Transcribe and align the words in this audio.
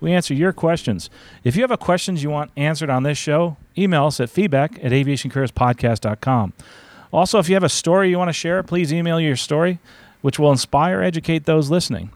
we 0.00 0.12
answer 0.12 0.34
your 0.34 0.52
questions. 0.52 1.10
If 1.44 1.56
you 1.56 1.62
have 1.62 1.70
a 1.70 1.76
questions 1.76 2.22
you 2.22 2.30
want 2.30 2.50
answered 2.56 2.90
on 2.90 3.02
this 3.02 3.18
show, 3.18 3.56
email 3.76 4.06
us 4.06 4.20
at 4.20 4.30
feedback 4.30 4.82
at 4.82 4.92
aviationcareerspodcast.com. 4.92 6.52
Also, 7.12 7.38
if 7.38 7.48
you 7.48 7.54
have 7.54 7.64
a 7.64 7.68
story 7.68 8.10
you 8.10 8.18
want 8.18 8.28
to 8.28 8.32
share, 8.32 8.62
please 8.62 8.92
email 8.92 9.20
your 9.20 9.36
story, 9.36 9.78
which 10.20 10.38
will 10.38 10.50
inspire, 10.50 11.02
educate 11.02 11.44
those 11.44 11.70
listening. 11.70 12.10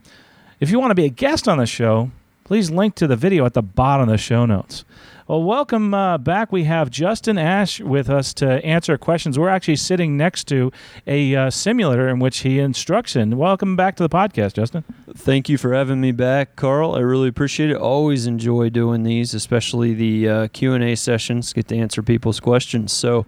If 0.60 0.70
you 0.70 0.78
want 0.78 0.92
to 0.92 0.94
be 0.94 1.04
a 1.04 1.10
guest 1.10 1.48
on 1.48 1.58
the 1.58 1.66
show, 1.66 2.10
please 2.44 2.70
link 2.70 2.94
to 2.96 3.06
the 3.06 3.16
video 3.16 3.44
at 3.44 3.54
the 3.54 3.62
bottom 3.62 4.08
of 4.08 4.12
the 4.12 4.18
show 4.18 4.46
notes. 4.46 4.84
Well, 5.26 5.42
welcome 5.42 5.94
uh, 5.94 6.18
back. 6.18 6.52
We 6.52 6.64
have 6.64 6.90
Justin 6.90 7.38
Ash 7.38 7.80
with 7.80 8.10
us 8.10 8.34
to 8.34 8.62
answer 8.62 8.98
questions. 8.98 9.38
We're 9.38 9.48
actually 9.48 9.76
sitting 9.76 10.18
next 10.18 10.44
to 10.48 10.70
a 11.06 11.34
uh, 11.34 11.48
simulator 11.48 12.10
in 12.10 12.18
which 12.18 12.40
he 12.40 12.58
instructs 12.58 13.16
in. 13.16 13.38
Welcome 13.38 13.74
back 13.74 13.96
to 13.96 14.02
the 14.02 14.10
podcast, 14.10 14.52
Justin. 14.52 14.84
Thank 15.16 15.48
you 15.48 15.56
for 15.56 15.72
having 15.72 16.02
me 16.02 16.12
back, 16.12 16.56
Carl. 16.56 16.94
I 16.94 16.98
really 16.98 17.28
appreciate 17.28 17.70
it. 17.70 17.76
Always 17.78 18.26
enjoy 18.26 18.68
doing 18.68 19.02
these, 19.02 19.32
especially 19.32 19.94
the 19.94 20.28
uh, 20.28 20.48
Q 20.48 20.74
and 20.74 20.84
A 20.84 20.94
sessions. 20.94 21.54
Get 21.54 21.68
to 21.68 21.76
answer 21.78 22.02
people's 22.02 22.38
questions. 22.38 22.92
So, 22.92 23.24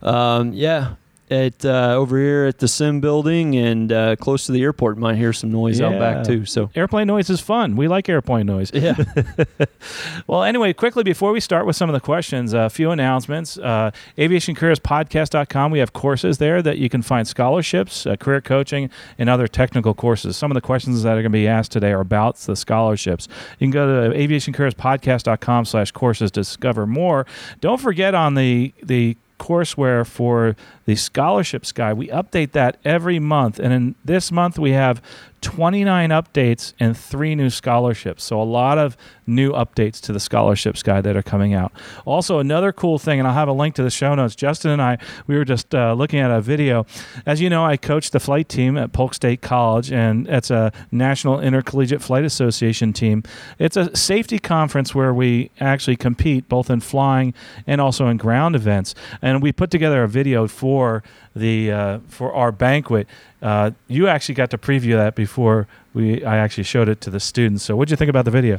um, 0.00 0.54
yeah, 0.54 0.94
at 1.30 1.64
uh, 1.64 1.94
over 1.94 2.18
here 2.18 2.44
at 2.44 2.58
the 2.58 2.68
sim 2.68 3.00
building 3.00 3.56
and 3.56 3.90
uh, 3.90 4.16
close 4.16 4.46
to 4.46 4.52
the 4.52 4.62
airport. 4.62 4.98
Might 4.98 5.16
hear 5.16 5.32
some 5.32 5.50
noise 5.50 5.80
out 5.80 5.98
back 5.98 6.24
too. 6.24 6.44
So 6.44 6.70
airplane 6.74 7.06
noise 7.06 7.30
is 7.30 7.40
fun. 7.40 7.76
We 7.76 7.88
like 7.88 8.08
airplane 8.08 8.46
noise. 8.46 8.70
Yeah. 8.72 8.96
well, 10.26 10.42
anyway, 10.42 10.72
quickly 10.72 11.02
before 11.02 11.32
we 11.32 11.40
start 11.40 11.66
with 11.66 11.76
some 11.76 11.88
of 11.88 11.94
the 11.94 12.00
questions, 12.00 12.52
a 12.52 12.68
few 12.68 12.90
announcements. 12.90 13.58
Uh, 13.58 13.90
AviationCareersPodcast.com. 14.18 15.70
We 15.70 15.78
have 15.78 15.92
courses 15.92 16.38
there 16.38 16.62
that 16.62 16.78
you 16.78 16.88
can 16.88 17.02
find 17.02 17.26
scholarships, 17.26 18.06
uh, 18.06 18.16
career 18.16 18.40
coaching, 18.40 18.90
and 19.18 19.28
other 19.28 19.48
technical 19.48 19.94
courses. 19.94 20.36
Some 20.36 20.50
of 20.50 20.54
the 20.54 20.60
questions 20.60 21.02
that 21.02 21.10
are 21.10 21.22
going 21.22 21.24
to 21.24 21.30
be 21.30 21.48
asked 21.48 21.72
today 21.72 21.92
are 21.92 22.00
about 22.00 22.36
the 22.36 22.56
scholarships. 22.56 23.28
You 23.58 23.66
can 23.66 23.70
go 23.70 24.10
to 24.10 24.16
AviationCareersPodcast.com/courses 24.16 26.30
to 26.32 26.40
discover 26.40 26.86
more. 26.86 27.26
Don't 27.60 27.80
forget 27.80 28.14
on 28.14 28.34
the 28.34 28.72
the 28.82 29.16
courseware 29.38 30.06
for 30.06 30.56
the 30.84 30.96
scholarships 30.96 31.72
guide. 31.72 31.94
We 31.94 32.08
update 32.08 32.52
that 32.52 32.78
every 32.84 33.18
month. 33.18 33.58
And 33.58 33.72
in 33.72 33.94
this 34.04 34.30
month, 34.30 34.58
we 34.58 34.72
have 34.72 35.02
29 35.44 36.08
updates 36.08 36.72
and 36.80 36.96
three 36.96 37.34
new 37.34 37.50
scholarships. 37.50 38.24
So, 38.24 38.40
a 38.40 38.42
lot 38.42 38.78
of 38.78 38.96
new 39.26 39.52
updates 39.52 40.00
to 40.00 40.12
the 40.12 40.18
scholarships 40.18 40.82
guide 40.82 41.04
that 41.04 41.16
are 41.16 41.22
coming 41.22 41.52
out. 41.52 41.70
Also, 42.06 42.38
another 42.38 42.72
cool 42.72 42.98
thing, 42.98 43.18
and 43.18 43.28
I'll 43.28 43.34
have 43.34 43.48
a 43.48 43.52
link 43.52 43.74
to 43.74 43.82
the 43.82 43.90
show 43.90 44.14
notes. 44.14 44.34
Justin 44.34 44.70
and 44.70 44.80
I, 44.82 44.98
we 45.26 45.36
were 45.36 45.44
just 45.44 45.74
uh, 45.74 45.92
looking 45.92 46.18
at 46.18 46.30
a 46.30 46.40
video. 46.40 46.86
As 47.26 47.42
you 47.42 47.50
know, 47.50 47.64
I 47.64 47.76
coach 47.76 48.10
the 48.10 48.20
flight 48.20 48.48
team 48.48 48.78
at 48.78 48.92
Polk 48.92 49.12
State 49.12 49.42
College, 49.42 49.92
and 49.92 50.26
it's 50.28 50.50
a 50.50 50.72
National 50.90 51.40
Intercollegiate 51.40 52.00
Flight 52.00 52.24
Association 52.24 52.94
team. 52.94 53.22
It's 53.58 53.76
a 53.76 53.94
safety 53.94 54.38
conference 54.38 54.94
where 54.94 55.12
we 55.12 55.50
actually 55.60 55.96
compete 55.96 56.48
both 56.48 56.70
in 56.70 56.80
flying 56.80 57.34
and 57.66 57.82
also 57.82 58.08
in 58.08 58.16
ground 58.16 58.56
events. 58.56 58.94
And 59.20 59.42
we 59.42 59.52
put 59.52 59.70
together 59.70 60.02
a 60.02 60.08
video 60.08 60.48
for 60.48 61.02
the 61.34 61.72
uh, 61.72 61.98
for 62.08 62.32
our 62.32 62.52
banquet. 62.52 63.06
Uh, 63.42 63.72
you 63.88 64.08
actually 64.08 64.34
got 64.34 64.50
to 64.50 64.58
preview 64.58 64.94
that 64.94 65.14
before 65.14 65.66
we 65.92 66.24
I 66.24 66.36
actually 66.36 66.64
showed 66.64 66.88
it 66.88 67.00
to 67.02 67.10
the 67.10 67.20
students. 67.20 67.64
So, 67.64 67.76
what 67.76 67.88
did 67.88 67.92
you 67.92 67.96
think 67.96 68.10
about 68.10 68.24
the 68.24 68.30
video? 68.30 68.58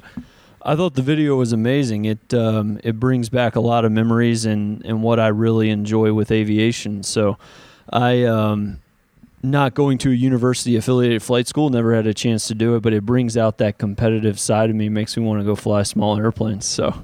I 0.61 0.75
thought 0.75 0.95
the 0.95 1.03
video 1.03 1.35
was 1.35 1.53
amazing. 1.53 2.05
It 2.05 2.33
um, 2.33 2.79
it 2.83 2.99
brings 2.99 3.29
back 3.29 3.55
a 3.55 3.59
lot 3.59 3.85
of 3.85 3.91
memories 3.91 4.45
and, 4.45 4.83
and 4.85 5.03
what 5.03 5.19
I 5.19 5.27
really 5.27 5.69
enjoy 5.69 6.13
with 6.13 6.31
aviation. 6.31 7.03
So, 7.03 7.37
I 7.91 8.23
um, 8.23 8.81
not 9.43 9.73
going 9.73 9.97
to 9.99 10.11
a 10.11 10.15
university 10.15 10.75
affiliated 10.75 11.21
flight 11.21 11.47
school, 11.47 11.69
never 11.69 11.95
had 11.95 12.07
a 12.07 12.13
chance 12.13 12.47
to 12.47 12.55
do 12.55 12.75
it, 12.75 12.81
but 12.81 12.93
it 12.93 13.05
brings 13.05 13.37
out 13.37 13.59
that 13.59 13.77
competitive 13.77 14.39
side 14.39 14.69
of 14.69 14.75
me, 14.75 14.89
makes 14.89 15.15
me 15.15 15.23
want 15.23 15.39
to 15.39 15.45
go 15.45 15.55
fly 15.55 15.83
small 15.83 16.17
airplanes. 16.17 16.65
So 16.65 17.03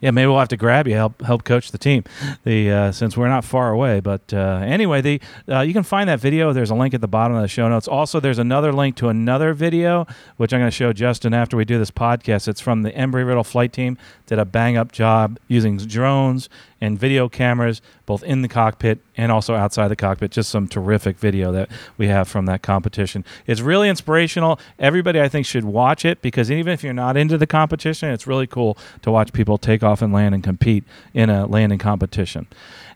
yeah, 0.00 0.10
maybe 0.10 0.26
we'll 0.26 0.38
have 0.38 0.48
to 0.48 0.56
grab 0.56 0.86
you 0.86 0.94
help 0.94 1.20
help 1.22 1.44
coach 1.44 1.70
the 1.70 1.78
team. 1.78 2.04
The 2.44 2.70
uh, 2.70 2.92
since 2.92 3.16
we're 3.16 3.28
not 3.28 3.44
far 3.44 3.70
away, 3.70 4.00
but 4.00 4.32
uh, 4.32 4.62
anyway, 4.64 5.00
the 5.00 5.20
uh, 5.48 5.60
you 5.60 5.72
can 5.72 5.82
find 5.82 6.08
that 6.08 6.20
video. 6.20 6.52
There's 6.52 6.70
a 6.70 6.74
link 6.74 6.94
at 6.94 7.00
the 7.00 7.08
bottom 7.08 7.36
of 7.36 7.42
the 7.42 7.48
show 7.48 7.68
notes. 7.68 7.88
Also, 7.88 8.20
there's 8.20 8.38
another 8.38 8.72
link 8.72 8.96
to 8.96 9.08
another 9.08 9.54
video 9.54 10.06
which 10.36 10.52
I'm 10.52 10.60
going 10.60 10.70
to 10.70 10.76
show 10.76 10.92
Justin 10.92 11.32
after 11.34 11.56
we 11.56 11.64
do 11.64 11.78
this 11.78 11.90
podcast. 11.90 12.48
It's 12.48 12.60
from 12.60 12.82
the 12.82 12.92
Embry 12.92 13.26
Riddle 13.26 13.44
flight 13.44 13.72
team. 13.72 13.96
Did 14.26 14.38
a 14.38 14.44
bang 14.44 14.76
up 14.76 14.92
job 14.92 15.38
using 15.48 15.76
drones 15.78 16.48
and 16.80 16.98
video 16.98 17.28
cameras 17.28 17.80
both 18.04 18.22
in 18.22 18.42
the 18.42 18.48
cockpit 18.48 18.98
and 19.16 19.32
also 19.32 19.54
outside 19.54 19.88
the 19.88 19.96
cockpit. 19.96 20.30
Just 20.30 20.50
some 20.50 20.68
terrific 20.68 21.18
video 21.18 21.52
that 21.52 21.70
we 21.96 22.08
have 22.08 22.28
from 22.28 22.46
that 22.46 22.62
competition. 22.62 23.24
It's 23.46 23.60
really 23.60 23.88
inspirational. 23.88 24.60
Everybody, 24.78 25.20
I 25.20 25.28
think, 25.28 25.46
should 25.46 25.64
watch 25.64 26.04
it 26.04 26.22
because 26.22 26.50
even 26.50 26.72
if 26.72 26.82
you're 26.84 26.92
not 26.92 27.16
into 27.16 27.38
the 27.38 27.46
competition, 27.46 28.10
it's 28.10 28.26
really 28.26 28.46
cool 28.46 28.76
to 29.02 29.10
watch 29.10 29.32
people 29.32 29.58
take 29.58 29.82
off 29.82 30.02
and 30.02 30.12
land 30.12 30.34
and 30.34 30.44
compete 30.44 30.84
in 31.14 31.30
a 31.30 31.46
landing 31.46 31.78
competition. 31.78 32.46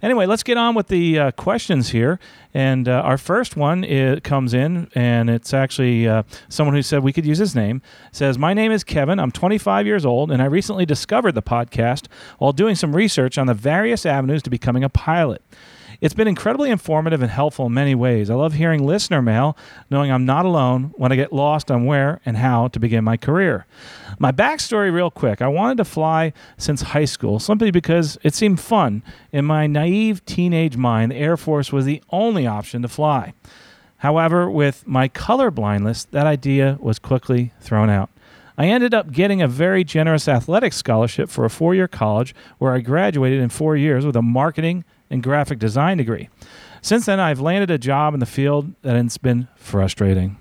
Anyway, 0.03 0.27
let's 0.27 0.43
get 0.43 0.57
on 0.57 0.75
with 0.75 0.89
the 0.89 1.19
uh, 1.19 1.31
questions 1.33 1.91
here. 1.91 2.19
And 2.53 2.89
uh, 2.89 3.03
our 3.03 3.19
first 3.19 3.57
one 3.57 3.85
it 3.85 4.25
comes 4.25 4.55
in, 4.55 4.89
and 4.95 5.31
it's 5.31 5.55
actually 5.55 6.09
uh, 6.09 6.25
someone 6.49 6.75
who 6.75 6.83
said 6.83 7.03
we 7.03 7.13
could 7.13 7.27
use 7.27 7.39
his 7.39 7.55
name. 7.55 7.81
Says, 8.11 8.39
My 8.39 8.55
name 8.55 8.73
is 8.73 8.83
Kevin. 8.83 9.21
I'm 9.21 9.31
25 9.31 9.87
years 9.87 10.05
old, 10.05 10.33
and 10.33 10.43
I 10.43 10.47
recently 10.47 10.85
discovered 10.85 11.33
the 11.33 11.43
podcast 11.43 12.07
while 12.39 12.53
doing 12.53 12.75
some 12.75 12.97
research 12.97 13.39
on 13.39 13.47
the 13.47 13.55
various 13.55 14.05
avenues 14.05 14.43
to 14.43 14.51
becoming 14.51 14.83
a 14.83 14.89
pilot. 14.89 15.43
It's 16.01 16.15
been 16.15 16.29
incredibly 16.29 16.71
informative 16.71 17.21
and 17.21 17.31
helpful 17.31 17.67
in 17.67 17.75
many 17.75 17.95
ways. 17.95 18.31
I 18.31 18.35
love 18.35 18.55
hearing 18.55 18.87
listener 18.87 19.21
mail, 19.21 19.57
knowing 19.91 20.11
I'm 20.11 20.25
not 20.25 20.47
alone 20.47 20.95
when 20.97 21.13
I 21.13 21.17
get 21.17 21.31
lost 21.31 21.71
on 21.71 21.85
where 21.85 22.21
and 22.25 22.39
how 22.39 22.69
to 22.69 22.81
begin 22.81 23.05
my 23.05 23.19
career. 23.19 23.67
My 24.19 24.33
backstory, 24.33 24.91
real 24.91 25.11
quick 25.11 25.43
I 25.43 25.49
wanted 25.49 25.77
to 25.77 25.85
fly 25.85 26.33
since 26.57 26.81
high 26.81 27.05
school, 27.05 27.39
simply 27.39 27.71
because 27.71 28.17
it 28.23 28.35
seemed 28.35 28.61
fun. 28.61 29.03
In 29.31 29.45
my 29.45 29.67
naive 29.67 30.25
teenage 30.25 30.77
mind, 30.77 31.13
the 31.13 31.17
Air 31.17 31.37
Force 31.37 31.71
was 31.71 31.85
the 31.85 32.03
only 32.09 32.47
option 32.47 32.81
to 32.81 32.89
fly. 32.89 33.35
However, 33.99 34.51
with 34.51 34.87
my 34.87 35.09
color 35.09 35.51
blindness, 35.51 36.05
that 36.05 36.27
idea 36.27 36.79
was 36.81 36.99
quickly 36.99 37.53
thrown 37.61 37.91
out. 37.91 38.09
I 38.57 38.69
ended 38.69 38.95
up 38.95 39.13
getting 39.13 39.43
a 39.43 39.49
very 39.49 39.85
generous 39.85 40.29
athletics 40.29 40.77
scholarship 40.77 41.29
for 41.29 41.45
a 41.45 41.51
four 41.51 41.75
year 41.75 41.89
college 41.89 42.35
where 42.57 42.73
I 42.73 42.81
graduated 42.81 43.41
in 43.41 43.51
four 43.51 43.77
years 43.77 44.07
with 44.07 44.17
a 44.17 44.23
marketing 44.23 44.85
and 45.11 45.23
graphic 45.23 45.59
design 45.59 45.99
degree. 45.99 46.29
Since 46.83 47.07
then, 47.07 47.21
I've 47.21 47.41
landed 47.41 47.71
a 47.71 47.79
job 47.79 48.15
in 48.15 48.21
the 48.21 48.27
field 48.27 48.73
and 48.83 49.07
it's 49.07 49.19
been 49.19 49.49
frustrating. 49.57 50.39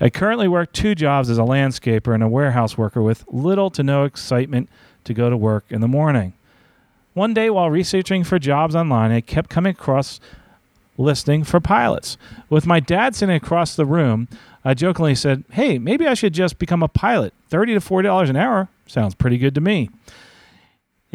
I 0.00 0.10
currently 0.10 0.48
work 0.48 0.72
two 0.72 0.94
jobs 0.94 1.30
as 1.30 1.38
a 1.38 1.42
landscaper 1.42 2.14
and 2.14 2.22
a 2.22 2.28
warehouse 2.28 2.78
worker 2.78 3.02
with 3.02 3.24
little 3.28 3.70
to 3.70 3.82
no 3.82 4.04
excitement 4.04 4.68
to 5.04 5.14
go 5.14 5.30
to 5.30 5.36
work 5.36 5.66
in 5.68 5.80
the 5.80 5.88
morning. 5.88 6.32
One 7.12 7.32
day, 7.32 7.48
while 7.48 7.70
researching 7.70 8.24
for 8.24 8.40
jobs 8.40 8.74
online, 8.74 9.12
I 9.12 9.20
kept 9.20 9.50
coming 9.50 9.70
across 9.70 10.18
listing 10.98 11.44
for 11.44 11.60
pilots. 11.60 12.16
With 12.48 12.66
my 12.66 12.80
dad 12.80 13.14
sitting 13.14 13.36
across 13.36 13.76
the 13.76 13.86
room, 13.86 14.28
I 14.64 14.74
jokingly 14.74 15.14
said, 15.14 15.44
Hey, 15.52 15.78
maybe 15.78 16.06
I 16.06 16.14
should 16.14 16.32
just 16.32 16.58
become 16.58 16.82
a 16.82 16.88
pilot. 16.88 17.32
30 17.50 17.74
to 17.74 17.80
$40 17.80 18.30
an 18.30 18.36
hour 18.36 18.68
sounds 18.86 19.14
pretty 19.14 19.38
good 19.38 19.54
to 19.54 19.60
me. 19.60 19.90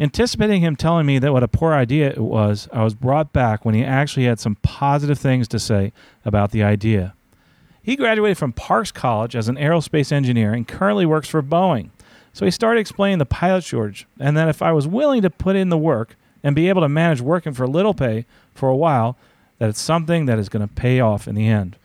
Anticipating 0.00 0.62
him 0.62 0.76
telling 0.76 1.04
me 1.04 1.18
that 1.18 1.30
what 1.30 1.42
a 1.42 1.48
poor 1.48 1.74
idea 1.74 2.08
it 2.08 2.18
was, 2.18 2.70
I 2.72 2.82
was 2.82 2.94
brought 2.94 3.34
back 3.34 3.66
when 3.66 3.74
he 3.74 3.84
actually 3.84 4.24
had 4.24 4.40
some 4.40 4.56
positive 4.62 5.18
things 5.18 5.46
to 5.48 5.58
say 5.58 5.92
about 6.24 6.52
the 6.52 6.62
idea. 6.62 7.12
He 7.82 7.96
graduated 7.96 8.38
from 8.38 8.54
Parks 8.54 8.92
College 8.92 9.36
as 9.36 9.48
an 9.48 9.56
aerospace 9.56 10.10
engineer 10.10 10.54
and 10.54 10.66
currently 10.66 11.04
works 11.04 11.28
for 11.28 11.42
Boeing. 11.42 11.90
So 12.32 12.46
he 12.46 12.50
started 12.50 12.80
explaining 12.80 13.18
the 13.18 13.26
pilot 13.26 13.62
shortage 13.62 14.06
and 14.18 14.38
that 14.38 14.48
if 14.48 14.62
I 14.62 14.72
was 14.72 14.88
willing 14.88 15.20
to 15.20 15.28
put 15.28 15.54
in 15.54 15.68
the 15.68 15.76
work 15.76 16.16
and 16.42 16.56
be 16.56 16.70
able 16.70 16.80
to 16.80 16.88
manage 16.88 17.20
working 17.20 17.52
for 17.52 17.68
little 17.68 17.92
pay 17.92 18.24
for 18.54 18.70
a 18.70 18.76
while, 18.76 19.18
that 19.58 19.68
it's 19.68 19.80
something 19.80 20.24
that 20.24 20.38
is 20.38 20.48
going 20.48 20.66
to 20.66 20.74
pay 20.74 21.00
off 21.00 21.28
in 21.28 21.34
the 21.34 21.46
end. 21.46 21.76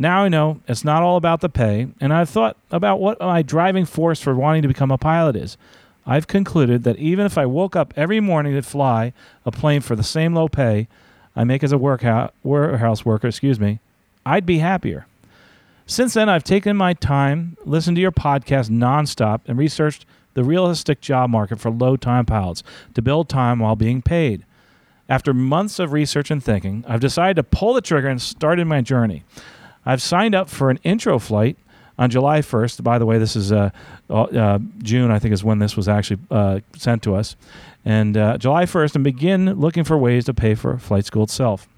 Now 0.00 0.22
I 0.22 0.28
know 0.28 0.60
it's 0.68 0.84
not 0.84 1.02
all 1.02 1.16
about 1.16 1.40
the 1.40 1.48
pay, 1.48 1.88
and 2.00 2.12
I've 2.12 2.30
thought 2.30 2.56
about 2.70 3.00
what 3.00 3.18
my 3.18 3.42
driving 3.42 3.84
force 3.84 4.22
for 4.22 4.32
wanting 4.36 4.62
to 4.62 4.68
become 4.68 4.92
a 4.92 4.98
pilot 4.98 5.34
is. 5.34 5.56
I've 6.08 6.26
concluded 6.26 6.84
that 6.84 6.96
even 6.96 7.26
if 7.26 7.36
I 7.36 7.44
woke 7.44 7.76
up 7.76 7.92
every 7.94 8.18
morning 8.18 8.54
to 8.54 8.62
fly 8.62 9.12
a 9.44 9.52
plane 9.52 9.82
for 9.82 9.94
the 9.94 10.02
same 10.02 10.34
low 10.34 10.48
pay 10.48 10.88
I 11.36 11.44
make 11.44 11.62
as 11.62 11.70
a 11.70 11.78
warehouse 11.78 13.04
worker, 13.04 13.28
excuse 13.28 13.60
me, 13.60 13.78
I'd 14.24 14.46
be 14.46 14.58
happier. 14.58 15.06
Since 15.86 16.14
then, 16.14 16.28
I've 16.28 16.44
taken 16.44 16.76
my 16.76 16.94
time, 16.94 17.58
listened 17.64 17.96
to 17.96 18.00
your 18.00 18.10
podcast 18.10 18.70
nonstop, 18.70 19.42
and 19.46 19.58
researched 19.58 20.06
the 20.32 20.44
realistic 20.44 21.00
job 21.00 21.28
market 21.30 21.60
for 21.60 21.70
low 21.70 21.96
time 21.96 22.24
pilots 22.24 22.62
to 22.94 23.02
build 23.02 23.28
time 23.28 23.58
while 23.58 23.76
being 23.76 24.00
paid. 24.00 24.44
After 25.10 25.34
months 25.34 25.78
of 25.78 25.92
research 25.92 26.30
and 26.30 26.42
thinking, 26.42 26.84
I've 26.88 27.00
decided 27.00 27.36
to 27.36 27.42
pull 27.42 27.74
the 27.74 27.80
trigger 27.80 28.08
and 28.08 28.20
started 28.20 28.66
my 28.66 28.80
journey. 28.80 29.24
I've 29.84 30.02
signed 30.02 30.34
up 30.34 30.48
for 30.48 30.70
an 30.70 30.80
intro 30.84 31.18
flight 31.18 31.56
on 31.98 32.10
July 32.10 32.40
1st. 32.40 32.82
By 32.82 32.98
the 32.98 33.06
way, 33.06 33.18
this 33.18 33.34
is 33.36 33.52
uh, 33.52 33.70
uh, 34.08 34.58
June, 34.82 35.10
I 35.10 35.18
think, 35.18 35.34
is 35.34 35.42
when 35.42 35.58
this 35.58 35.76
was 35.76 35.88
actually 35.88 36.20
uh, 36.30 36.60
sent 36.76 37.02
to 37.02 37.14
us. 37.14 37.36
And 37.84 38.16
uh, 38.16 38.38
July 38.38 38.64
1st, 38.64 38.94
and 38.96 39.04
begin 39.04 39.54
looking 39.54 39.84
for 39.84 39.96
ways 39.98 40.24
to 40.26 40.34
pay 40.34 40.54
for 40.54 40.78
flight 40.78 41.04
school 41.04 41.24
itself. 41.24 41.68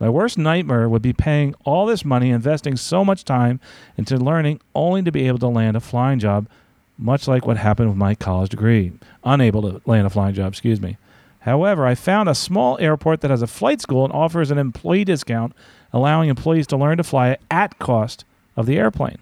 My 0.00 0.08
worst 0.08 0.38
nightmare 0.38 0.88
would 0.88 1.02
be 1.02 1.12
paying 1.12 1.54
all 1.64 1.86
this 1.86 2.04
money, 2.04 2.30
investing 2.30 2.76
so 2.76 3.04
much 3.04 3.24
time 3.24 3.58
into 3.96 4.16
learning, 4.16 4.60
only 4.74 5.02
to 5.02 5.10
be 5.10 5.26
able 5.26 5.38
to 5.40 5.48
land 5.48 5.76
a 5.76 5.80
flying 5.80 6.20
job, 6.20 6.48
much 6.96 7.26
like 7.26 7.46
what 7.46 7.56
happened 7.56 7.88
with 7.88 7.98
my 7.98 8.14
college 8.14 8.50
degree. 8.50 8.92
Unable 9.24 9.62
to 9.62 9.82
land 9.86 10.06
a 10.06 10.10
flying 10.10 10.34
job, 10.34 10.52
excuse 10.52 10.80
me. 10.80 10.98
However, 11.40 11.86
I 11.86 11.94
found 11.94 12.28
a 12.28 12.34
small 12.34 12.78
airport 12.78 13.22
that 13.22 13.30
has 13.30 13.42
a 13.42 13.46
flight 13.46 13.80
school 13.80 14.04
and 14.04 14.12
offers 14.12 14.50
an 14.50 14.58
employee 14.58 15.04
discount, 15.04 15.52
allowing 15.92 16.28
employees 16.28 16.66
to 16.68 16.76
learn 16.76 16.98
to 16.98 17.04
fly 17.04 17.36
at 17.50 17.78
cost 17.78 18.24
of 18.56 18.66
the 18.66 18.78
airplane. 18.78 19.18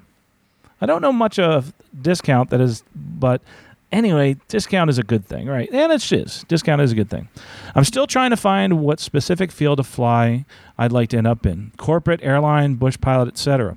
I 0.80 0.86
don't 0.86 1.02
know 1.02 1.12
much 1.12 1.38
of 1.38 1.72
discount 2.00 2.50
that 2.50 2.60
is, 2.60 2.84
but 2.94 3.40
anyway, 3.90 4.36
discount 4.48 4.90
is 4.90 4.98
a 4.98 5.02
good 5.02 5.24
thing, 5.24 5.46
right? 5.46 5.70
And 5.72 5.92
it 5.92 6.12
is. 6.12 6.44
Discount 6.48 6.80
is 6.82 6.92
a 6.92 6.94
good 6.94 7.08
thing. 7.08 7.28
I'm 7.74 7.84
still 7.84 8.06
trying 8.06 8.30
to 8.30 8.36
find 8.36 8.80
what 8.80 9.00
specific 9.00 9.50
field 9.50 9.80
of 9.80 9.86
fly 9.86 10.44
I'd 10.76 10.92
like 10.92 11.08
to 11.10 11.16
end 11.16 11.26
up 11.26 11.46
in 11.46 11.72
corporate, 11.76 12.20
airline, 12.22 12.74
bush 12.74 12.98
pilot, 13.00 13.28
etc. 13.28 13.76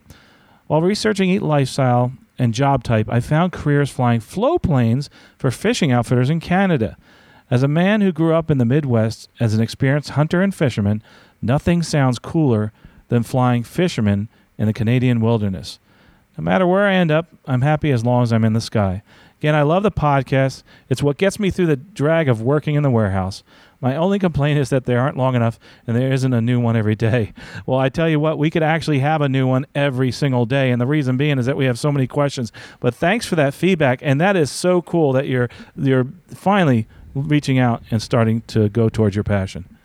While 0.68 0.82
researching 0.82 1.30
Eat 1.30 1.42
Lifestyle 1.42 2.12
and 2.38 2.54
job 2.54 2.84
type, 2.84 3.08
I 3.10 3.20
found 3.22 3.54
careers 3.54 3.90
flying 3.90 4.20
float 4.20 4.64
planes 4.64 5.10
for 5.38 5.52
fishing 5.52 5.92
outfitters 5.92 6.30
in 6.30 6.40
Canada. 6.40 6.98
As 7.52 7.64
a 7.64 7.68
man 7.68 8.02
who 8.02 8.12
grew 8.12 8.34
up 8.34 8.52
in 8.52 8.60
the 8.60 8.66
Midwest 8.66 9.30
as 9.40 9.56
an 9.56 9.62
experienced 9.62 10.12
hunter 10.12 10.42
and 10.42 10.54
fisherman, 10.54 11.02
nothing 11.42 11.82
sounds 11.82 12.20
cooler 12.20 12.72
than 13.08 13.24
flying 13.24 13.64
fishermen 13.64 14.30
in 14.58 14.68
the 14.68 14.74
Canadian 14.74 15.20
wilderness. 15.22 15.80
No 16.40 16.44
matter 16.44 16.66
where 16.66 16.88
I 16.88 16.94
end 16.94 17.12
up, 17.12 17.28
I'm 17.48 17.60
happy 17.60 17.92
as 17.92 18.06
long 18.06 18.24
as 18.24 18.32
I'm 18.32 18.46
in 18.46 18.54
the 18.54 18.62
sky. 18.62 19.04
Again, 19.40 19.56
I 19.56 19.64
love 19.64 19.84
the 19.84 19.92
podcast. 19.92 20.64
It's 20.88 21.04
what 21.04 21.18
gets 21.18 21.38
me 21.38 21.52
through 21.52 21.66
the 21.66 21.76
drag 21.76 22.30
of 22.30 22.42
working 22.42 22.76
in 22.76 22.84
the 22.84 22.90
warehouse. 22.90 23.44
My 23.82 23.98
only 23.98 24.20
complaint 24.20 24.58
is 24.58 24.70
that 24.70 24.86
they 24.86 24.96
aren't 24.96 25.18
long 25.18 25.36
enough 25.36 25.60
and 25.86 25.98
there 25.98 26.14
isn't 26.14 26.32
a 26.32 26.40
new 26.40 26.62
one 26.62 26.78
every 26.78 26.96
day. 26.96 27.34
Well, 27.66 27.78
I 27.78 27.90
tell 27.90 28.08
you 28.08 28.22
what, 28.22 28.38
we 28.38 28.50
could 28.50 28.64
actually 28.64 29.00
have 29.00 29.22
a 29.22 29.28
new 29.28 29.48
one 29.48 29.68
every 29.76 30.14
single 30.14 30.46
day. 30.46 30.72
And 30.72 30.80
the 30.80 30.88
reason 30.88 31.18
being 31.18 31.38
is 31.40 31.46
that 31.46 31.58
we 31.58 31.66
have 31.66 31.78
so 31.78 31.92
many 31.92 32.08
questions. 32.08 32.54
But 32.80 32.96
thanks 32.96 33.26
for 33.26 33.36
that 33.36 33.54
feedback. 33.54 34.00
And 34.02 34.22
that 34.22 34.38
is 34.38 34.50
so 34.50 34.82
cool 34.82 35.12
that 35.12 35.28
you're 35.28 35.50
you're 35.76 36.08
finally 36.28 36.88
reaching 37.14 37.60
out 37.60 37.84
and 37.92 38.02
starting 38.02 38.42
to 38.48 38.70
go 38.70 38.88
towards 38.88 39.14
your 39.14 39.26
passion. 39.26 39.78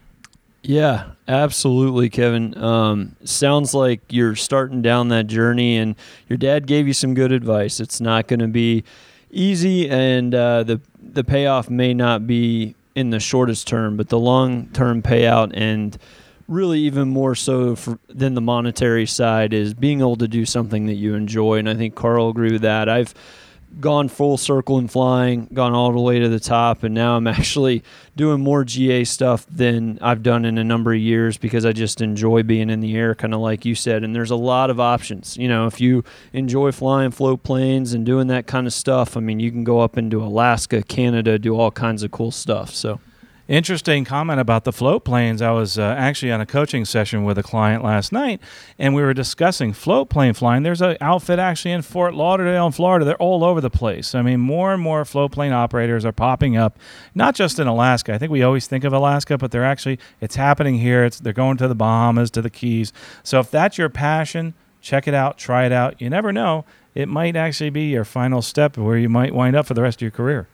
Yeah, 0.66 1.10
absolutely, 1.28 2.08
Kevin. 2.08 2.56
Um, 2.56 3.16
sounds 3.22 3.74
like 3.74 4.00
you're 4.10 4.34
starting 4.34 4.80
down 4.80 5.08
that 5.08 5.26
journey, 5.26 5.76
and 5.76 5.94
your 6.26 6.38
dad 6.38 6.66
gave 6.66 6.86
you 6.86 6.94
some 6.94 7.12
good 7.12 7.32
advice. 7.32 7.80
It's 7.80 8.00
not 8.00 8.28
going 8.28 8.40
to 8.40 8.48
be 8.48 8.82
easy, 9.30 9.90
and 9.90 10.34
uh, 10.34 10.62
the 10.62 10.80
the 11.02 11.22
payoff 11.22 11.68
may 11.68 11.92
not 11.92 12.26
be 12.26 12.74
in 12.94 13.10
the 13.10 13.20
shortest 13.20 13.68
term, 13.68 13.98
but 13.98 14.08
the 14.08 14.18
long 14.18 14.68
term 14.68 15.02
payout 15.02 15.50
and 15.52 15.98
really 16.48 16.80
even 16.80 17.08
more 17.08 17.34
so 17.34 17.76
for, 17.76 17.98
than 18.08 18.32
the 18.34 18.40
monetary 18.40 19.06
side 19.06 19.52
is 19.52 19.74
being 19.74 20.00
able 20.00 20.16
to 20.16 20.28
do 20.28 20.46
something 20.46 20.86
that 20.86 20.94
you 20.94 21.14
enjoy. 21.14 21.58
And 21.58 21.68
I 21.68 21.74
think 21.74 21.94
Carl 21.94 22.30
agree 22.30 22.52
with 22.52 22.62
that. 22.62 22.88
I've 22.88 23.14
gone 23.80 24.08
full 24.08 24.36
circle 24.36 24.78
in 24.78 24.88
flying, 24.88 25.48
gone 25.52 25.74
all 25.74 25.92
the 25.92 26.00
way 26.00 26.18
to 26.18 26.28
the 26.28 26.40
top, 26.40 26.82
and 26.82 26.94
now 26.94 27.16
I'm 27.16 27.26
actually 27.28 27.82
doing 28.16 28.40
more 28.40 28.64
GA 28.64 29.04
stuff 29.04 29.46
than 29.46 29.98
I've 30.00 30.22
done 30.22 30.44
in 30.44 30.58
a 30.58 30.64
number 30.64 30.92
of 30.92 31.00
years 31.00 31.36
because 31.36 31.66
I 31.66 31.72
just 31.72 32.00
enjoy 32.00 32.42
being 32.42 32.70
in 32.70 32.80
the 32.80 32.96
air, 32.96 33.14
kind 33.14 33.34
of 33.34 33.40
like 33.40 33.64
you 33.64 33.74
said. 33.74 34.04
And 34.04 34.14
there's 34.14 34.30
a 34.30 34.36
lot 34.36 34.70
of 34.70 34.80
options. 34.80 35.36
You 35.36 35.48
know, 35.48 35.66
if 35.66 35.80
you 35.80 36.04
enjoy 36.32 36.72
flying 36.72 37.10
float 37.10 37.42
planes 37.42 37.92
and 37.92 38.06
doing 38.06 38.28
that 38.28 38.46
kind 38.46 38.66
of 38.66 38.72
stuff, 38.72 39.16
I 39.16 39.20
mean, 39.20 39.40
you 39.40 39.50
can 39.50 39.64
go 39.64 39.80
up 39.80 39.98
into 39.98 40.22
Alaska, 40.22 40.82
Canada, 40.82 41.38
do 41.38 41.58
all 41.58 41.70
kinds 41.70 42.02
of 42.02 42.10
cool 42.10 42.30
stuff. 42.30 42.70
So 42.70 43.00
Interesting 43.46 44.06
comment 44.06 44.40
about 44.40 44.64
the 44.64 44.72
float 44.72 45.04
planes. 45.04 45.42
I 45.42 45.50
was 45.50 45.78
uh, 45.78 45.82
actually 45.82 46.32
on 46.32 46.40
a 46.40 46.46
coaching 46.46 46.86
session 46.86 47.24
with 47.24 47.36
a 47.36 47.42
client 47.42 47.84
last 47.84 48.10
night, 48.10 48.40
and 48.78 48.94
we 48.94 49.02
were 49.02 49.12
discussing 49.12 49.74
float 49.74 50.08
plane 50.08 50.32
flying. 50.32 50.62
There's 50.62 50.80
an 50.80 50.96
outfit 51.02 51.38
actually 51.38 51.72
in 51.72 51.82
Fort 51.82 52.14
Lauderdale, 52.14 52.64
in 52.64 52.72
Florida. 52.72 53.04
They're 53.04 53.16
all 53.16 53.44
over 53.44 53.60
the 53.60 53.68
place. 53.68 54.14
I 54.14 54.22
mean, 54.22 54.40
more 54.40 54.72
and 54.72 54.82
more 54.82 55.04
float 55.04 55.32
plane 55.32 55.52
operators 55.52 56.06
are 56.06 56.12
popping 56.12 56.56
up, 56.56 56.78
not 57.14 57.34
just 57.34 57.58
in 57.58 57.66
Alaska. 57.66 58.14
I 58.14 58.18
think 58.18 58.32
we 58.32 58.42
always 58.42 58.66
think 58.66 58.82
of 58.82 58.94
Alaska, 58.94 59.36
but 59.36 59.50
they're 59.50 59.62
actually 59.62 59.98
it's 60.22 60.36
happening 60.36 60.76
here. 60.76 61.04
It's 61.04 61.18
they're 61.18 61.34
going 61.34 61.58
to 61.58 61.68
the 61.68 61.74
Bahamas, 61.74 62.30
to 62.30 62.40
the 62.40 62.48
Keys. 62.48 62.94
So 63.22 63.40
if 63.40 63.50
that's 63.50 63.76
your 63.76 63.90
passion, 63.90 64.54
check 64.80 65.06
it 65.06 65.12
out, 65.12 65.36
try 65.36 65.66
it 65.66 65.72
out. 65.72 66.00
You 66.00 66.08
never 66.08 66.32
know; 66.32 66.64
it 66.94 67.10
might 67.10 67.36
actually 67.36 67.68
be 67.68 67.90
your 67.90 68.06
final 68.06 68.40
step 68.40 68.78
where 68.78 68.96
you 68.96 69.10
might 69.10 69.34
wind 69.34 69.54
up 69.54 69.66
for 69.66 69.74
the 69.74 69.82
rest 69.82 69.98
of 69.98 70.02
your 70.02 70.12
career. 70.12 70.48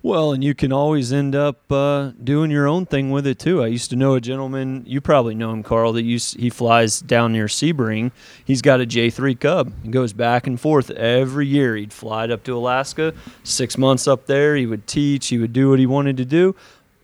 Well, 0.00 0.32
and 0.32 0.44
you 0.44 0.54
can 0.54 0.72
always 0.72 1.12
end 1.12 1.34
up 1.34 1.72
uh, 1.72 2.12
doing 2.22 2.52
your 2.52 2.68
own 2.68 2.86
thing 2.86 3.10
with 3.10 3.26
it 3.26 3.40
too. 3.40 3.64
I 3.64 3.66
used 3.66 3.90
to 3.90 3.96
know 3.96 4.14
a 4.14 4.20
gentleman, 4.20 4.84
you 4.86 5.00
probably 5.00 5.34
know 5.34 5.50
him, 5.50 5.64
Carl, 5.64 5.92
that 5.94 6.04
used, 6.04 6.38
he 6.38 6.50
flies 6.50 7.00
down 7.00 7.32
near 7.32 7.46
Sebring. 7.46 8.12
He's 8.44 8.62
got 8.62 8.80
a 8.80 8.86
J3 8.86 9.40
Cub. 9.40 9.72
He 9.82 9.88
goes 9.88 10.12
back 10.12 10.46
and 10.46 10.60
forth 10.60 10.90
every 10.90 11.48
year. 11.48 11.74
He'd 11.74 11.92
fly 11.92 12.28
up 12.28 12.44
to 12.44 12.56
Alaska, 12.56 13.12
six 13.42 13.76
months 13.76 14.06
up 14.06 14.26
there. 14.26 14.54
He 14.54 14.66
would 14.66 14.86
teach, 14.86 15.28
he 15.28 15.38
would 15.38 15.52
do 15.52 15.70
what 15.70 15.80
he 15.80 15.86
wanted 15.86 16.16
to 16.18 16.24
do. 16.24 16.54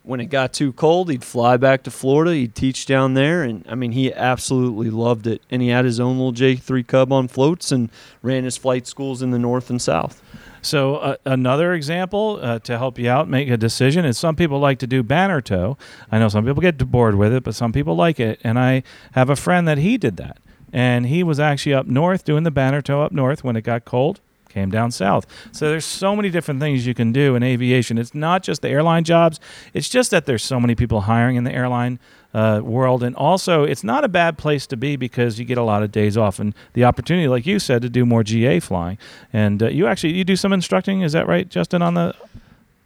When 0.03 0.21
it 0.21 0.27
got 0.27 0.53
too 0.53 0.71
cold, 0.71 1.09
he'd 1.09 1.23
fly 1.23 1.57
back 1.57 1.83
to 1.83 1.91
Florida. 1.91 2.33
He'd 2.33 2.55
teach 2.55 2.85
down 2.85 3.15
there. 3.15 3.43
And 3.43 3.65
I 3.67 3.75
mean, 3.75 3.91
he 3.91 4.13
absolutely 4.13 4.89
loved 4.89 5.27
it. 5.27 5.41
And 5.49 5.61
he 5.61 5.69
had 5.69 5.83
his 5.83 5.99
own 5.99 6.17
little 6.17 6.31
J3 6.31 6.87
Cub 6.87 7.11
on 7.11 7.27
floats 7.27 7.71
and 7.73 7.89
ran 8.21 8.45
his 8.45 8.55
flight 8.55 8.87
schools 8.87 9.21
in 9.21 9.31
the 9.31 9.39
north 9.39 9.69
and 9.69 9.81
south. 9.81 10.21
So 10.65 10.95
uh, 10.95 11.15
another 11.25 11.73
example 11.73 12.39
uh, 12.41 12.57
to 12.59 12.77
help 12.77 12.97
you 12.97 13.07
out 13.07 13.29
make 13.29 13.49
a 13.49 13.57
decision 13.57 14.03
is 14.03 14.17
some 14.17 14.35
people 14.35 14.59
like 14.59 14.79
to 14.79 14.87
do 14.87 15.03
banner 15.03 15.39
tow. 15.39 15.77
I 16.11 16.17
know 16.17 16.27
some 16.27 16.43
people 16.43 16.61
get 16.61 16.77
bored 16.89 17.15
with 17.15 17.31
it, 17.33 17.43
but 17.43 17.53
some 17.53 17.71
people 17.71 17.95
like 17.95 18.19
it. 18.19 18.41
And 18.43 18.57
I 18.57 18.81
have 19.11 19.29
a 19.29 19.35
friend 19.35 19.67
that 19.67 19.77
he 19.77 19.97
did 19.97 20.17
that, 20.17 20.39
and 20.73 21.05
he 21.05 21.23
was 21.23 21.39
actually 21.39 21.75
up 21.75 21.85
north 21.85 22.25
doing 22.25 22.43
the 22.43 22.51
banner 22.51 22.81
tow 22.81 23.03
up 23.03 23.11
north 23.11 23.43
when 23.43 23.55
it 23.55 23.61
got 23.61 23.85
cold. 23.85 24.21
Came 24.49 24.71
down 24.71 24.91
south. 24.91 25.27
So 25.51 25.69
there's 25.69 25.83
so 25.83 26.15
many 26.15 26.29
different 26.29 26.61
things 26.61 26.87
you 26.87 26.93
can 26.93 27.11
do 27.11 27.35
in 27.35 27.43
aviation. 27.43 27.97
It's 27.97 28.15
not 28.15 28.41
just 28.41 28.61
the 28.61 28.69
airline 28.69 29.03
jobs. 29.03 29.37
It's 29.73 29.89
just 29.89 30.11
that 30.11 30.25
there's 30.25 30.43
so 30.43 30.61
many 30.61 30.75
people 30.75 31.01
hiring 31.01 31.35
in 31.35 31.43
the 31.43 31.51
airline 31.51 31.99
uh, 32.35 32.59
world. 32.61 33.01
And 33.01 33.15
also, 33.15 33.63
it's 33.63 33.83
not 33.83 34.03
a 34.03 34.09
bad 34.09 34.37
place 34.37 34.67
to 34.67 34.77
be 34.77 34.97
because 34.97 35.39
you 35.39 35.45
get 35.45 35.57
a 35.57 35.63
lot 35.63 35.83
of 35.83 35.91
days 35.91 36.17
off 36.17 36.37
and 36.37 36.53
the 36.73 36.83
opportunity, 36.83 37.29
like 37.29 37.45
you 37.45 37.59
said, 37.59 37.81
to 37.81 37.89
do 37.89 38.05
more 38.05 38.23
GA 38.23 38.59
flying. 38.59 38.97
And 39.31 39.63
uh, 39.63 39.69
you 39.69 39.87
actually 39.87 40.13
you 40.13 40.25
do 40.25 40.35
some 40.35 40.51
instructing. 40.51 41.01
Is 41.01 41.13
that 41.13 41.27
right, 41.27 41.47
Justin? 41.47 41.81
On 41.81 41.93
the 41.93 42.13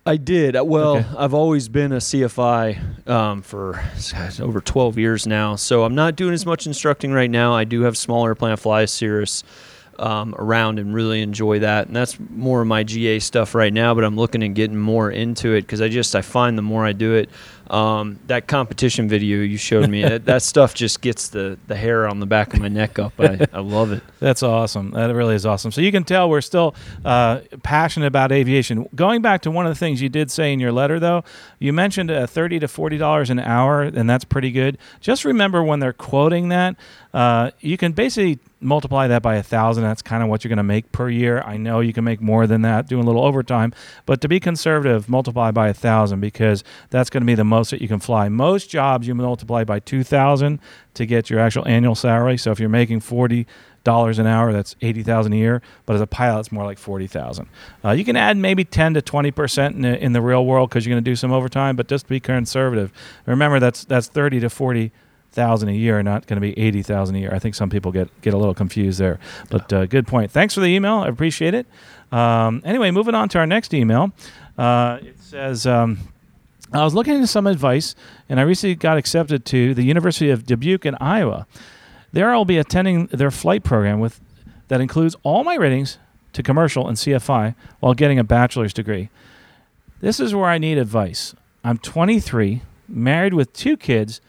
I 0.06 0.18
did. 0.18 0.56
Uh, 0.56 0.64
well, 0.64 0.98
okay. 0.98 1.08
I've 1.18 1.34
always 1.34 1.68
been 1.68 1.92
a 1.92 1.98
CFI 1.98 3.10
um, 3.10 3.42
for 3.42 3.82
over 4.40 4.62
12 4.62 4.98
years 5.00 5.26
now. 5.26 5.56
So 5.56 5.84
I'm 5.84 5.96
not 5.96 6.16
doing 6.16 6.34
as 6.34 6.46
much 6.46 6.68
instructing 6.68 7.12
right 7.12 7.30
now. 7.30 7.56
I 7.56 7.64
do 7.64 7.82
have 7.82 7.98
smaller 7.98 8.30
airplane 8.30 8.56
fly 8.56 8.86
Cirrus 8.86 9.44
um, 10.00 10.34
around 10.38 10.80
and 10.80 10.94
really 10.94 11.22
enjoy 11.22 11.60
that. 11.60 11.88
And 11.88 11.96
that's 11.96 12.18
more 12.20 12.62
of 12.62 12.68
my 12.68 12.84
GA 12.84 13.20
stuff 13.20 13.54
right 13.54 13.74
now. 13.74 13.94
But 13.94 14.04
I'm 14.04 14.16
looking 14.16 14.44
at 14.44 14.54
getting 14.54 14.78
more 14.78 15.12
into 15.12 15.54
it 15.54 15.62
because 15.62 15.82
I 15.82 15.90
just 15.90 16.16
I 16.16 16.22
find 16.22 16.58
the 16.58 16.62
more 16.62 16.86
I 16.86 16.94
do 16.94 17.16
it, 17.16 17.30
um, 17.70 18.20
that 18.28 18.48
competition 18.48 19.08
video 19.08 19.40
you 19.40 19.58
showed 19.58 19.90
me, 19.90 20.02
that, 20.02 20.26
that, 20.26 20.42
stuff 20.50 20.74
just 20.74 21.02
gets 21.02 21.30
the, 21.30 21.58
the 21.68 21.76
hair 21.76 22.08
on 22.08 22.20
the 22.20 22.26
back 22.26 22.54
of 22.54 22.60
my 22.60 22.68
neck 22.68 22.98
up. 22.98 23.14
I, 23.20 23.46
I 23.54 23.60
love 23.60 23.92
it. 23.92 24.02
That's 24.20 24.42
awesome. 24.42 24.92
That 24.92 25.14
really 25.14 25.36
is 25.36 25.46
awesome. 25.46 25.72
So 25.72 25.82
you 25.82 25.92
can 25.92 26.04
tell 26.04 26.30
we're 26.30 26.42
still 26.42 26.76
uh, 27.06 27.42
passionate 27.62 28.08
about 28.08 28.32
aviation. 28.32 28.88
Going 28.96 29.22
back 29.22 29.42
to 29.44 29.52
one 29.52 29.68
of 29.68 29.72
the 29.72 29.80
things 29.80 30.02
you 30.02 30.10
did 30.10 30.32
say 30.32 30.52
in 30.52 30.60
your 30.60 30.72
letter, 30.72 31.00
though, 31.00 31.24
you 31.60 31.72
mentioned 31.74 32.10
uh, 32.10 32.26
thirty 32.26 32.60
to 32.60 32.68
forty 32.68 32.98
dollars 32.98 33.30
an 33.30 33.40
hour, 33.40 33.84
and 33.84 34.10
that's 34.10 34.26
pretty 34.26 34.52
good. 34.52 34.78
Just 35.00 35.26
remember 35.26 35.64
when 35.64 35.80
they're 35.80 35.94
quoting 35.94 36.50
that, 36.50 36.76
uh, 37.14 37.52
you 37.60 37.78
can 37.78 37.92
basically 37.92 38.40
multiply 38.62 39.08
that 39.08 39.22
by 39.22 39.36
a 39.36 39.44
thousand. 39.44 39.84
That's 39.84 40.02
kind 40.02 40.22
of 40.22 40.30
what 40.30 40.44
you're 40.44 40.50
going 40.50 40.58
to 40.58 40.64
make 40.64 40.92
per 40.92 41.10
year. 41.10 41.42
I 41.42 41.58
know 41.58 41.80
you 41.80 41.94
can 41.94 42.04
make 42.04 42.22
more 42.22 42.48
than 42.48 42.62
that 42.64 42.88
doing 42.88 43.04
a 43.04 43.06
little 43.06 43.24
overtime, 43.24 43.74
but 44.06 44.22
to 44.22 44.28
be 44.28 44.40
conservative, 44.40 45.10
multiply 45.10 45.52
by 45.52 45.70
a 45.70 45.74
thousand 45.74 46.20
because 46.20 46.64
that's 46.90 47.10
going 47.10 47.22
to 47.22 47.28
be 47.28 47.36
the 47.36 47.44
most 47.44 47.59
most 47.60 47.72
that 47.72 47.82
you 47.82 47.88
can 47.88 48.00
fly. 48.00 48.30
Most 48.30 48.70
jobs 48.70 49.08
you 49.08 49.14
multiply 49.16 49.64
by 49.64 49.80
2,000 49.80 50.60
to 50.94 51.06
get 51.06 51.30
your 51.30 51.40
actual 51.40 51.68
annual 51.68 51.96
salary. 51.96 52.38
So 52.38 52.52
if 52.52 52.60
you're 52.60 52.70
making 52.70 53.02
40 53.02 53.46
dollars 53.86 54.20
an 54.20 54.28
hour 54.28 54.52
that's 54.52 54.76
80,000 54.82 55.32
a 55.32 55.38
year 55.38 55.62
but 55.86 55.96
as 55.96 56.02
a 56.02 56.06
pilot 56.06 56.42
it's 56.42 56.52
more 56.52 56.66
like 56.66 56.78
40,000 56.78 57.48
uh, 57.86 57.92
you 57.92 58.04
can 58.04 58.18
add 58.18 58.36
maybe 58.36 58.66
10 58.66 58.96
to 58.96 59.02
20 59.02 59.32
percent 59.32 59.78
in, 59.78 59.86
in 59.86 60.12
the 60.12 60.22
real 60.22 60.46
world 60.46 60.70
because 60.70 60.86
you're 60.86 60.94
going 60.94 61.04
to 61.04 61.10
do 61.10 61.16
some 61.16 61.32
overtime 61.32 61.78
but 61.78 61.88
just 61.88 62.06
be 62.10 62.20
conservative 62.20 62.92
remember 63.26 63.58
that's 63.58 63.86
that's 63.86 64.08
30 64.08 64.42
to 64.42 64.50
40 64.50 64.92
thousand 65.32 65.70
a 65.70 65.74
year, 65.74 66.02
not 66.02 66.28
going 66.28 66.38
to 66.38 66.42
be 66.42 66.58
eighty 66.60 66.82
thousand 66.82 67.16
a 67.16 67.20
year. 67.20 67.32
I 67.34 67.40
think 67.40 67.56
some 67.56 67.70
people 67.70 67.92
get 67.92 68.10
get 68.22 68.34
a 68.34 68.38
little 68.38 68.56
confused 68.56 69.00
there. 69.00 69.20
But 69.50 69.72
uh, 69.72 69.86
good 69.86 70.08
point. 70.08 70.32
Thanks 70.32 70.54
for 70.54 70.60
the 70.60 70.68
email. 70.68 70.96
I 70.96 71.08
appreciate 71.08 71.54
it. 71.54 71.68
Um, 72.12 72.62
anyway, 72.66 72.92
moving 72.92 73.16
on 73.16 73.30
to 73.30 73.38
our 73.40 73.48
next 73.48 73.74
email. 73.74 74.12
Uh, 74.58 75.00
it 75.02 75.20
says. 75.20 75.68
Um, 75.68 76.00
I 76.72 76.84
was 76.84 76.94
looking 76.94 77.16
into 77.16 77.28
some 77.28 77.48
advice, 77.48 77.96
and 78.28 78.40
I 78.40 78.44
recently 78.44 78.76
got 78.76 78.98
accepted 78.98 79.44
to 79.46 79.74
the 79.74 79.84
University 79.84 80.30
of 80.30 80.46
Dubuque 80.46 80.86
in 80.86 80.96
Iowa. 81.02 81.48
There, 82.12 82.32
I'll 82.32 82.46
be 82.46 82.58
attending 82.58 83.08
their 83.08 83.32
flight 83.32 83.64
program 83.64 84.00
with 84.00 84.20
that 84.68 84.80
includes 84.80 85.16
all 85.24 85.44
my 85.44 85.56
ratings 85.56 85.98
to 86.34 86.44
commercial 86.44 86.88
and 86.88 86.96
CFI 86.96 87.56
while 87.80 87.96
getting 87.96 88.20
a 88.20 88.24
bachelor's 88.24 88.74
degree. 88.74 89.10
This 90.00 90.20
is 90.20 90.36
where 90.36 90.46
I 90.46 90.60
need 90.60 90.78
advice. 90.78 91.34
I'm 91.64 91.80
23, 91.80 92.62
married 92.88 93.34
with 93.34 93.52
two 93.52 93.76
kids, 93.76 94.22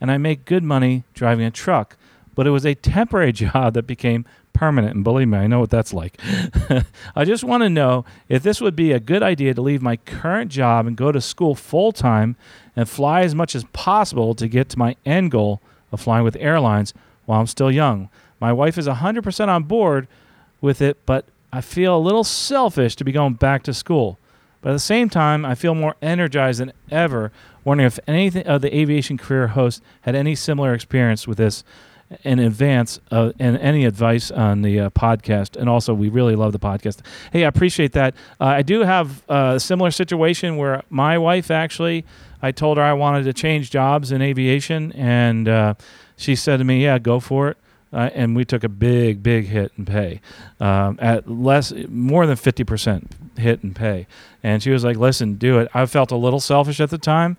and 0.00 0.10
I 0.10 0.18
make 0.18 0.44
good 0.44 0.62
money 0.62 1.02
driving 1.14 1.44
a 1.44 1.50
truck, 1.50 1.96
but 2.34 2.46
it 2.46 2.50
was 2.50 2.64
a 2.64 2.74
temporary 2.74 3.32
job 3.44 3.74
that 3.74 3.88
became 3.88 4.24
permanent. 4.58 4.96
And 4.96 5.04
believe 5.04 5.28
me, 5.28 5.38
I 5.38 5.46
know 5.46 5.60
what 5.60 5.70
that's 5.70 5.92
like. 5.92 6.20
I 7.14 7.24
just 7.24 7.44
want 7.44 7.62
to 7.62 7.68
know 7.68 8.04
if 8.28 8.42
this 8.42 8.60
would 8.60 8.74
be 8.74 8.90
a 8.90 8.98
good 8.98 9.22
idea 9.22 9.54
to 9.54 9.62
leave 9.62 9.80
my 9.80 9.96
current 9.98 10.50
job 10.50 10.84
and 10.84 10.96
go 10.96 11.12
to 11.12 11.20
school 11.20 11.54
full 11.54 11.92
time 11.92 12.34
and 12.74 12.88
fly 12.88 13.22
as 13.22 13.36
much 13.36 13.54
as 13.54 13.62
possible 13.72 14.34
to 14.34 14.48
get 14.48 14.68
to 14.70 14.78
my 14.78 14.96
end 15.06 15.30
goal 15.30 15.62
of 15.92 16.00
flying 16.00 16.24
with 16.24 16.36
airlines 16.40 16.92
while 17.24 17.38
I'm 17.38 17.46
still 17.46 17.70
young. 17.70 18.08
My 18.40 18.52
wife 18.52 18.76
is 18.76 18.88
100% 18.88 19.48
on 19.48 19.62
board 19.62 20.08
with 20.60 20.82
it, 20.82 20.98
but 21.06 21.24
I 21.52 21.60
feel 21.60 21.96
a 21.96 21.98
little 21.98 22.24
selfish 22.24 22.96
to 22.96 23.04
be 23.04 23.12
going 23.12 23.34
back 23.34 23.62
to 23.62 23.72
school. 23.72 24.18
But 24.60 24.70
at 24.70 24.72
the 24.72 24.80
same 24.80 25.08
time, 25.08 25.44
I 25.44 25.54
feel 25.54 25.76
more 25.76 25.94
energized 26.02 26.58
than 26.58 26.72
ever, 26.90 27.30
wondering 27.62 27.86
if 27.86 28.00
anything 28.08 28.44
of 28.44 28.60
the 28.60 28.76
aviation 28.76 29.18
career 29.18 29.48
hosts 29.48 29.80
had 30.00 30.16
any 30.16 30.34
similar 30.34 30.74
experience 30.74 31.28
with 31.28 31.38
this 31.38 31.62
in 32.24 32.38
advance 32.38 33.00
uh, 33.10 33.32
and 33.38 33.58
any 33.58 33.84
advice 33.84 34.30
on 34.30 34.62
the 34.62 34.80
uh, 34.80 34.90
podcast. 34.90 35.56
And 35.56 35.68
also, 35.68 35.92
we 35.92 36.08
really 36.08 36.34
love 36.34 36.52
the 36.52 36.58
podcast. 36.58 37.00
Hey, 37.32 37.44
I 37.44 37.48
appreciate 37.48 37.92
that. 37.92 38.14
Uh, 38.40 38.46
I 38.46 38.62
do 38.62 38.80
have 38.80 39.22
a 39.28 39.60
similar 39.60 39.90
situation 39.90 40.56
where 40.56 40.82
my 40.90 41.18
wife 41.18 41.50
actually, 41.50 42.04
I 42.40 42.52
told 42.52 42.78
her 42.78 42.82
I 42.82 42.94
wanted 42.94 43.24
to 43.24 43.32
change 43.32 43.70
jobs 43.70 44.12
in 44.12 44.22
aviation, 44.22 44.92
and 44.92 45.48
uh, 45.48 45.74
she 46.16 46.34
said 46.34 46.58
to 46.58 46.64
me, 46.64 46.82
"Yeah, 46.84 46.98
go 46.98 47.20
for 47.20 47.50
it." 47.50 47.56
Uh, 47.90 48.10
and 48.14 48.36
we 48.36 48.44
took 48.44 48.64
a 48.64 48.68
big, 48.68 49.22
big 49.22 49.46
hit 49.46 49.72
in 49.78 49.86
pay, 49.86 50.20
um, 50.60 50.98
at 51.00 51.28
less, 51.30 51.72
more 51.88 52.26
than 52.26 52.36
fifty 52.36 52.64
percent 52.64 53.10
hit 53.36 53.62
in 53.62 53.74
pay. 53.74 54.06
And 54.42 54.62
she 54.62 54.70
was 54.70 54.84
like, 54.84 54.96
"Listen, 54.96 55.34
do 55.34 55.58
it." 55.58 55.68
I 55.74 55.86
felt 55.86 56.10
a 56.10 56.16
little 56.16 56.40
selfish 56.40 56.80
at 56.80 56.90
the 56.90 56.98
time. 56.98 57.36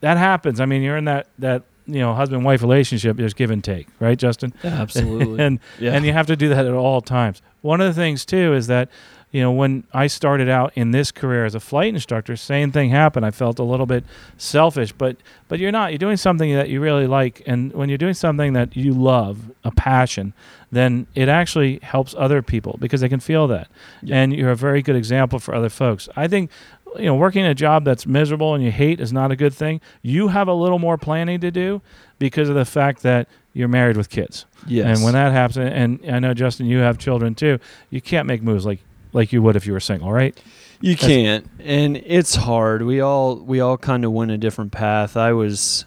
That 0.00 0.16
happens. 0.16 0.60
I 0.60 0.66
mean, 0.66 0.82
you're 0.82 0.96
in 0.96 1.04
that 1.06 1.26
that 1.38 1.62
you 1.88 1.98
know 2.00 2.14
husband 2.14 2.44
wife 2.44 2.62
relationship. 2.62 3.16
There's 3.16 3.34
give 3.34 3.50
and 3.50 3.64
take, 3.64 3.88
right, 3.98 4.16
Justin? 4.18 4.54
Yeah, 4.62 4.80
absolutely. 4.80 5.42
and 5.44 5.58
Yeah. 5.80 5.92
and 5.94 6.04
you 6.04 6.12
have 6.12 6.26
to 6.28 6.36
do 6.36 6.48
that 6.50 6.64
at 6.66 6.72
all 6.74 7.00
times. 7.00 7.42
One 7.62 7.80
of 7.80 7.88
the 7.94 8.00
things 8.00 8.24
too 8.24 8.54
is 8.54 8.66
that 8.68 8.88
you 9.32 9.42
know 9.42 9.50
when 9.52 9.84
I 9.92 10.06
started 10.06 10.48
out 10.48 10.72
in 10.74 10.90
this 10.92 11.10
career 11.10 11.44
as 11.44 11.54
a 11.54 11.60
flight 11.60 11.92
instructor, 11.94 12.36
same 12.36 12.70
thing 12.72 12.90
happened. 12.90 13.26
I 13.26 13.30
felt 13.30 13.58
a 13.58 13.62
little 13.64 13.86
bit 13.86 14.04
selfish, 14.36 14.92
but 14.92 15.16
but 15.48 15.58
you're 15.58 15.72
not. 15.72 15.90
You're 15.90 15.98
doing 15.98 16.16
something 16.16 16.54
that 16.54 16.68
you 16.68 16.80
really 16.80 17.06
like, 17.06 17.42
and 17.46 17.72
when 17.72 17.88
you're 17.88 17.98
doing 17.98 18.14
something 18.14 18.52
that 18.52 18.76
you 18.76 18.92
love, 18.92 19.50
a 19.64 19.70
passion, 19.70 20.32
then 20.70 21.06
it 21.14 21.28
actually 21.28 21.78
helps 21.82 22.14
other 22.18 22.42
people 22.42 22.76
because 22.80 23.00
they 23.00 23.08
can 23.08 23.20
feel 23.20 23.46
that, 23.48 23.68
Yeah. 24.02 24.16
and 24.16 24.32
you're 24.34 24.50
a 24.50 24.56
very 24.56 24.82
good 24.82 24.96
example 24.96 25.38
for 25.38 25.54
other 25.54 25.70
folks. 25.70 26.08
I 26.16 26.28
think. 26.28 26.50
You 26.96 27.04
know, 27.06 27.14
working 27.14 27.44
a 27.44 27.54
job 27.54 27.84
that's 27.84 28.06
miserable 28.06 28.54
and 28.54 28.64
you 28.64 28.70
hate 28.70 29.00
is 29.00 29.12
not 29.12 29.30
a 29.30 29.36
good 29.36 29.54
thing. 29.54 29.80
You 30.02 30.28
have 30.28 30.48
a 30.48 30.52
little 30.54 30.78
more 30.78 30.96
planning 30.98 31.40
to 31.40 31.50
do 31.50 31.80
because 32.18 32.48
of 32.48 32.54
the 32.54 32.64
fact 32.64 33.02
that 33.02 33.28
you're 33.52 33.68
married 33.68 33.96
with 33.96 34.08
kids. 34.10 34.46
yes. 34.66 34.86
And 34.86 35.04
when 35.04 35.14
that 35.14 35.32
happens, 35.32 35.56
and 35.58 36.00
I 36.10 36.18
know 36.18 36.34
Justin, 36.34 36.66
you 36.66 36.78
have 36.78 36.98
children 36.98 37.34
too. 37.34 37.58
You 37.90 38.00
can't 38.00 38.26
make 38.26 38.42
moves 38.42 38.64
like 38.66 38.80
like 39.12 39.32
you 39.32 39.42
would 39.42 39.56
if 39.56 39.66
you 39.66 39.72
were 39.72 39.80
single, 39.80 40.12
right? 40.12 40.38
You 40.80 40.94
That's- 40.94 41.08
can't, 41.10 41.50
and 41.60 41.96
it's 41.96 42.34
hard. 42.36 42.82
We 42.82 43.00
all 43.00 43.36
we 43.36 43.60
all 43.60 43.76
kind 43.76 44.04
of 44.04 44.12
went 44.12 44.30
a 44.30 44.38
different 44.38 44.70
path. 44.72 45.16
I 45.16 45.32
was, 45.32 45.84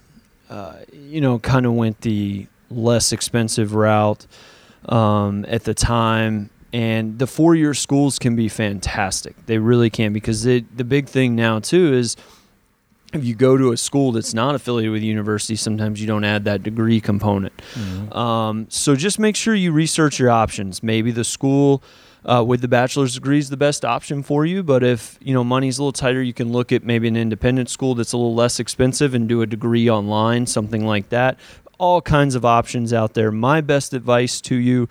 uh, 0.49 0.73
you 0.93 1.21
know, 1.21 1.39
kind 1.39 1.65
of 1.65 1.73
went 1.73 2.01
the 2.01 2.47
less 2.69 3.11
expensive 3.13 3.73
route 3.73 4.25
um, 4.89 5.45
at 5.47 5.63
the 5.63 5.73
time, 5.73 6.49
and 6.73 7.19
the 7.19 7.27
four 7.27 7.55
year 7.55 7.73
schools 7.73 8.17
can 8.19 8.35
be 8.35 8.47
fantastic. 8.47 9.35
They 9.45 9.57
really 9.57 9.89
can 9.89 10.13
because 10.13 10.43
the 10.43 10.63
the 10.75 10.83
big 10.83 11.07
thing 11.07 11.35
now 11.35 11.59
too 11.59 11.93
is 11.93 12.15
if 13.13 13.25
you 13.25 13.35
go 13.35 13.57
to 13.57 13.71
a 13.73 13.77
school 13.77 14.13
that's 14.13 14.33
not 14.33 14.55
affiliated 14.55 14.93
with 14.93 15.01
a 15.01 15.05
university, 15.05 15.55
sometimes 15.57 15.99
you 15.99 16.07
don't 16.07 16.23
add 16.23 16.45
that 16.45 16.63
degree 16.63 17.01
component. 17.01 17.53
Um, 18.15 18.67
so 18.69 18.95
just 18.95 19.19
make 19.19 19.35
sure 19.35 19.53
you 19.53 19.73
research 19.73 20.17
your 20.17 20.29
options. 20.29 20.81
Maybe 20.81 21.11
the 21.11 21.25
school 21.25 21.83
uh, 22.23 22.43
with 22.47 22.61
the 22.61 22.67
bachelor's 22.69 23.15
degree 23.15 23.39
is 23.39 23.49
the 23.49 23.57
best 23.57 23.83
option 23.83 24.23
for 24.23 24.45
you, 24.45 24.63
but 24.63 24.83
if 24.83 25.17
you 25.21 25.33
know 25.33 25.43
money's 25.43 25.77
a 25.77 25.81
little 25.81 25.91
tighter, 25.91 26.21
you 26.21 26.33
can 26.33 26.51
look 26.51 26.71
at 26.71 26.83
maybe 26.83 27.07
an 27.07 27.17
independent 27.17 27.69
school 27.69 27.95
that's 27.95 28.13
a 28.13 28.17
little 28.17 28.35
less 28.35 28.59
expensive 28.59 29.13
and 29.13 29.27
do 29.27 29.41
a 29.41 29.45
degree 29.47 29.89
online, 29.89 30.45
something 30.45 30.85
like 30.85 31.09
that. 31.09 31.37
All 31.79 31.99
kinds 32.01 32.35
of 32.35 32.45
options 32.45 32.93
out 32.93 33.15
there. 33.15 33.31
My 33.31 33.59
best 33.59 33.93
advice 33.93 34.39
to 34.41 34.55
you 34.55 34.87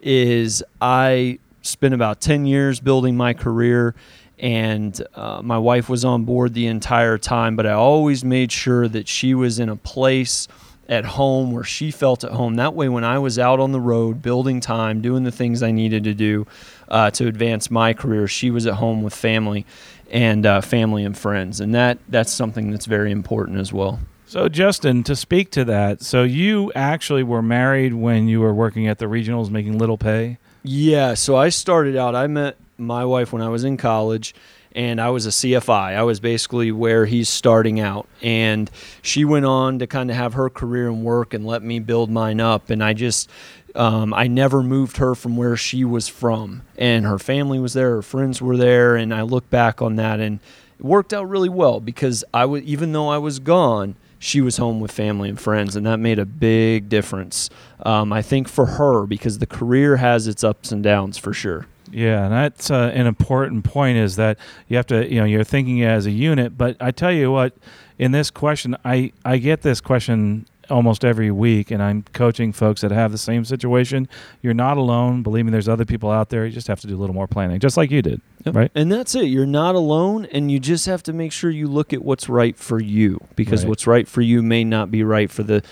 is 0.00 0.62
I 0.80 1.38
spent 1.62 1.94
about 1.94 2.20
10 2.20 2.46
years 2.46 2.80
building 2.80 3.16
my 3.16 3.34
career 3.34 3.94
and 4.38 5.06
uh, 5.14 5.42
my 5.42 5.58
wife 5.58 5.88
was 5.88 6.04
on 6.04 6.24
board 6.24 6.54
the 6.54 6.66
entire 6.66 7.18
time 7.18 7.56
but 7.56 7.66
i 7.66 7.72
always 7.72 8.24
made 8.24 8.50
sure 8.50 8.88
that 8.88 9.06
she 9.06 9.34
was 9.34 9.58
in 9.58 9.68
a 9.68 9.76
place 9.76 10.48
at 10.88 11.04
home 11.04 11.52
where 11.52 11.62
she 11.62 11.92
felt 11.92 12.24
at 12.24 12.32
home. 12.32 12.56
That 12.56 12.74
way 12.74 12.88
when 12.88 13.04
i 13.04 13.18
was 13.18 13.38
out 13.38 13.60
on 13.60 13.72
the 13.72 13.80
road 13.80 14.22
building 14.22 14.60
time 14.60 15.02
doing 15.02 15.24
the 15.24 15.30
things 15.30 15.62
i 15.62 15.70
needed 15.70 16.04
to 16.04 16.14
do 16.14 16.46
uh, 16.88 17.10
to 17.12 17.26
advance 17.26 17.70
my 17.70 17.92
career 17.92 18.26
she 18.26 18.50
was 18.50 18.66
at 18.66 18.74
home 18.74 19.02
with 19.02 19.14
family 19.14 19.66
and 20.10 20.46
uh, 20.46 20.60
family 20.60 21.04
and 21.04 21.16
friends 21.16 21.60
and 21.60 21.74
that 21.74 21.98
that's 22.08 22.32
something 22.32 22.70
that's 22.70 22.86
very 22.86 23.12
important 23.12 23.58
as 23.58 23.72
well 23.72 24.00
So 24.30 24.48
Justin, 24.48 25.02
to 25.02 25.16
speak 25.16 25.50
to 25.50 25.64
that, 25.64 26.02
so 26.02 26.22
you 26.22 26.70
actually 26.76 27.24
were 27.24 27.42
married 27.42 27.94
when 27.94 28.28
you 28.28 28.38
were 28.38 28.54
working 28.54 28.86
at 28.86 28.98
the 28.98 29.06
regionals, 29.06 29.50
making 29.50 29.76
little 29.76 29.98
pay. 29.98 30.38
Yeah, 30.62 31.14
so 31.14 31.34
I 31.34 31.48
started 31.48 31.96
out. 31.96 32.14
I 32.14 32.28
met 32.28 32.56
my 32.78 33.04
wife 33.04 33.32
when 33.32 33.42
I 33.42 33.48
was 33.48 33.64
in 33.64 33.76
college, 33.76 34.32
and 34.72 35.00
I 35.00 35.10
was 35.10 35.26
a 35.26 35.30
CFI. 35.30 35.96
I 35.96 36.04
was 36.04 36.20
basically 36.20 36.70
where 36.70 37.06
he's 37.06 37.28
starting 37.28 37.80
out, 37.80 38.06
and 38.22 38.70
she 39.02 39.24
went 39.24 39.46
on 39.46 39.80
to 39.80 39.88
kind 39.88 40.12
of 40.12 40.16
have 40.16 40.34
her 40.34 40.48
career 40.48 40.86
and 40.86 41.02
work 41.02 41.34
and 41.34 41.44
let 41.44 41.64
me 41.64 41.80
build 41.80 42.08
mine 42.08 42.40
up. 42.40 42.70
And 42.70 42.84
I 42.84 42.92
just, 42.92 43.28
um, 43.74 44.14
I 44.14 44.28
never 44.28 44.62
moved 44.62 44.98
her 44.98 45.16
from 45.16 45.36
where 45.36 45.56
she 45.56 45.82
was 45.82 46.06
from, 46.06 46.62
and 46.78 47.04
her 47.04 47.18
family 47.18 47.58
was 47.58 47.72
there, 47.72 47.96
her 47.96 48.02
friends 48.02 48.40
were 48.40 48.56
there, 48.56 48.94
and 48.94 49.12
I 49.12 49.22
look 49.22 49.50
back 49.50 49.82
on 49.82 49.96
that, 49.96 50.20
and 50.20 50.38
it 50.78 50.84
worked 50.84 51.12
out 51.12 51.28
really 51.28 51.48
well 51.48 51.80
because 51.80 52.22
I 52.32 52.44
was, 52.44 52.62
even 52.62 52.92
though 52.92 53.08
I 53.08 53.18
was 53.18 53.40
gone. 53.40 53.96
She 54.22 54.42
was 54.42 54.58
home 54.58 54.80
with 54.80 54.92
family 54.92 55.30
and 55.30 55.40
friends, 55.40 55.74
and 55.74 55.86
that 55.86 55.96
made 55.96 56.18
a 56.18 56.26
big 56.26 56.90
difference. 56.90 57.48
Um, 57.84 58.12
I 58.12 58.20
think 58.20 58.48
for 58.48 58.66
her 58.66 59.06
because 59.06 59.38
the 59.38 59.46
career 59.46 59.96
has 59.96 60.28
its 60.28 60.44
ups 60.44 60.70
and 60.70 60.84
downs 60.84 61.16
for 61.16 61.32
sure. 61.32 61.66
Yeah, 61.90 62.24
and 62.24 62.32
that's 62.32 62.70
uh, 62.70 62.92
an 62.94 63.06
important 63.06 63.64
point 63.64 63.96
is 63.96 64.16
that 64.16 64.38
you 64.68 64.76
have 64.76 64.86
to, 64.88 65.10
you 65.10 65.20
know, 65.20 65.24
you're 65.24 65.42
thinking 65.42 65.82
as 65.82 66.04
a 66.04 66.10
unit. 66.10 66.56
But 66.56 66.76
I 66.80 66.90
tell 66.90 67.10
you 67.10 67.32
what, 67.32 67.54
in 67.98 68.12
this 68.12 68.30
question, 68.30 68.76
I, 68.84 69.12
I 69.24 69.38
get 69.38 69.62
this 69.62 69.80
question 69.80 70.46
almost 70.70 71.04
every 71.04 71.30
week, 71.30 71.70
and 71.70 71.82
I'm 71.82 72.02
coaching 72.12 72.52
folks 72.52 72.80
that 72.82 72.90
have 72.90 73.12
the 73.12 73.18
same 73.18 73.44
situation. 73.44 74.08
You're 74.42 74.54
not 74.54 74.76
alone. 74.76 75.22
Believe 75.22 75.44
me, 75.44 75.50
there's 75.50 75.68
other 75.68 75.84
people 75.84 76.10
out 76.10 76.28
there. 76.28 76.46
You 76.46 76.52
just 76.52 76.68
have 76.68 76.80
to 76.80 76.86
do 76.86 76.96
a 76.96 76.98
little 77.00 77.14
more 77.14 77.26
planning, 77.26 77.58
just 77.60 77.76
like 77.76 77.90
you 77.90 78.02
did, 78.02 78.20
right? 78.46 78.70
And 78.74 78.90
that's 78.90 79.14
it. 79.14 79.24
You're 79.26 79.46
not 79.46 79.74
alone, 79.74 80.26
and 80.26 80.50
you 80.50 80.58
just 80.60 80.86
have 80.86 81.02
to 81.04 81.12
make 81.12 81.32
sure 81.32 81.50
you 81.50 81.66
look 81.66 81.92
at 81.92 82.02
what's 82.02 82.28
right 82.28 82.56
for 82.56 82.80
you 82.80 83.20
because 83.36 83.62
Right. 83.64 83.68
what's 83.68 83.86
right 83.86 84.06
for 84.08 84.20
you 84.22 84.42
may 84.42 84.64
not 84.64 84.90
be 84.90 85.02
right 85.02 85.30
for 85.30 85.42
the 85.42 85.62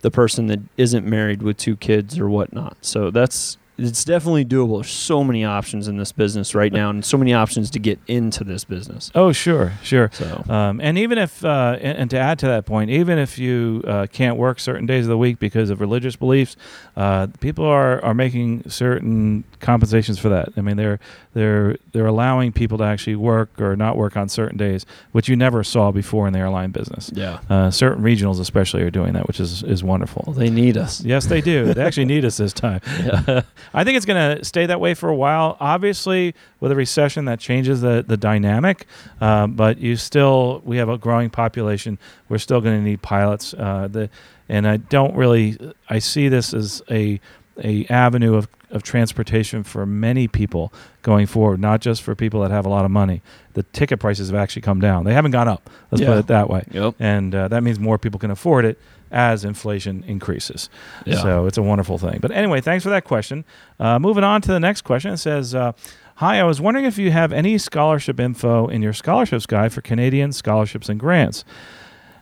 the 0.00 0.10
person 0.12 0.46
that 0.46 0.60
isn't 0.76 1.04
married 1.04 1.42
with 1.42 1.56
two 1.56 1.74
kids 1.76 2.18
or 2.20 2.28
whatnot. 2.28 2.76
So 2.82 3.10
that's 3.10 3.58
it's 3.78 4.04
definitely 4.04 4.44
doable. 4.44 4.78
There's 4.82 4.90
so 4.90 5.22
many 5.22 5.44
options 5.44 5.86
in 5.88 5.96
this 5.96 6.10
business 6.12 6.54
right 6.54 6.72
now, 6.72 6.90
and 6.90 7.04
so 7.04 7.16
many 7.16 7.32
options 7.32 7.70
to 7.70 7.78
get 7.78 7.98
into 8.08 8.42
this 8.44 8.64
business. 8.64 9.10
Oh, 9.14 9.32
sure, 9.32 9.72
sure. 9.82 10.10
So 10.12 10.44
Um, 10.48 10.80
and 10.80 10.98
even 10.98 11.16
if, 11.18 11.44
uh, 11.44 11.76
and, 11.80 11.98
and 11.98 12.10
to 12.10 12.18
add 12.18 12.38
to 12.40 12.46
that 12.46 12.66
point, 12.66 12.90
even 12.90 13.18
if 13.18 13.38
you 13.38 13.82
uh, 13.86 14.06
can't 14.12 14.36
work 14.36 14.58
certain 14.60 14.86
days 14.86 15.04
of 15.04 15.08
the 15.10 15.18
week 15.18 15.38
because 15.38 15.70
of 15.70 15.80
religious 15.80 16.16
beliefs, 16.16 16.56
uh, 16.96 17.28
people 17.40 17.64
are, 17.64 18.04
are 18.04 18.14
making 18.14 18.68
certain 18.68 19.44
compensations 19.60 20.18
for 20.18 20.28
that. 20.28 20.48
I 20.56 20.60
mean, 20.60 20.76
they're 20.76 20.98
they're 21.34 21.76
they're 21.92 22.06
allowing 22.06 22.50
people 22.52 22.78
to 22.78 22.84
actually 22.84 23.14
work 23.16 23.60
or 23.60 23.76
not 23.76 23.96
work 23.96 24.16
on 24.16 24.28
certain 24.28 24.58
days, 24.58 24.84
which 25.12 25.28
you 25.28 25.36
never 25.36 25.62
saw 25.62 25.92
before 25.92 26.26
in 26.26 26.32
the 26.32 26.38
airline 26.40 26.70
business. 26.70 27.10
yeah, 27.14 27.38
Uh, 27.48 27.70
certain 27.70 28.02
regionals, 28.02 28.40
especially, 28.40 28.82
are 28.82 28.90
doing 28.90 29.12
that, 29.12 29.26
which 29.28 29.38
is 29.38 29.62
is 29.62 29.84
wonderful. 29.84 30.24
well, 30.26 30.34
they 30.34 30.50
need 30.50 30.76
us. 30.76 31.00
Yes, 31.04 31.26
they 31.26 31.40
do. 31.40 31.72
they 31.74 31.82
actually 31.82 32.06
need 32.06 32.24
us 32.24 32.36
this 32.38 32.52
time. 32.52 32.80
Yeah. 32.98 33.42
I 33.74 33.84
think 33.84 33.96
it's 33.96 34.06
going 34.06 34.38
to 34.38 34.44
stay 34.44 34.66
that 34.66 34.80
way 34.80 34.94
for 34.94 35.08
a 35.08 35.14
while. 35.14 35.56
Obviously, 35.60 36.34
with 36.60 36.72
a 36.72 36.76
recession, 36.76 37.24
that 37.26 37.40
changes 37.40 37.80
the 37.80 38.04
the 38.06 38.16
dynamic. 38.16 38.86
Um, 39.20 39.52
but 39.54 39.78
you 39.78 39.96
still, 39.96 40.62
we 40.64 40.76
have 40.78 40.88
a 40.88 40.98
growing 40.98 41.30
population. 41.30 41.98
We're 42.28 42.38
still 42.38 42.60
going 42.60 42.76
to 42.78 42.82
need 42.84 43.02
pilots. 43.02 43.54
Uh, 43.54 43.88
the 43.90 44.10
and 44.48 44.66
I 44.66 44.78
don't 44.78 45.14
really, 45.14 45.58
I 45.88 45.98
see 45.98 46.28
this 46.28 46.54
as 46.54 46.82
a 46.90 47.20
a 47.62 47.84
avenue 47.86 48.34
of 48.36 48.48
of 48.70 48.82
transportation 48.82 49.64
for 49.64 49.86
many 49.86 50.28
people 50.28 50.70
going 51.00 51.26
forward, 51.26 51.58
not 51.58 51.80
just 51.80 52.02
for 52.02 52.14
people 52.14 52.42
that 52.42 52.50
have 52.50 52.66
a 52.66 52.68
lot 52.68 52.84
of 52.84 52.90
money. 52.90 53.22
The 53.54 53.62
ticket 53.62 53.98
prices 53.98 54.28
have 54.28 54.36
actually 54.38 54.60
come 54.60 54.78
down. 54.78 55.04
They 55.04 55.14
haven't 55.14 55.30
gone 55.30 55.48
up. 55.48 55.70
Let's 55.90 56.02
Yeah. 56.02 56.08
put 56.08 56.18
it 56.18 56.26
that 56.26 56.50
way. 56.50 56.64
Yep. 56.70 56.94
And 57.00 57.34
uh, 57.34 57.48
that 57.48 57.62
means 57.62 57.80
more 57.80 57.96
people 57.98 58.20
can 58.20 58.30
afford 58.30 58.66
it 58.66 58.78
as 59.10 59.44
inflation 59.44 60.04
increases. 60.06 60.68
Yeah. 61.04 61.22
So 61.22 61.46
it's 61.46 61.58
a 61.58 61.62
wonderful 61.62 61.98
thing. 61.98 62.18
But 62.20 62.30
anyway, 62.30 62.60
thanks 62.60 62.84
for 62.84 62.90
that 62.90 63.04
question. 63.04 63.44
Uh, 63.78 63.98
moving 63.98 64.24
on 64.24 64.40
to 64.42 64.52
the 64.52 64.60
next 64.60 64.82
question. 64.82 65.12
It 65.12 65.18
says, 65.18 65.54
uh, 65.54 65.72
Hi, 66.16 66.40
I 66.40 66.42
was 66.42 66.60
wondering 66.60 66.84
if 66.84 66.98
you 66.98 67.12
have 67.12 67.32
any 67.32 67.58
scholarship 67.58 68.18
info 68.18 68.66
in 68.66 68.82
your 68.82 68.92
scholarships 68.92 69.46
guide 69.46 69.72
for 69.72 69.82
Canadian 69.82 70.32
scholarships 70.32 70.88
and 70.88 70.98
grants. 70.98 71.44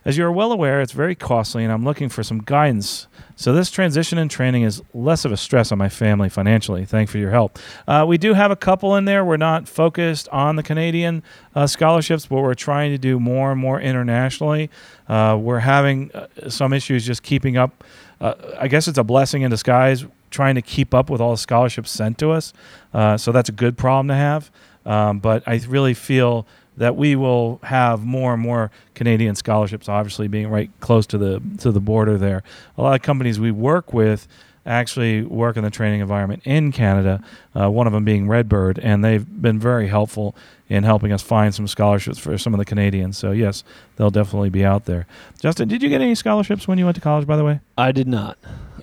As 0.06 0.16
you 0.16 0.24
are 0.24 0.30
well 0.30 0.52
aware, 0.52 0.80
it's 0.80 0.92
very 0.92 1.16
costly, 1.16 1.64
and 1.64 1.72
I'm 1.72 1.82
looking 1.82 2.08
for 2.08 2.22
some 2.22 2.38
guidance. 2.38 3.08
So 3.34 3.52
this 3.52 3.72
transition 3.72 4.18
and 4.18 4.30
training 4.30 4.62
is 4.62 4.80
less 4.94 5.24
of 5.24 5.32
a 5.32 5.36
stress 5.36 5.72
on 5.72 5.78
my 5.78 5.88
family 5.88 6.28
financially. 6.28 6.84
Thank 6.84 7.10
for 7.10 7.18
your 7.18 7.32
help. 7.32 7.58
Uh, 7.88 8.04
we 8.06 8.16
do 8.16 8.32
have 8.34 8.52
a 8.52 8.56
couple 8.56 8.94
in 8.94 9.04
there. 9.04 9.24
We're 9.24 9.36
not 9.36 9.66
focused 9.66 10.28
on 10.28 10.54
the 10.54 10.62
Canadian 10.62 11.24
uh, 11.56 11.66
scholarships, 11.66 12.26
but 12.26 12.40
we're 12.40 12.54
trying 12.54 12.92
to 12.92 12.98
do 12.98 13.18
more 13.18 13.50
and 13.50 13.60
more 13.60 13.80
internationally. 13.80 14.70
Uh, 15.08 15.36
we're 15.40 15.58
having 15.58 16.12
uh, 16.12 16.28
some 16.50 16.72
issues 16.72 17.04
just 17.04 17.24
keeping 17.24 17.56
up. 17.56 17.82
Uh, 18.20 18.34
I 18.60 18.68
guess 18.68 18.86
it's 18.86 18.98
a 18.98 19.04
blessing 19.04 19.42
in 19.42 19.50
disguise 19.50 20.04
trying 20.30 20.54
to 20.54 20.62
keep 20.62 20.94
up 20.94 21.10
with 21.10 21.20
all 21.20 21.32
the 21.32 21.36
scholarships 21.36 21.90
sent 21.90 22.18
to 22.18 22.30
us. 22.30 22.52
Uh, 22.94 23.16
so 23.16 23.32
that's 23.32 23.48
a 23.48 23.52
good 23.52 23.76
problem 23.76 24.06
to 24.06 24.14
have. 24.14 24.52
Um, 24.84 25.18
but 25.18 25.42
I 25.48 25.56
really 25.66 25.94
feel 25.94 26.46
that 26.76 26.96
we 26.96 27.16
will 27.16 27.60
have 27.62 28.04
more 28.04 28.34
and 28.34 28.42
more 28.42 28.70
Canadian 28.94 29.34
scholarships. 29.34 29.88
Obviously, 29.88 30.28
being 30.28 30.48
right 30.48 30.70
close 30.80 31.06
to 31.08 31.18
the 31.18 31.42
to 31.58 31.72
the 31.72 31.80
border 31.80 32.18
there, 32.18 32.42
a 32.76 32.82
lot 32.82 32.94
of 32.94 33.02
companies 33.02 33.40
we 33.40 33.50
work 33.50 33.92
with 33.92 34.28
actually 34.66 35.22
work 35.22 35.56
in 35.56 35.62
the 35.62 35.70
training 35.70 36.00
environment 36.00 36.42
in 36.44 36.72
Canada. 36.72 37.22
Uh, 37.54 37.70
one 37.70 37.86
of 37.86 37.92
them 37.92 38.04
being 38.04 38.26
Redbird, 38.28 38.78
and 38.80 39.04
they've 39.04 39.24
been 39.40 39.58
very 39.58 39.86
helpful 39.86 40.34
in 40.68 40.82
helping 40.82 41.12
us 41.12 41.22
find 41.22 41.54
some 41.54 41.68
scholarships 41.68 42.18
for 42.18 42.36
some 42.36 42.52
of 42.52 42.58
the 42.58 42.64
Canadians. 42.64 43.16
So 43.16 43.30
yes, 43.30 43.62
they'll 43.94 44.10
definitely 44.10 44.50
be 44.50 44.64
out 44.64 44.84
there. 44.84 45.06
Justin, 45.38 45.68
did 45.68 45.82
you 45.82 45.88
get 45.88 46.00
any 46.00 46.16
scholarships 46.16 46.66
when 46.66 46.78
you 46.78 46.84
went 46.84 46.96
to 46.96 47.00
college? 47.00 47.26
By 47.26 47.36
the 47.36 47.44
way, 47.44 47.60
I 47.78 47.92
did 47.92 48.08
not. 48.08 48.36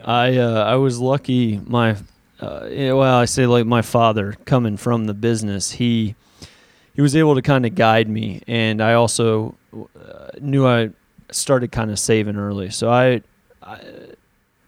I 0.03 0.37
uh, 0.37 0.63
I 0.63 0.75
was 0.75 0.99
lucky. 0.99 1.59
My 1.65 1.97
uh, 2.39 2.67
well, 2.69 3.03
I 3.19 3.25
say 3.25 3.45
like 3.45 3.65
my 3.65 3.81
father 3.81 4.35
coming 4.45 4.77
from 4.77 5.05
the 5.05 5.13
business, 5.13 5.71
he 5.71 6.15
he 6.95 7.01
was 7.01 7.15
able 7.15 7.35
to 7.35 7.41
kind 7.41 7.65
of 7.65 7.75
guide 7.75 8.07
me, 8.07 8.41
and 8.47 8.81
I 8.81 8.93
also 8.93 9.55
uh, 9.75 10.29
knew 10.39 10.67
I 10.67 10.91
started 11.31 11.71
kind 11.71 11.91
of 11.91 11.99
saving 11.99 12.37
early, 12.37 12.69
so 12.69 12.89
I. 12.89 13.21
I 13.61 13.79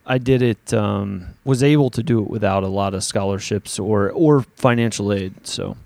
I 0.07 0.19
did 0.19 0.43
it. 0.43 0.71
Um, 0.71 1.29
was 1.45 1.63
able 1.63 1.89
to 1.89 2.03
do 2.03 2.21
it 2.21 2.29
without 2.29 2.63
a 2.63 2.67
lot 2.67 2.93
of 2.93 3.03
scholarships 3.03 3.79
or 3.79 4.11
or 4.11 4.41
financial 4.55 5.11
aid. 5.11 5.47
So 5.47 5.77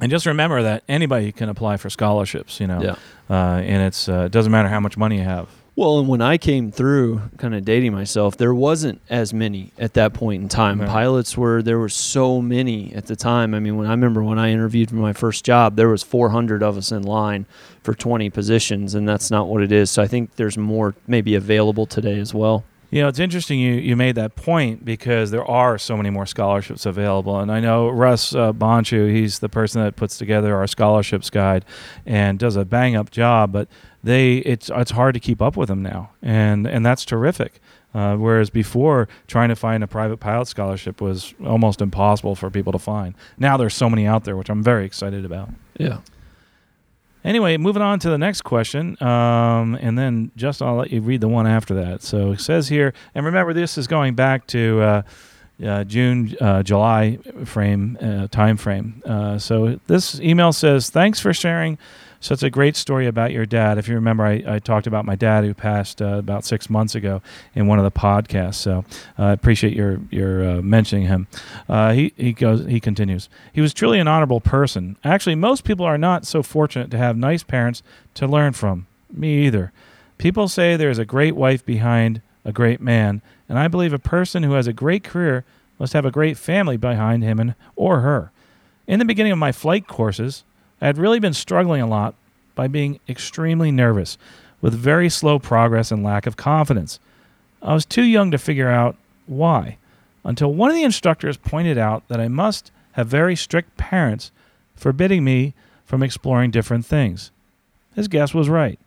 and 0.00 0.10
just 0.10 0.26
remember 0.26 0.62
that 0.62 0.82
anybody 0.88 1.32
can 1.32 1.48
apply 1.48 1.76
for 1.76 1.88
scholarships. 1.88 2.60
You 2.60 2.66
know, 2.66 2.82
yeah. 2.82 2.96
uh, 3.30 3.60
and 3.60 3.82
it's 3.82 4.08
uh, 4.08 4.24
it 4.26 4.32
doesn't 4.32 4.52
matter 4.52 4.68
how 4.68 4.80
much 4.80 4.96
money 4.96 5.18
you 5.18 5.24
have. 5.24 5.48
Well, 5.74 5.98
and 5.98 6.06
when 6.06 6.20
I 6.20 6.36
came 6.36 6.70
through, 6.70 7.22
kind 7.38 7.54
of 7.54 7.64
dating 7.64 7.92
myself, 7.92 8.36
there 8.36 8.52
wasn't 8.52 9.00
as 9.08 9.32
many 9.32 9.72
at 9.78 9.94
that 9.94 10.12
point 10.12 10.42
in 10.42 10.48
time. 10.50 10.80
Right. 10.80 10.88
Pilots 10.88 11.34
were 11.36 11.62
there 11.62 11.78
were 11.78 11.88
so 11.88 12.42
many 12.42 12.92
at 12.94 13.06
the 13.06 13.16
time. 13.16 13.54
I 13.54 13.58
mean, 13.58 13.76
when 13.76 13.86
I 13.86 13.90
remember 13.92 14.22
when 14.22 14.38
I 14.38 14.50
interviewed 14.50 14.90
for 14.90 14.96
my 14.96 15.14
first 15.14 15.46
job, 15.46 15.76
there 15.76 15.88
was 15.88 16.02
400 16.02 16.62
of 16.62 16.76
us 16.76 16.92
in 16.92 17.04
line 17.04 17.46
for 17.82 17.94
20 17.94 18.28
positions, 18.28 18.94
and 18.94 19.08
that's 19.08 19.30
not 19.30 19.48
what 19.48 19.62
it 19.62 19.72
is. 19.72 19.90
So 19.90 20.02
I 20.02 20.06
think 20.06 20.36
there's 20.36 20.58
more 20.58 20.94
maybe 21.06 21.34
available 21.34 21.86
today 21.86 22.18
as 22.18 22.34
well. 22.34 22.64
You 22.92 23.00
know, 23.00 23.08
it's 23.08 23.18
interesting 23.18 23.58
you, 23.58 23.72
you 23.72 23.96
made 23.96 24.16
that 24.16 24.36
point 24.36 24.84
because 24.84 25.30
there 25.30 25.46
are 25.46 25.78
so 25.78 25.96
many 25.96 26.10
more 26.10 26.26
scholarships 26.26 26.84
available. 26.84 27.40
And 27.40 27.50
I 27.50 27.58
know 27.58 27.88
Russ 27.88 28.34
uh, 28.34 28.52
Bonchu, 28.52 29.10
he's 29.10 29.38
the 29.38 29.48
person 29.48 29.82
that 29.82 29.96
puts 29.96 30.18
together 30.18 30.54
our 30.54 30.66
scholarships 30.66 31.30
guide 31.30 31.64
and 32.04 32.38
does 32.38 32.54
a 32.54 32.66
bang 32.66 32.94
up 32.94 33.10
job, 33.10 33.50
but 33.50 33.66
they 34.04 34.38
it's 34.38 34.70
it's 34.74 34.90
hard 34.90 35.14
to 35.14 35.20
keep 35.20 35.40
up 35.40 35.56
with 35.56 35.70
them 35.70 35.82
now. 35.82 36.10
And 36.20 36.66
and 36.66 36.84
that's 36.84 37.06
terrific. 37.06 37.60
Uh, 37.94 38.16
whereas 38.16 38.50
before, 38.50 39.08
trying 39.26 39.48
to 39.48 39.56
find 39.56 39.82
a 39.82 39.86
private 39.86 40.18
pilot 40.18 40.46
scholarship 40.48 41.00
was 41.00 41.34
almost 41.46 41.80
impossible 41.80 42.34
for 42.34 42.50
people 42.50 42.72
to 42.72 42.78
find. 42.78 43.14
Now 43.38 43.56
there's 43.56 43.74
so 43.74 43.88
many 43.88 44.06
out 44.06 44.24
there, 44.24 44.36
which 44.36 44.50
I'm 44.50 44.62
very 44.62 44.84
excited 44.84 45.24
about. 45.24 45.48
Yeah. 45.78 46.00
Anyway, 47.24 47.56
moving 47.56 47.82
on 47.82 47.98
to 48.00 48.10
the 48.10 48.18
next 48.18 48.42
question, 48.42 49.00
um, 49.02 49.76
and 49.80 49.96
then 49.96 50.32
Justin, 50.36 50.66
I'll 50.66 50.76
let 50.76 50.90
you 50.90 51.00
read 51.00 51.20
the 51.20 51.28
one 51.28 51.46
after 51.46 51.74
that. 51.74 52.02
So 52.02 52.32
it 52.32 52.40
says 52.40 52.68
here, 52.68 52.92
and 53.14 53.24
remember, 53.24 53.52
this 53.52 53.78
is 53.78 53.86
going 53.86 54.14
back 54.14 54.46
to 54.48 54.80
uh, 54.80 55.02
uh, 55.64 55.84
June, 55.84 56.34
uh, 56.40 56.62
July 56.64 57.18
frame 57.44 57.96
uh, 58.00 58.26
time 58.26 58.56
frame. 58.56 59.02
Uh, 59.06 59.38
so 59.38 59.78
this 59.86 60.18
email 60.20 60.52
says, 60.52 60.90
"Thanks 60.90 61.20
for 61.20 61.32
sharing 61.32 61.78
such 62.22 62.42
a 62.42 62.50
great 62.50 62.76
story 62.76 63.06
about 63.06 63.32
your 63.32 63.44
dad. 63.44 63.78
If 63.78 63.88
you 63.88 63.94
remember, 63.96 64.24
I, 64.24 64.42
I 64.46 64.58
talked 64.60 64.86
about 64.86 65.04
my 65.04 65.16
dad 65.16 65.44
who 65.44 65.52
passed 65.54 66.00
uh, 66.00 66.18
about 66.18 66.44
six 66.44 66.70
months 66.70 66.94
ago 66.94 67.20
in 67.54 67.66
one 67.66 67.78
of 67.78 67.84
the 67.84 67.90
podcasts. 67.90 68.54
So 68.54 68.84
uh, 69.18 69.24
I 69.24 69.32
appreciate 69.32 69.74
your 69.74 70.00
your 70.10 70.48
uh, 70.48 70.62
mentioning 70.62 71.06
him. 71.06 71.26
Uh, 71.68 71.92
he 71.92 72.12
he 72.16 72.32
goes 72.32 72.64
he 72.66 72.80
continues. 72.80 73.28
He 73.52 73.60
was 73.60 73.74
truly 73.74 73.98
an 73.98 74.08
honorable 74.08 74.40
person. 74.40 74.96
Actually, 75.04 75.34
most 75.34 75.64
people 75.64 75.84
are 75.84 75.98
not 75.98 76.24
so 76.24 76.42
fortunate 76.42 76.90
to 76.92 76.98
have 76.98 77.16
nice 77.16 77.42
parents 77.42 77.82
to 78.14 78.26
learn 78.26 78.52
from. 78.52 78.86
Me 79.12 79.44
either. 79.46 79.72
People 80.16 80.48
say 80.48 80.76
there 80.76 80.90
is 80.90 80.98
a 80.98 81.04
great 81.04 81.34
wife 81.34 81.66
behind 81.66 82.22
a 82.44 82.52
great 82.52 82.80
man, 82.80 83.20
and 83.48 83.58
I 83.58 83.68
believe 83.68 83.92
a 83.92 83.98
person 83.98 84.44
who 84.44 84.52
has 84.52 84.66
a 84.66 84.72
great 84.72 85.04
career 85.04 85.44
must 85.78 85.92
have 85.92 86.06
a 86.06 86.12
great 86.12 86.38
family 86.38 86.76
behind 86.76 87.24
him 87.24 87.40
and 87.40 87.54
or 87.74 88.00
her. 88.00 88.30
In 88.86 89.00
the 89.00 89.04
beginning 89.04 89.32
of 89.32 89.38
my 89.38 89.52
flight 89.52 89.86
courses, 89.86 90.44
I 90.82 90.86
had 90.86 90.98
really 90.98 91.20
been 91.20 91.32
struggling 91.32 91.80
a 91.80 91.86
lot 91.86 92.16
by 92.56 92.66
being 92.66 92.98
extremely 93.08 93.70
nervous, 93.70 94.18
with 94.60 94.74
very 94.74 95.08
slow 95.08 95.38
progress 95.38 95.92
and 95.92 96.02
lack 96.02 96.26
of 96.26 96.36
confidence. 96.36 96.98
I 97.62 97.72
was 97.72 97.86
too 97.86 98.02
young 98.02 98.32
to 98.32 98.38
figure 98.38 98.68
out 98.68 98.96
why, 99.26 99.78
until 100.24 100.52
one 100.52 100.70
of 100.70 100.76
the 100.76 100.82
instructors 100.82 101.36
pointed 101.36 101.78
out 101.78 102.06
that 102.08 102.20
I 102.20 102.26
must 102.26 102.72
have 102.92 103.06
very 103.06 103.36
strict 103.36 103.76
parents 103.76 104.32
forbidding 104.74 105.22
me 105.22 105.54
from 105.84 106.02
exploring 106.02 106.50
different 106.50 106.84
things. 106.84 107.30
His 107.94 108.08
guess 108.08 108.34
was 108.34 108.48
right. 108.48 108.80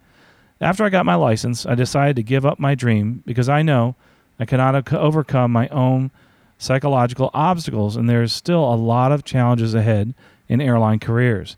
After 0.60 0.84
I 0.84 0.89
got 0.89 1.05
my 1.05 1.15
license, 1.15 1.65
I 1.65 1.75
decided 1.75 2.17
to 2.17 2.23
give 2.23 2.45
up 2.45 2.60
my 2.60 2.75
dream 2.75 3.23
because 3.25 3.47
I 3.47 3.62
know 3.62 3.95
I 4.38 4.43
cannot 4.43 4.91
overcome 4.91 5.53
my 5.53 5.69
own 5.69 6.12
psychological 6.58 7.31
obstacles, 7.34 7.95
and 7.95 8.10
there 8.10 8.21
is 8.21 8.34
still 8.34 8.65
a 8.65 8.75
lot 8.75 9.13
of 9.13 9.23
challenges 9.23 9.73
ahead 9.73 10.13
in 10.49 10.60
airline 10.60 10.99
careers. 10.99 11.55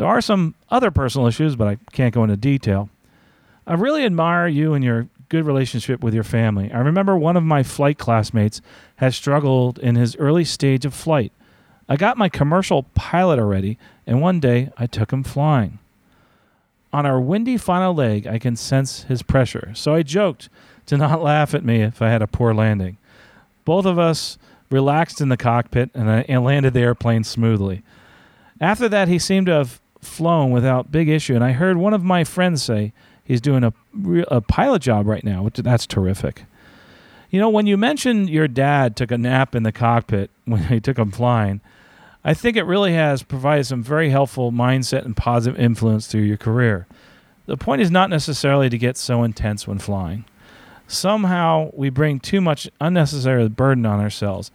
There 0.00 0.08
are 0.08 0.22
some 0.22 0.54
other 0.70 0.90
personal 0.90 1.26
issues, 1.26 1.56
but 1.56 1.68
I 1.68 1.76
can't 1.92 2.14
go 2.14 2.24
into 2.24 2.38
detail. 2.38 2.88
I 3.66 3.74
really 3.74 4.06
admire 4.06 4.48
you 4.48 4.72
and 4.72 4.82
your 4.82 5.08
good 5.28 5.44
relationship 5.44 6.02
with 6.02 6.14
your 6.14 6.24
family. 6.24 6.72
I 6.72 6.78
remember 6.78 7.18
one 7.18 7.36
of 7.36 7.42
my 7.42 7.62
flight 7.62 7.98
classmates 7.98 8.62
had 8.96 9.12
struggled 9.12 9.78
in 9.78 9.96
his 9.96 10.16
early 10.16 10.46
stage 10.46 10.86
of 10.86 10.94
flight. 10.94 11.32
I 11.86 11.96
got 11.96 12.16
my 12.16 12.30
commercial 12.30 12.84
pilot 12.94 13.38
already, 13.38 13.76
and 14.06 14.22
one 14.22 14.40
day 14.40 14.70
I 14.78 14.86
took 14.86 15.12
him 15.12 15.22
flying. 15.22 15.80
On 16.94 17.04
our 17.04 17.20
windy 17.20 17.58
final 17.58 17.92
leg, 17.92 18.26
I 18.26 18.38
can 18.38 18.56
sense 18.56 19.02
his 19.02 19.22
pressure, 19.22 19.72
so 19.74 19.92
I 19.92 20.02
joked 20.02 20.48
to 20.86 20.96
not 20.96 21.20
laugh 21.22 21.52
at 21.52 21.62
me 21.62 21.82
if 21.82 22.00
I 22.00 22.08
had 22.08 22.22
a 22.22 22.26
poor 22.26 22.54
landing. 22.54 22.96
Both 23.66 23.84
of 23.84 23.98
us 23.98 24.38
relaxed 24.70 25.20
in 25.20 25.28
the 25.28 25.36
cockpit 25.36 25.90
and, 25.92 26.10
I, 26.10 26.38
landed 26.38 26.72
the 26.72 26.80
airplane 26.80 27.22
smoothly. 27.22 27.82
After 28.62 28.88
that, 28.88 29.08
he 29.08 29.18
seemed 29.18 29.44
to 29.44 29.52
have 29.52 29.79
flown 30.00 30.50
without 30.50 30.90
big 30.90 31.08
issue, 31.08 31.34
and 31.34 31.44
I 31.44 31.52
heard 31.52 31.76
one 31.76 31.94
of 31.94 32.02
my 32.02 32.24
friends 32.24 32.62
say 32.62 32.92
he's 33.24 33.40
doing 33.40 33.64
a, 33.64 33.72
a 34.28 34.40
pilot 34.40 34.82
job 34.82 35.06
right 35.06 35.24
now, 35.24 35.42
which 35.42 35.56
that's 35.56 35.86
terrific. 35.86 36.44
You 37.30 37.38
know, 37.38 37.48
when 37.48 37.66
you 37.66 37.76
mentioned 37.76 38.28
your 38.28 38.48
dad 38.48 38.96
took 38.96 39.10
a 39.12 39.18
nap 39.18 39.54
in 39.54 39.62
the 39.62 39.72
cockpit 39.72 40.30
when 40.44 40.64
he 40.64 40.80
took 40.80 40.98
him 40.98 41.10
flying, 41.10 41.60
I 42.22 42.34
think 42.34 42.56
it 42.56 42.64
really 42.64 42.92
has 42.92 43.22
provided 43.22 43.64
some 43.64 43.82
very 43.82 44.10
helpful 44.10 44.52
mindset 44.52 45.04
and 45.04 45.16
positive 45.16 45.58
influence 45.58 46.06
through 46.06 46.22
your 46.22 46.36
career. 46.36 46.86
The 47.46 47.56
point 47.56 47.80
is 47.82 47.90
not 47.90 48.10
necessarily 48.10 48.68
to 48.68 48.78
get 48.78 48.96
so 48.96 49.22
intense 49.22 49.66
when 49.66 49.78
flying. 49.78 50.24
Somehow 50.86 51.70
we 51.72 51.88
bring 51.88 52.20
too 52.20 52.40
much 52.40 52.68
unnecessary 52.80 53.48
burden 53.48 53.86
on 53.86 54.00
ourselves. 54.00 54.50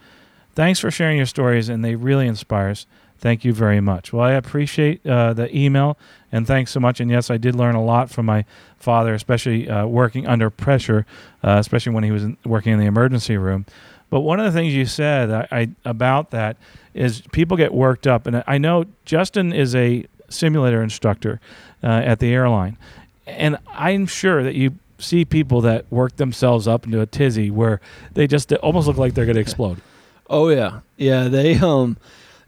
Thanks 0.53 0.79
for 0.79 0.91
sharing 0.91 1.17
your 1.17 1.25
stories, 1.25 1.69
and 1.69 1.83
they 1.83 1.95
really 1.95 2.27
inspire 2.27 2.69
us. 2.69 2.85
Thank 3.25 3.43
you 3.43 3.53
very 3.53 3.81
much. 3.81 4.13
Well, 4.13 4.23
I 4.23 4.33
appreciate 4.33 5.03
uh, 5.03 5.33
the 5.33 5.49
email, 5.57 5.97
and 6.31 6.45
thanks 6.45 6.69
so 6.69 6.79
much. 6.79 6.99
And 6.99 7.09
yes, 7.09 7.31
I 7.31 7.37
did 7.37 7.55
learn 7.55 7.73
a 7.73 7.83
lot 7.83 8.11
from 8.11 8.27
my 8.27 8.45
father, 8.77 9.15
especially 9.15 9.67
uh, 9.67 9.87
working 9.87 10.27
under 10.27 10.51
pressure, 10.51 11.07
uh, 11.43 11.57
especially 11.59 11.93
when 11.93 12.03
he 12.03 12.11
was 12.11 12.23
in, 12.23 12.37
working 12.45 12.71
in 12.73 12.77
the 12.77 12.85
emergency 12.85 13.35
room. 13.35 13.65
But 14.11 14.19
one 14.19 14.39
of 14.39 14.45
the 14.45 14.51
things 14.51 14.75
you 14.75 14.85
said 14.85 15.31
I, 15.31 15.47
I, 15.51 15.69
about 15.85 16.29
that 16.29 16.57
is 16.93 17.23
people 17.31 17.57
get 17.57 17.73
worked 17.73 18.05
up, 18.05 18.27
and 18.27 18.43
I 18.45 18.59
know 18.59 18.85
Justin 19.05 19.51
is 19.51 19.73
a 19.73 20.05
simulator 20.29 20.83
instructor 20.83 21.41
uh, 21.81 21.87
at 21.87 22.19
the 22.19 22.31
airline, 22.31 22.77
and 23.25 23.57
I'm 23.69 24.05
sure 24.05 24.43
that 24.43 24.53
you 24.53 24.75
see 24.99 25.25
people 25.25 25.61
that 25.61 25.91
work 25.91 26.17
themselves 26.17 26.67
up 26.67 26.85
into 26.85 27.01
a 27.01 27.07
tizzy 27.07 27.49
where 27.49 27.81
they 28.13 28.27
just 28.27 28.53
almost 28.53 28.85
look 28.85 28.97
like 28.97 29.15
they're 29.15 29.25
going 29.25 29.33
to 29.33 29.41
explode. 29.41 29.81
Oh 30.27 30.49
yeah, 30.49 30.79
yeah. 30.97 31.27
They 31.27 31.59
um, 31.59 31.97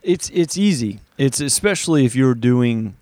it's 0.07 0.31
it's 0.33 0.57
easy. 0.57 1.01
It's 1.17 1.41
especially 1.41 2.05
if 2.05 2.15
you're 2.15 2.33
doing, 2.33 2.95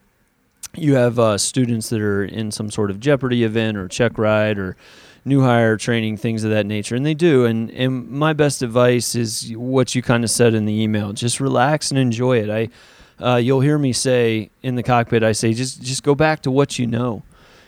you 0.74 0.96
have 0.96 1.20
uh, 1.20 1.38
students 1.38 1.90
that 1.90 2.02
are 2.02 2.26
in 2.26 2.52
some 2.52 2.72
sort 2.72 2.90
of 2.90 3.00
Jeopardy 3.00 3.44
event 3.44 3.78
or 3.78 3.88
check 3.88 4.18
ride 4.18 4.58
or 4.58 4.76
new 5.24 5.42
hire 5.42 5.78
training, 5.78 6.18
things 6.18 6.44
of 6.44 6.50
that 6.50 6.66
nature, 6.66 6.96
and 6.96 7.06
they 7.06 7.14
do. 7.14 7.46
And 7.46 7.70
and 7.72 8.10
my 8.10 8.34
best 8.34 8.64
advice 8.64 9.14
is 9.14 9.54
what 9.56 9.94
you 9.94 10.02
kind 10.02 10.24
of 10.24 10.32
said 10.32 10.56
in 10.56 10.66
the 10.66 10.74
email: 10.74 11.14
just 11.14 11.40
relax 11.40 11.92
and 11.92 12.00
enjoy 12.00 12.40
it. 12.40 12.50
I, 12.50 13.24
uh, 13.24 13.36
you'll 13.36 13.62
hear 13.62 13.78
me 13.78 13.94
say 13.94 14.50
in 14.64 14.74
the 14.74 14.84
cockpit, 14.84 15.22
I 15.22 15.32
say 15.34 15.54
just 15.54 15.84
just 15.84 16.02
go 16.02 16.16
back 16.16 16.42
to 16.42 16.52
what 16.52 16.80
you 16.80 16.88
know. 16.88 17.22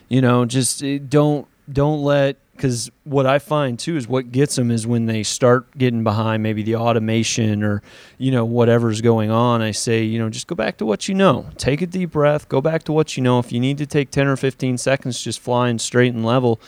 You 0.08 0.20
know, 0.20 0.46
just 0.46 0.82
eh, 0.82 0.98
don't 1.08 1.46
don't 1.72 2.02
let 2.02 2.38
because 2.58 2.90
what 3.04 3.24
I 3.24 3.38
find 3.38 3.78
too 3.78 3.96
is 3.96 4.08
what 4.08 4.32
gets 4.32 4.56
them 4.56 4.70
is 4.70 4.86
when 4.86 5.06
they 5.06 5.22
start 5.22 5.78
getting 5.78 6.02
behind 6.02 6.42
maybe 6.42 6.64
the 6.64 6.74
automation 6.74 7.62
or 7.62 7.82
you 8.18 8.32
know 8.32 8.44
whatever's 8.44 9.00
going 9.00 9.30
on. 9.30 9.62
I 9.62 9.70
say 9.70 10.02
you 10.02 10.18
know 10.18 10.28
just 10.28 10.48
go 10.48 10.54
back 10.54 10.76
to 10.78 10.86
what 10.86 11.08
you 11.08 11.14
know. 11.14 11.46
Take 11.56 11.80
a 11.80 11.86
deep 11.86 12.10
breath. 12.10 12.48
Go 12.48 12.60
back 12.60 12.82
to 12.84 12.92
what 12.92 13.16
you 13.16 13.22
know. 13.22 13.38
If 13.38 13.52
you 13.52 13.60
need 13.60 13.78
to 13.78 13.86
take 13.86 14.10
ten 14.10 14.26
or 14.26 14.36
fifteen 14.36 14.76
seconds 14.76 15.22
just 15.22 15.40
flying 15.40 15.78
straight 15.78 16.12
and 16.12 16.26
level, 16.26 16.60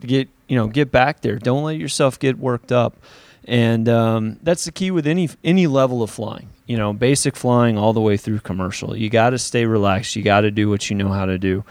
to 0.00 0.06
get 0.06 0.28
you 0.48 0.56
know 0.56 0.66
get 0.66 0.90
back 0.90 1.20
there. 1.20 1.38
Don't 1.38 1.62
let 1.62 1.78
yourself 1.78 2.18
get 2.18 2.38
worked 2.38 2.72
up. 2.72 2.96
And 3.48 3.88
um, 3.88 4.40
that's 4.42 4.64
the 4.64 4.72
key 4.72 4.90
with 4.90 5.06
any 5.06 5.30
any 5.44 5.68
level 5.68 6.02
of 6.02 6.10
flying. 6.10 6.50
You 6.66 6.76
know, 6.76 6.92
basic 6.92 7.36
flying 7.36 7.78
all 7.78 7.92
the 7.92 8.00
way 8.00 8.16
through 8.16 8.40
commercial. 8.40 8.96
You 8.96 9.08
got 9.08 9.30
to 9.30 9.38
stay 9.38 9.66
relaxed. 9.66 10.16
You 10.16 10.24
got 10.24 10.40
to 10.40 10.50
do 10.50 10.68
what 10.68 10.90
you 10.90 10.96
know 10.96 11.10
how 11.10 11.26
to 11.26 11.38
do 11.38 11.64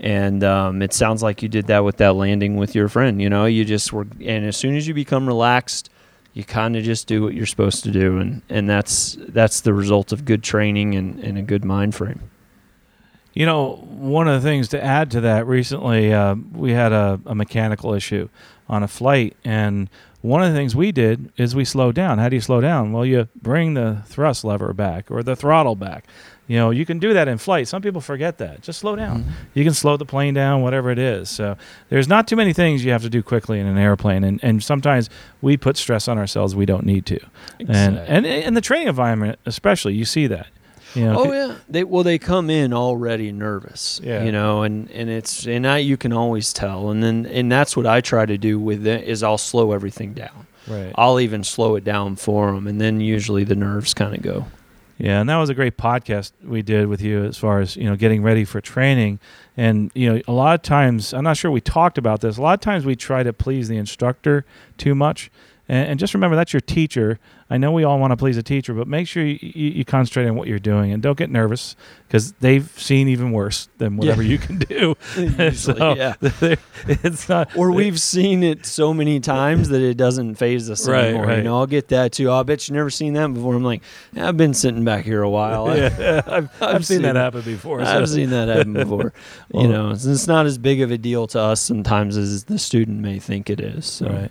and 0.00 0.44
um, 0.44 0.82
it 0.82 0.92
sounds 0.92 1.22
like 1.22 1.42
you 1.42 1.48
did 1.48 1.66
that 1.66 1.84
with 1.84 1.96
that 1.96 2.14
landing 2.14 2.56
with 2.56 2.74
your 2.74 2.88
friend 2.88 3.20
you 3.20 3.28
know 3.28 3.44
you 3.44 3.64
just 3.64 3.92
were 3.92 4.06
and 4.24 4.46
as 4.46 4.56
soon 4.56 4.76
as 4.76 4.86
you 4.86 4.94
become 4.94 5.26
relaxed 5.26 5.90
you 6.34 6.44
kind 6.44 6.76
of 6.76 6.84
just 6.84 7.06
do 7.06 7.22
what 7.22 7.34
you're 7.34 7.46
supposed 7.46 7.82
to 7.84 7.90
do 7.90 8.18
and 8.18 8.42
and 8.48 8.68
that's 8.68 9.16
that's 9.28 9.60
the 9.60 9.74
result 9.74 10.12
of 10.12 10.24
good 10.24 10.42
training 10.42 10.94
and, 10.94 11.18
and 11.20 11.36
a 11.36 11.42
good 11.42 11.64
mind 11.64 11.94
frame 11.94 12.30
you 13.34 13.44
know 13.44 13.76
one 13.88 14.28
of 14.28 14.40
the 14.40 14.48
things 14.48 14.68
to 14.68 14.82
add 14.82 15.10
to 15.10 15.20
that 15.20 15.46
recently 15.46 16.12
uh, 16.12 16.34
we 16.52 16.72
had 16.72 16.92
a, 16.92 17.20
a 17.26 17.34
mechanical 17.34 17.92
issue 17.92 18.28
on 18.68 18.82
a 18.82 18.88
flight 18.88 19.36
and 19.44 19.88
one 20.20 20.42
of 20.42 20.50
the 20.50 20.58
things 20.58 20.74
we 20.74 20.90
did 20.90 21.32
is 21.36 21.54
we 21.54 21.64
slowed 21.64 21.94
down. 21.94 22.18
How 22.18 22.28
do 22.28 22.36
you 22.36 22.40
slow 22.40 22.60
down? 22.60 22.92
Well, 22.92 23.06
you 23.06 23.28
bring 23.40 23.74
the 23.74 24.02
thrust 24.06 24.44
lever 24.44 24.72
back 24.72 25.10
or 25.10 25.22
the 25.22 25.36
throttle 25.36 25.76
back. 25.76 26.06
You 26.48 26.56
know, 26.56 26.70
you 26.70 26.86
can 26.86 26.98
do 26.98 27.12
that 27.12 27.28
in 27.28 27.36
flight. 27.36 27.68
Some 27.68 27.82
people 27.82 28.00
forget 28.00 28.38
that. 28.38 28.62
Just 28.62 28.80
slow 28.80 28.96
down. 28.96 29.20
Mm-hmm. 29.20 29.30
You 29.52 29.64
can 29.64 29.74
slow 29.74 29.98
the 29.98 30.06
plane 30.06 30.32
down, 30.32 30.62
whatever 30.62 30.90
it 30.90 30.98
is. 30.98 31.28
So 31.28 31.58
there's 31.90 32.08
not 32.08 32.26
too 32.26 32.36
many 32.36 32.54
things 32.54 32.82
you 32.82 32.90
have 32.90 33.02
to 33.02 33.10
do 33.10 33.22
quickly 33.22 33.60
in 33.60 33.66
an 33.66 33.76
airplane, 33.76 34.24
and, 34.24 34.40
and 34.42 34.64
sometimes 34.64 35.10
we 35.42 35.58
put 35.58 35.76
stress 35.76 36.08
on 36.08 36.16
ourselves 36.16 36.56
we 36.56 36.64
don't 36.64 36.86
need 36.86 37.04
to. 37.06 37.20
Exactly. 37.58 38.00
And 38.08 38.24
and 38.24 38.26
in 38.26 38.54
the 38.54 38.62
training 38.62 38.88
environment, 38.88 39.38
especially, 39.44 39.94
you 39.94 40.06
see 40.06 40.26
that. 40.26 40.48
You 40.94 41.04
know, 41.04 41.18
oh 41.18 41.32
yeah, 41.32 41.56
they 41.68 41.84
well 41.84 42.02
they 42.02 42.18
come 42.18 42.48
in 42.48 42.72
already 42.72 43.30
nervous. 43.30 44.00
Yeah, 44.02 44.24
you 44.24 44.32
know, 44.32 44.62
and 44.62 44.90
and 44.90 45.10
it's 45.10 45.46
and 45.46 45.66
I 45.66 45.78
you 45.78 45.98
can 45.98 46.14
always 46.14 46.54
tell, 46.54 46.88
and 46.88 47.02
then 47.02 47.26
and 47.26 47.52
that's 47.52 47.76
what 47.76 47.84
I 47.84 48.00
try 48.00 48.24
to 48.24 48.38
do 48.38 48.58
with 48.58 48.86
it 48.86 49.04
is 49.04 49.22
I'll 49.22 49.36
slow 49.36 49.72
everything 49.72 50.14
down. 50.14 50.46
Right. 50.66 50.92
I'll 50.96 51.20
even 51.20 51.44
slow 51.44 51.76
it 51.76 51.84
down 51.84 52.16
for 52.16 52.52
them, 52.52 52.66
and 52.66 52.80
then 52.80 53.00
usually 53.00 53.44
the 53.44 53.54
nerves 53.54 53.92
kind 53.92 54.14
of 54.14 54.22
go. 54.22 54.46
Yeah, 54.98 55.20
and 55.20 55.28
that 55.28 55.36
was 55.36 55.48
a 55.48 55.54
great 55.54 55.76
podcast 55.76 56.32
we 56.42 56.60
did 56.60 56.88
with 56.88 57.00
you 57.00 57.24
as 57.24 57.38
far 57.38 57.60
as 57.60 57.76
you 57.76 57.84
know 57.84 57.94
getting 57.94 58.22
ready 58.22 58.44
for 58.44 58.60
training. 58.60 59.20
And 59.56 59.92
you 59.94 60.12
know, 60.12 60.20
a 60.26 60.32
lot 60.32 60.54
of 60.56 60.62
times, 60.62 61.14
I'm 61.14 61.22
not 61.22 61.36
sure 61.36 61.52
we 61.52 61.60
talked 61.60 61.98
about 61.98 62.20
this. 62.20 62.36
A 62.36 62.42
lot 62.42 62.54
of 62.54 62.60
times 62.60 62.84
we 62.84 62.96
try 62.96 63.22
to 63.22 63.32
please 63.32 63.68
the 63.68 63.76
instructor 63.76 64.44
too 64.76 64.96
much, 64.96 65.30
and, 65.68 65.90
and 65.90 66.00
just 66.00 66.14
remember 66.14 66.34
that's 66.34 66.52
your 66.52 66.60
teacher. 66.60 67.20
I 67.50 67.56
know 67.56 67.72
we 67.72 67.84
all 67.84 67.98
want 67.98 68.10
to 68.10 68.16
please 68.16 68.36
a 68.36 68.42
teacher, 68.42 68.74
but 68.74 68.86
make 68.86 69.08
sure 69.08 69.24
you, 69.24 69.38
you, 69.40 69.70
you 69.70 69.84
concentrate 69.84 70.28
on 70.28 70.36
what 70.36 70.48
you're 70.48 70.58
doing 70.58 70.92
and 70.92 71.02
don't 71.02 71.16
get 71.16 71.30
nervous 71.30 71.76
because 72.06 72.32
they've 72.32 72.68
seen 72.78 73.08
even 73.08 73.32
worse 73.32 73.70
than 73.78 73.96
whatever 73.96 74.22
yeah. 74.22 74.32
you 74.32 74.38
can 74.38 74.58
do. 74.58 74.96
Usually, 75.16 75.52
so 75.52 75.94
yeah. 75.94 76.14
it's 76.20 77.26
not. 77.28 77.56
Or 77.56 77.72
we've 77.72 77.98
seen 77.98 78.42
it 78.42 78.66
so 78.66 78.92
many 78.92 79.18
times 79.18 79.70
that 79.70 79.80
it 79.80 79.96
doesn't 79.96 80.34
phase 80.34 80.68
us 80.68 80.86
right, 80.86 81.06
anymore. 81.06 81.26
Right. 81.26 81.38
You 81.38 81.44
know, 81.44 81.56
I'll 81.56 81.66
get 81.66 81.88
that 81.88 82.12
too. 82.12 82.30
I'll 82.30 82.44
bet 82.44 82.68
you 82.68 82.74
never 82.74 82.90
seen 82.90 83.14
that 83.14 83.32
before. 83.32 83.54
I'm 83.54 83.64
like, 83.64 83.82
I've 84.14 84.36
been 84.36 84.52
sitting 84.52 84.84
back 84.84 85.06
here 85.06 85.22
a 85.22 85.30
while. 85.30 85.68
yeah, 85.76 86.22
I've, 86.26 86.28
I've, 86.28 86.62
I've 86.62 86.86
seen, 86.86 86.96
seen, 86.96 87.02
that 87.02 87.16
happen 87.16 87.42
before. 87.42 87.82
So. 87.82 87.90
I've 87.90 88.08
seen 88.10 88.28
that 88.30 88.48
happen 88.48 88.74
before. 88.74 89.14
well, 89.52 89.62
you 89.62 89.68
know, 89.68 89.90
it's 89.90 90.26
not 90.26 90.44
as 90.44 90.58
big 90.58 90.82
of 90.82 90.90
a 90.90 90.98
deal 90.98 91.26
to 91.28 91.40
us 91.40 91.62
sometimes 91.62 92.18
as 92.18 92.44
the 92.44 92.58
student 92.58 93.00
may 93.00 93.18
think 93.18 93.48
it 93.48 93.58
is. 93.58 93.86
So. 93.86 94.06
Right. 94.06 94.30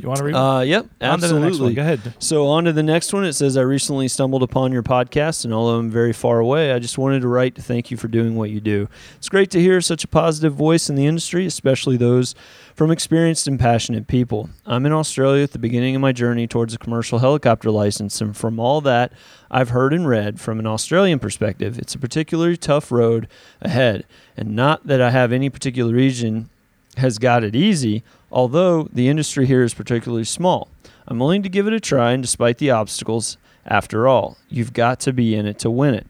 You 0.00 0.06
want 0.06 0.18
to 0.18 0.24
read? 0.24 0.34
Uh, 0.34 0.60
yep, 0.60 0.86
absolutely. 1.00 1.74
Go 1.74 1.82
ahead. 1.82 2.14
So 2.20 2.46
on 2.46 2.64
to 2.64 2.72
the 2.72 2.82
next 2.82 3.12
one. 3.12 3.24
It 3.24 3.32
says, 3.32 3.56
"I 3.56 3.62
recently 3.62 4.06
stumbled 4.06 4.42
upon 4.44 4.70
your 4.70 4.82
podcast, 4.82 5.44
and 5.44 5.52
although 5.52 5.76
I'm 5.76 5.90
very 5.90 6.12
far 6.12 6.38
away, 6.38 6.72
I 6.72 6.78
just 6.78 6.98
wanted 6.98 7.22
to 7.22 7.28
write 7.28 7.54
to 7.56 7.62
thank 7.62 7.90
you 7.90 7.96
for 7.96 8.06
doing 8.06 8.36
what 8.36 8.50
you 8.50 8.60
do. 8.60 8.88
It's 9.16 9.28
great 9.28 9.50
to 9.50 9.60
hear 9.60 9.80
such 9.80 10.04
a 10.04 10.08
positive 10.08 10.54
voice 10.54 10.88
in 10.88 10.94
the 10.94 11.06
industry, 11.06 11.46
especially 11.46 11.96
those 11.96 12.34
from 12.74 12.92
experienced 12.92 13.48
and 13.48 13.58
passionate 13.58 14.06
people. 14.06 14.50
I'm 14.64 14.86
in 14.86 14.92
Australia 14.92 15.42
at 15.42 15.50
the 15.50 15.58
beginning 15.58 15.96
of 15.96 16.00
my 16.00 16.12
journey 16.12 16.46
towards 16.46 16.74
a 16.74 16.78
commercial 16.78 17.18
helicopter 17.18 17.70
license, 17.70 18.20
and 18.20 18.36
from 18.36 18.60
all 18.60 18.80
that 18.82 19.12
I've 19.50 19.70
heard 19.70 19.92
and 19.92 20.06
read 20.06 20.38
from 20.38 20.60
an 20.60 20.66
Australian 20.66 21.18
perspective, 21.18 21.76
it's 21.76 21.94
a 21.96 21.98
particularly 21.98 22.56
tough 22.56 22.92
road 22.92 23.26
ahead. 23.60 24.04
And 24.36 24.54
not 24.54 24.86
that 24.86 25.00
I 25.00 25.10
have 25.10 25.32
any 25.32 25.50
particular 25.50 25.92
region." 25.92 26.50
Has 26.98 27.18
got 27.18 27.44
it 27.44 27.56
easy, 27.56 28.02
although 28.30 28.84
the 28.92 29.08
industry 29.08 29.46
here 29.46 29.62
is 29.62 29.74
particularly 29.74 30.24
small. 30.24 30.68
I'm 31.06 31.18
willing 31.18 31.42
to 31.42 31.48
give 31.48 31.66
it 31.66 31.72
a 31.72 31.80
try, 31.80 32.12
and 32.12 32.22
despite 32.22 32.58
the 32.58 32.70
obstacles, 32.70 33.38
after 33.66 34.06
all, 34.06 34.36
you've 34.48 34.72
got 34.72 35.00
to 35.00 35.12
be 35.12 35.34
in 35.34 35.46
it 35.46 35.58
to 35.60 35.70
win 35.70 35.94
it. 35.94 36.06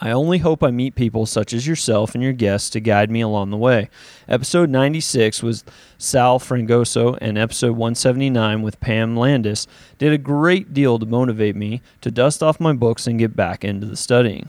I 0.00 0.12
only 0.12 0.38
hope 0.38 0.62
I 0.62 0.70
meet 0.70 0.94
people 0.94 1.26
such 1.26 1.52
as 1.52 1.66
yourself 1.66 2.14
and 2.14 2.22
your 2.22 2.32
guests 2.32 2.70
to 2.70 2.80
guide 2.80 3.10
me 3.10 3.20
along 3.20 3.50
the 3.50 3.56
way. 3.56 3.90
Episode 4.28 4.70
96 4.70 5.42
was 5.42 5.64
Sal 5.96 6.38
Frangoso, 6.38 7.18
and 7.20 7.36
episode 7.36 7.72
179 7.72 8.62
with 8.62 8.78
Pam 8.78 9.16
Landis 9.16 9.66
did 9.98 10.12
a 10.12 10.18
great 10.18 10.72
deal 10.72 11.00
to 11.00 11.06
motivate 11.06 11.56
me 11.56 11.82
to 12.00 12.12
dust 12.12 12.42
off 12.42 12.60
my 12.60 12.72
books 12.72 13.08
and 13.08 13.18
get 13.18 13.34
back 13.34 13.64
into 13.64 13.86
the 13.86 13.96
studying. 13.96 14.48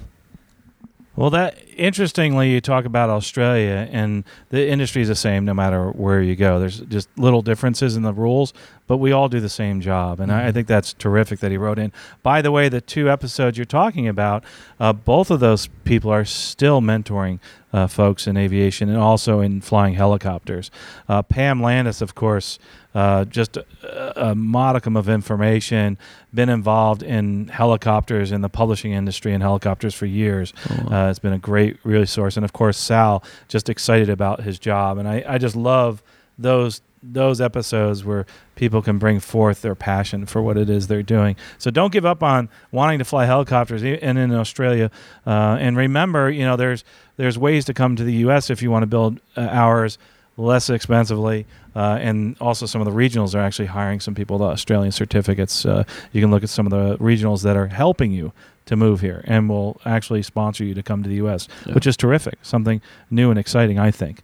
Well, 1.15 1.31
that 1.31 1.57
interestingly, 1.79 2.51
you 2.51 2.61
talk 2.61 2.85
about 2.85 3.09
Australia, 3.09 3.87
and 3.91 4.23
the 4.49 4.67
industry 4.67 5.01
is 5.01 5.07
the 5.07 5.15
same 5.15 5.45
no 5.45 5.53
matter 5.53 5.89
where 5.91 6.21
you 6.21 6.35
go. 6.35 6.59
There's 6.59 6.81
just 6.81 7.09
little 7.17 7.41
differences 7.41 7.95
in 7.95 8.03
the 8.03 8.13
rules, 8.13 8.53
but 8.87 8.97
we 8.97 9.11
all 9.11 9.29
do 9.29 9.39
the 9.39 9.49
same 9.49 9.81
job, 9.81 10.19
and 10.19 10.29
mm-hmm. 10.29 10.37
I, 10.37 10.43
I, 10.43 10.45
mm-hmm. 10.47 10.55
think 10.55 10.67
that's 10.67 10.93
terrific 10.93 11.39
that 11.39 11.51
he 11.51 11.57
wrote 11.57 11.79
in. 11.79 11.91
By 12.21 12.41
the 12.41 12.51
way, 12.51 12.69
the 12.69 12.81
two 12.81 13.09
episodes 13.09 13.57
you're 13.57 13.65
talking 13.65 14.07
about, 14.07 14.43
uh, 14.79 14.93
both 14.93 15.31
of 15.31 15.39
those 15.39 15.67
people 15.85 16.11
are 16.11 16.25
still 16.25 16.81
mentoring 16.81 17.39
uh, 17.71 17.87
folks 17.87 18.27
in 18.27 18.35
aviation 18.35 18.89
and 18.89 18.97
also 18.97 19.39
in 19.39 19.61
flying 19.61 19.93
helicopters. 19.93 20.71
Uh, 21.07 21.21
Pam 21.21 21.61
Landis, 21.61 22.01
of 22.01 22.15
course 22.15 22.59
uh, 22.95 23.23
just 23.25 23.57
a, 23.57 24.29
a, 24.29 24.35
modicum 24.35 24.97
of 24.97 25.07
information. 25.07 25.97
Been 26.33 26.49
involved 26.49 27.03
in 27.03 27.47
helicopters 27.47 28.31
in 28.31 28.41
the 28.41 28.49
publishing 28.49 28.93
industry 28.93 29.33
and 29.33 29.43
helicopters 29.43 29.93
for 29.93 30.05
years. 30.05 30.53
Oh, 30.69 30.95
uh, 30.95 31.09
it's 31.09 31.19
been 31.19 31.33
a 31.33 31.39
great 31.39 31.68
resource, 31.83 32.37
and 32.37 32.45
of 32.45 32.53
course 32.53 32.77
Sal 32.77 33.23
just 33.47 33.69
excited 33.69 34.09
about 34.09 34.41
his 34.41 34.59
job, 34.59 34.97
and 34.97 35.07
I, 35.07 35.23
I 35.27 35.37
just 35.37 35.55
love 35.55 36.01
those 36.37 36.81
those 37.01 37.39
episodes 37.39 38.03
where 38.03 38.25
people 38.55 38.81
can 38.81 38.97
bring 38.97 39.19
forth 39.19 39.61
their 39.61 39.75
passion 39.75 40.25
for 40.25 40.41
what 40.41 40.57
it 40.57 40.69
is 40.69 40.87
they're 40.87 41.01
doing. 41.01 41.35
So 41.57 41.71
don't 41.71 41.93
give 41.93 42.05
up 42.05 42.21
on 42.21 42.49
wanting 42.71 42.99
to 42.99 43.05
fly 43.05 43.25
helicopters, 43.25 43.83
and 43.83 44.17
in 44.17 44.33
Australia. 44.33 44.91
Uh, 45.25 45.57
and 45.59 45.77
remember, 45.77 46.29
you 46.29 46.43
know, 46.43 46.55
there's 46.55 46.83
there's 47.17 47.37
ways 47.37 47.65
to 47.65 47.73
come 47.73 47.95
to 47.95 48.03
the 48.03 48.13
U.S. 48.15 48.49
if 48.49 48.61
you 48.61 48.71
want 48.71 48.83
to 48.83 48.87
build 48.87 49.19
uh, 49.37 49.41
hours 49.41 49.97
less 50.37 50.69
expensively. 50.69 51.45
Uh, 51.75 51.97
and 52.01 52.35
also, 52.41 52.65
some 52.65 52.81
of 52.81 52.85
the 52.85 52.93
regionals 52.93 53.35
are 53.35 53.39
actually 53.39 53.67
hiring 53.67 53.99
some 53.99 54.15
people, 54.15 54.37
with 54.37 54.47
Australian 54.47 54.91
certificates. 54.91 55.65
Uh, 55.65 55.83
you 56.11 56.21
can 56.21 56.31
look 56.31 56.43
at 56.43 56.49
some 56.49 56.65
of 56.65 56.71
the 56.71 56.97
regionals 56.97 57.43
that 57.43 57.55
are 57.55 57.67
helping 57.67 58.11
you 58.11 58.33
to 58.69 58.75
move 58.75 59.01
here 59.01 59.23
and 59.25 59.49
will 59.49 59.81
actually 59.83 60.21
sponsor 60.21 60.63
you 60.63 60.75
to 60.75 60.83
come 60.83 61.01
to 61.01 61.09
the 61.09 61.15
U.S., 61.15 61.47
yeah. 61.65 61.73
which 61.73 61.87
is 61.87 61.97
terrific. 61.97 62.37
Something 62.43 62.81
new 63.09 63.31
and 63.31 63.39
exciting, 63.39 63.79
I 63.79 63.89
think. 63.89 64.21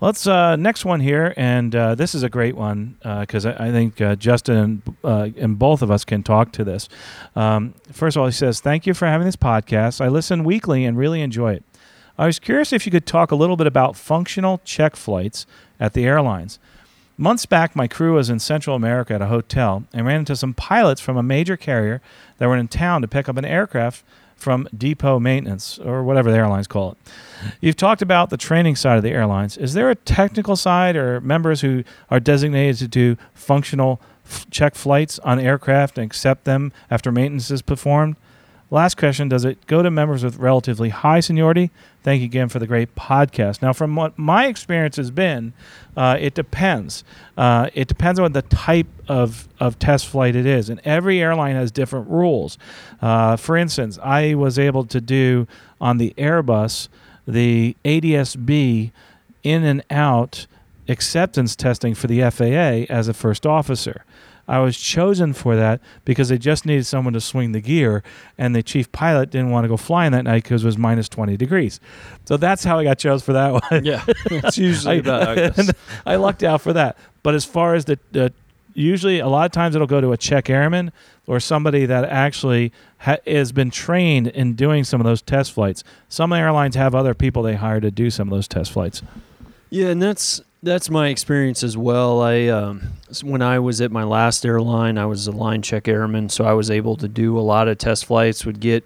Let's 0.00 0.26
uh, 0.26 0.56
next 0.56 0.84
one 0.84 1.00
here, 1.00 1.32
and 1.38 1.74
uh, 1.74 1.94
this 1.94 2.14
is 2.14 2.22
a 2.22 2.28
great 2.28 2.54
one 2.54 2.98
because 3.02 3.46
uh, 3.46 3.56
I, 3.58 3.68
I, 3.68 3.72
think 3.72 3.98
uh, 4.02 4.16
Justin 4.16 4.56
and, 4.56 4.96
uh, 5.02 5.28
and, 5.38 5.58
both 5.58 5.80
of 5.80 5.90
us 5.90 6.04
can 6.04 6.22
talk 6.22 6.52
to 6.52 6.64
this. 6.64 6.90
Um, 7.34 7.72
first 7.90 8.16
of 8.16 8.20
all, 8.20 8.26
he 8.26 8.32
says, 8.32 8.60
"Thank 8.60 8.86
you 8.86 8.92
for 8.92 9.06
having 9.06 9.24
this 9.24 9.36
podcast. 9.36 10.02
I 10.02 10.08
listen 10.08 10.44
weekly 10.44 10.84
and 10.84 10.98
really 10.98 11.22
enjoy 11.22 11.54
it. 11.54 11.64
I 12.18 12.26
was 12.26 12.38
curious 12.38 12.72
if 12.72 12.84
you 12.84 12.92
could 12.92 13.06
talk 13.06 13.30
a 13.30 13.36
little 13.36 13.56
bit 13.56 13.66
about 13.66 13.96
functional 13.96 14.60
check 14.64 14.94
flights 14.94 15.46
at 15.80 15.94
the 15.94 16.04
airlines. 16.04 16.58
Months 17.16 17.46
back, 17.46 17.76
my 17.76 17.86
crew 17.86 18.14
was 18.14 18.28
in 18.28 18.40
Central 18.40 18.74
America 18.74 19.14
at 19.14 19.22
a 19.22 19.26
hotel 19.26 19.84
and 19.92 20.04
ran 20.04 20.20
into 20.20 20.34
some 20.34 20.52
pilots 20.52 21.00
from 21.00 21.16
a 21.16 21.22
major 21.22 21.56
carrier 21.56 22.00
that 22.38 22.48
were 22.48 22.56
in 22.56 22.66
town 22.66 23.02
to 23.02 23.08
pick 23.08 23.28
up 23.28 23.36
an 23.36 23.44
aircraft 23.44 24.02
from 24.34 24.68
depot 24.76 25.20
maintenance 25.20 25.78
or 25.78 26.02
whatever 26.02 26.30
the 26.30 26.36
airlines 26.36 26.66
call 26.66 26.92
it. 26.92 26.98
You've 27.60 27.76
talked 27.76 28.02
about 28.02 28.30
the 28.30 28.36
training 28.36 28.74
side 28.74 28.96
of 28.96 29.04
the 29.04 29.12
airlines. 29.12 29.56
Is 29.56 29.74
there 29.74 29.90
a 29.90 29.94
technical 29.94 30.56
side 30.56 30.96
or 30.96 31.20
members 31.20 31.60
who 31.60 31.84
are 32.10 32.18
designated 32.18 32.78
to 32.78 32.88
do 32.88 33.16
functional 33.32 34.00
f- 34.26 34.50
check 34.50 34.74
flights 34.74 35.20
on 35.20 35.38
aircraft 35.38 35.98
and 35.98 36.04
accept 36.04 36.44
them 36.44 36.72
after 36.90 37.12
maintenance 37.12 37.50
is 37.50 37.62
performed? 37.62 38.16
Last 38.70 38.96
question 38.96 39.28
Does 39.28 39.44
it 39.44 39.66
go 39.66 39.82
to 39.82 39.90
members 39.90 40.24
with 40.24 40.36
relatively 40.36 40.88
high 40.88 41.20
seniority? 41.20 41.70
Thank 42.02 42.20
you 42.20 42.26
again 42.26 42.48
for 42.48 42.58
the 42.58 42.66
great 42.66 42.94
podcast. 42.94 43.62
Now, 43.62 43.72
from 43.72 43.96
what 43.96 44.18
my 44.18 44.46
experience 44.46 44.96
has 44.96 45.10
been, 45.10 45.52
uh, 45.96 46.18
it 46.20 46.34
depends. 46.34 47.04
Uh, 47.36 47.70
it 47.72 47.88
depends 47.88 48.20
on 48.20 48.32
the 48.32 48.42
type 48.42 48.88
of, 49.08 49.48
of 49.58 49.78
test 49.78 50.06
flight 50.06 50.36
it 50.36 50.44
is. 50.44 50.68
And 50.68 50.80
every 50.84 51.20
airline 51.20 51.56
has 51.56 51.70
different 51.70 52.08
rules. 52.10 52.58
Uh, 53.00 53.36
for 53.36 53.56
instance, 53.56 53.98
I 54.02 54.34
was 54.34 54.58
able 54.58 54.84
to 54.86 55.00
do 55.00 55.46
on 55.80 55.98
the 55.98 56.12
Airbus 56.18 56.88
the 57.26 57.76
ADSB 57.84 58.90
in 59.42 59.64
and 59.64 59.84
out 59.90 60.46
acceptance 60.88 61.56
testing 61.56 61.94
for 61.94 62.06
the 62.06 62.20
FAA 62.30 62.92
as 62.92 63.08
a 63.08 63.14
first 63.14 63.46
officer. 63.46 64.04
I 64.46 64.58
was 64.60 64.76
chosen 64.78 65.32
for 65.32 65.56
that 65.56 65.80
because 66.04 66.28
they 66.28 66.38
just 66.38 66.66
needed 66.66 66.84
someone 66.86 67.14
to 67.14 67.20
swing 67.20 67.52
the 67.52 67.60
gear, 67.60 68.02
and 68.36 68.54
the 68.54 68.62
chief 68.62 68.90
pilot 68.92 69.30
didn't 69.30 69.50
want 69.50 69.64
to 69.64 69.68
go 69.68 69.76
flying 69.76 70.12
that 70.12 70.24
night 70.24 70.42
because 70.42 70.62
it 70.62 70.66
was 70.66 70.76
minus 70.78 71.08
20 71.08 71.36
degrees. 71.36 71.80
So 72.24 72.36
that's 72.36 72.64
how 72.64 72.78
I 72.78 72.84
got 72.84 72.98
chosen 72.98 73.24
for 73.24 73.32
that 73.32 73.52
one. 73.70 73.84
Yeah, 73.84 74.04
it's 74.26 74.58
usually 74.58 74.96
I, 74.96 74.98
about. 74.98 75.38
I. 75.38 75.64
I 76.12 76.16
lucked 76.16 76.42
out 76.42 76.60
for 76.60 76.72
that. 76.72 76.96
But 77.22 77.34
as 77.34 77.44
far 77.44 77.74
as 77.74 77.86
the, 77.86 77.98
the 78.12 78.32
usually 78.74 79.20
a 79.20 79.28
lot 79.28 79.46
of 79.46 79.52
times 79.52 79.74
it'll 79.74 79.86
go 79.86 80.00
to 80.00 80.12
a 80.12 80.16
check 80.16 80.50
airman 80.50 80.92
or 81.26 81.40
somebody 81.40 81.86
that 81.86 82.04
actually 82.04 82.72
ha- 82.98 83.16
has 83.26 83.52
been 83.52 83.70
trained 83.70 84.26
in 84.28 84.54
doing 84.54 84.84
some 84.84 85.00
of 85.00 85.06
those 85.06 85.22
test 85.22 85.52
flights. 85.52 85.84
Some 86.08 86.32
airlines 86.32 86.74
have 86.74 86.94
other 86.94 87.14
people 87.14 87.42
they 87.42 87.54
hire 87.54 87.80
to 87.80 87.90
do 87.90 88.10
some 88.10 88.28
of 88.28 88.36
those 88.36 88.48
test 88.48 88.72
flights. 88.72 89.02
Yeah, 89.70 89.88
and 89.88 90.02
that's 90.02 90.40
that's 90.64 90.90
my 90.90 91.08
experience 91.08 91.62
as 91.62 91.76
well. 91.76 92.22
I 92.22 92.46
um, 92.48 92.94
when 93.22 93.42
I 93.42 93.58
was 93.58 93.80
at 93.80 93.92
my 93.92 94.04
last 94.04 94.44
airline, 94.44 94.98
I 94.98 95.06
was 95.06 95.26
a 95.26 95.32
line 95.32 95.62
check 95.62 95.86
airman, 95.86 96.28
so 96.28 96.44
I 96.44 96.54
was 96.54 96.70
able 96.70 96.96
to 96.96 97.08
do 97.08 97.38
a 97.38 97.40
lot 97.40 97.68
of 97.68 97.78
test 97.78 98.06
flights. 98.06 98.44
Would 98.44 98.60
get, 98.60 98.84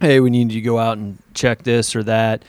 hey, 0.00 0.20
we 0.20 0.30
need 0.30 0.52
you 0.52 0.60
to 0.60 0.64
go 0.64 0.78
out 0.78 0.98
and 0.98 1.18
check 1.34 1.62
this 1.62 1.96
or 1.96 2.02
that, 2.04 2.44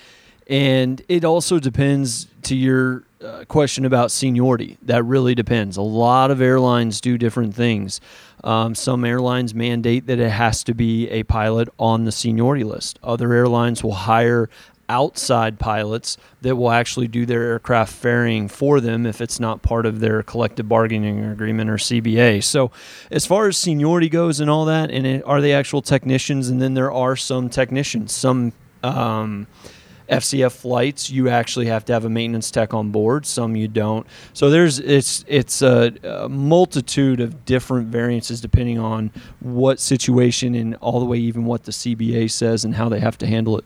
and 0.48 1.02
it 1.08 1.24
also 1.24 1.60
depends 1.60 2.28
to 2.43 2.56
your 2.56 3.04
uh, 3.24 3.46
question 3.48 3.86
about 3.86 4.12
seniority. 4.12 4.78
That 4.84 5.04
really 5.04 5.36
depends. 5.36 5.78
A 5.78 5.82
lot 5.82 6.32
of 6.32 6.41
airlines 6.41 7.00
do 7.00 7.17
different 7.17 7.56
things. 7.56 8.02
Um, 8.43 8.76
some 8.76 9.04
airlines 9.04 9.56
mandate 9.56 10.06
that 10.08 10.20
it 10.20 10.30
has 10.30 10.63
to 10.65 10.74
be 10.74 11.10
a 11.10 11.24
pilot 11.24 11.70
on 11.80 12.06
the 12.06 12.12
seniority 12.12 12.63
list. 12.63 13.00
Other 13.04 13.34
airlines 13.34 13.84
will 13.84 13.93
hire 13.93 14.50
outside 14.89 15.60
pilots 15.60 16.17
that 16.41 16.56
will 16.56 16.71
actually 16.71 17.08
do 17.08 17.26
their 17.26 17.43
aircraft 17.43 17.93
ferrying 17.93 18.47
for 18.47 18.80
them 18.80 19.06
if 19.06 19.21
it's 19.21 19.39
not 19.39 19.62
part 19.62 19.86
of 19.86 20.00
their 20.00 20.23
collective 20.23 20.67
bargaining 20.69 21.23
agreement 21.26 21.69
or 21.69 21.78
CBA. 21.78 22.43
So, 22.43 22.71
as 23.12 23.26
far 23.26 23.47
as 23.47 23.58
seniority 23.58 24.10
goes 24.10 24.39
and 24.39 24.50
all 24.50 24.65
that, 24.65 24.91
and 24.91 25.06
it, 25.06 25.23
are 25.26 25.41
they 25.41 25.54
actual 25.54 25.82
technicians? 25.82 26.50
And 26.50 26.62
then 26.62 26.73
there 26.73 26.91
are 26.91 27.15
some 27.15 27.50
technicians, 27.50 28.13
some. 28.13 28.54
Um, 28.84 29.47
FCF 30.10 30.54
flights, 30.54 31.10
you 31.10 31.28
actually 31.30 31.65
have 31.65 31.84
to 31.86 31.93
have 31.93 32.06
a 32.06 32.10
maintenance 32.10 32.50
tech 32.50 32.73
on 32.73 32.91
board. 32.91 33.26
Some 33.26 33.56
you 33.56 33.67
don't. 33.67 34.08
So 34.34 34.50
there's 34.50 34.80
it's 34.80 35.26
it's 35.28 35.62
a, 35.62 35.93
a, 36.04 36.30
multitude 36.30 37.19
of 37.19 37.43
different 37.45 37.88
variances 37.89 38.39
depending 38.39 38.80
on 38.80 39.12
what 39.39 39.80
situation 39.80 40.56
and 40.56 40.76
all 40.76 41.00
the 41.00 41.06
way 41.06 41.17
even 41.17 41.45
what 41.45 41.63
the 41.63 41.71
CBA 41.71 42.32
says 42.32 42.63
and 42.63 42.76
how 42.76 42.88
they 42.88 43.00
have 43.00 43.17
to 43.17 43.28
handle 43.28 43.58
it. 43.58 43.65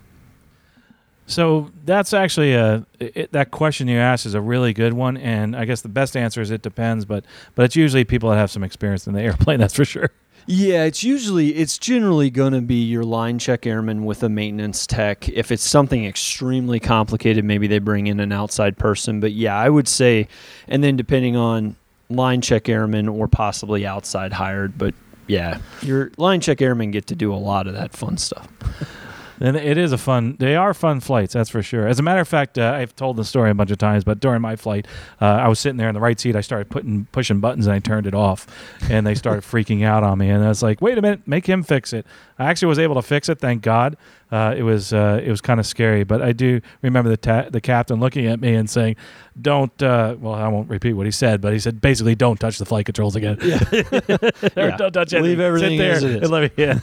So 1.32 1.72
that's 1.86 2.14
actually 2.14 2.54
a 2.54 2.86
it, 3.00 3.32
that 3.32 3.52
question 3.52 3.88
you 3.88 3.98
asked 3.98 4.26
is 4.26 4.34
a 4.34 4.42
really 4.42 4.74
good 4.74 4.94
one, 4.94 5.16
and 5.16 5.56
I 5.56 5.66
guess 5.66 5.82
the 5.82 5.90
best 5.90 6.18
answer 6.18 6.42
is 6.42 6.52
it 6.52 6.62
depends, 6.62 7.06
but 7.06 7.24
but 7.56 7.64
it's 7.64 7.76
usually 7.76 8.04
people 8.04 8.30
that 8.32 8.36
have 8.36 8.52
some 8.52 8.64
experience 8.64 9.08
in 9.08 9.14
the 9.14 9.22
airplane. 9.22 9.60
That's 9.60 9.76
for 9.76 9.86
sure. 9.86 10.12
Yeah, 10.48 10.84
it's 10.84 11.04
usually 11.04 11.56
it's 11.56 11.78
generally 11.78 12.30
going 12.30 12.54
to 12.54 12.62
be 12.62 12.84
your 12.84 13.04
line 13.04 13.40
check 13.40 13.66
airman 13.66 14.04
with 14.04 14.24
a 14.24 14.30
maintenance 14.30 14.86
tech. 14.86 15.30
If 15.30 15.52
it's 15.52 15.64
something 15.64 16.04
extremely 16.04 16.80
complicated, 16.80 17.46
maybe 17.46 17.68
they 17.68 17.80
bring 17.80 18.08
in 18.08 18.20
an 18.20 18.32
outside 18.32 18.78
person. 18.78 19.20
But 19.20 19.32
yeah, 19.32 19.56
I 19.56 19.70
would 19.70 19.88
say, 19.88 20.28
and 20.68 20.84
then 20.84 20.98
depending 20.98 21.38
on 21.38 21.78
line 22.10 22.42
check 22.42 22.68
airman 22.68 23.08
or 23.08 23.28
possibly 23.28 23.86
outside 23.86 24.34
hired. 24.34 24.78
But 24.78 24.96
yeah, 25.28 25.60
your 25.82 26.12
line 26.18 26.42
check 26.42 26.62
airmen 26.62 26.92
get 26.92 27.08
to 27.08 27.16
do 27.16 27.34
a 27.34 27.38
lot 27.38 27.68
of 27.68 27.74
that 27.76 27.94
fun 27.94 28.18
stuff. 28.18 28.50
And 29.42 29.58
it 29.58 29.78
is 29.78 29.92
a 29.92 29.98
fun. 29.98 30.36
They 30.40 30.56
are 30.56 30.74
fun 30.74 31.00
flights, 31.00 31.34
that's 31.34 31.50
for 31.50 31.64
sure. 31.64 31.88
As 31.88 31.98
a 31.98 32.04
matter 32.04 32.22
of 32.22 32.28
fact, 32.28 32.60
uh, 32.60 32.74
I've 32.76 32.96
told 32.96 33.18
the 33.18 33.26
story 33.26 33.50
a 33.50 33.54
bunch 33.56 33.72
of 33.72 33.80
times, 33.80 34.04
but 34.04 34.20
during 34.20 34.42
my 34.42 34.56
flight, 34.56 34.86
uh, 35.20 35.26
I 35.26 35.48
was 35.48 35.60
sitting 35.60 35.78
there 35.78 35.90
in 35.90 35.96
the 35.96 36.00
right 36.00 36.20
seat. 36.20 36.36
I 36.36 36.42
started 36.42 36.70
putting 36.70 37.06
pushing 37.12 37.40
buttons, 37.40 37.66
and 37.66 37.74
I 37.74 37.80
turned 37.80 38.06
it 38.06 38.14
off, 38.14 38.46
and 38.90 39.06
they 39.06 39.16
started 39.16 39.42
freaking 39.52 39.84
out 39.84 40.04
on 40.04 40.20
me. 40.20 40.30
And 40.30 40.44
I 40.44 40.50
was 40.50 40.62
like, 40.62 40.80
"Wait 40.80 40.98
a 40.98 41.02
minute, 41.02 41.28
make 41.28 41.48
him 41.48 41.64
fix 41.64 41.92
it." 41.92 42.06
I 42.38 42.46
actually 42.46 42.68
was 42.68 42.80
able 42.80 42.96
to 42.96 43.02
fix 43.02 43.30
it, 43.30 43.40
thank 43.40 43.64
God. 43.64 43.98
Uh, 44.32 44.56
it 44.58 44.64
was 44.64 44.94
uh, 44.94 45.20
it 45.24 45.30
was 45.30 45.42
kind 45.42 45.60
of 45.60 45.66
scary, 45.66 46.04
but 46.06 46.22
I 46.22 46.32
do 46.32 46.62
remember 46.82 47.10
the 47.10 47.18
ta- 47.18 47.50
the 47.50 47.60
captain 47.60 48.00
looking 48.00 48.28
at 48.28 48.40
me 48.40 48.56
and 48.56 48.70
saying, 48.70 48.96
"Don't." 49.40 49.84
Uh, 49.84 50.16
well, 50.20 50.34
I 50.34 50.48
won't 50.48 50.70
repeat 50.70 50.94
what 50.94 51.06
he 51.06 51.12
said, 51.12 51.42
but 51.42 51.52
he 51.52 51.60
said 51.60 51.82
basically, 51.82 52.16
"Don't 52.16 52.40
touch 52.40 52.58
the 52.58 52.66
flight 52.66 52.86
controls 52.86 53.18
again." 53.18 53.38
Yeah, 53.42 53.60
or 54.56 54.72
don't 54.78 54.94
touch 54.94 55.14
anything. 55.14 55.24
Leave 55.24 55.40
everything 55.42 55.78
there 55.78 55.98
it 55.98 56.24
and 56.24 56.30
let 56.30 56.44
me. 56.44 56.52
Yeah, 56.62 56.80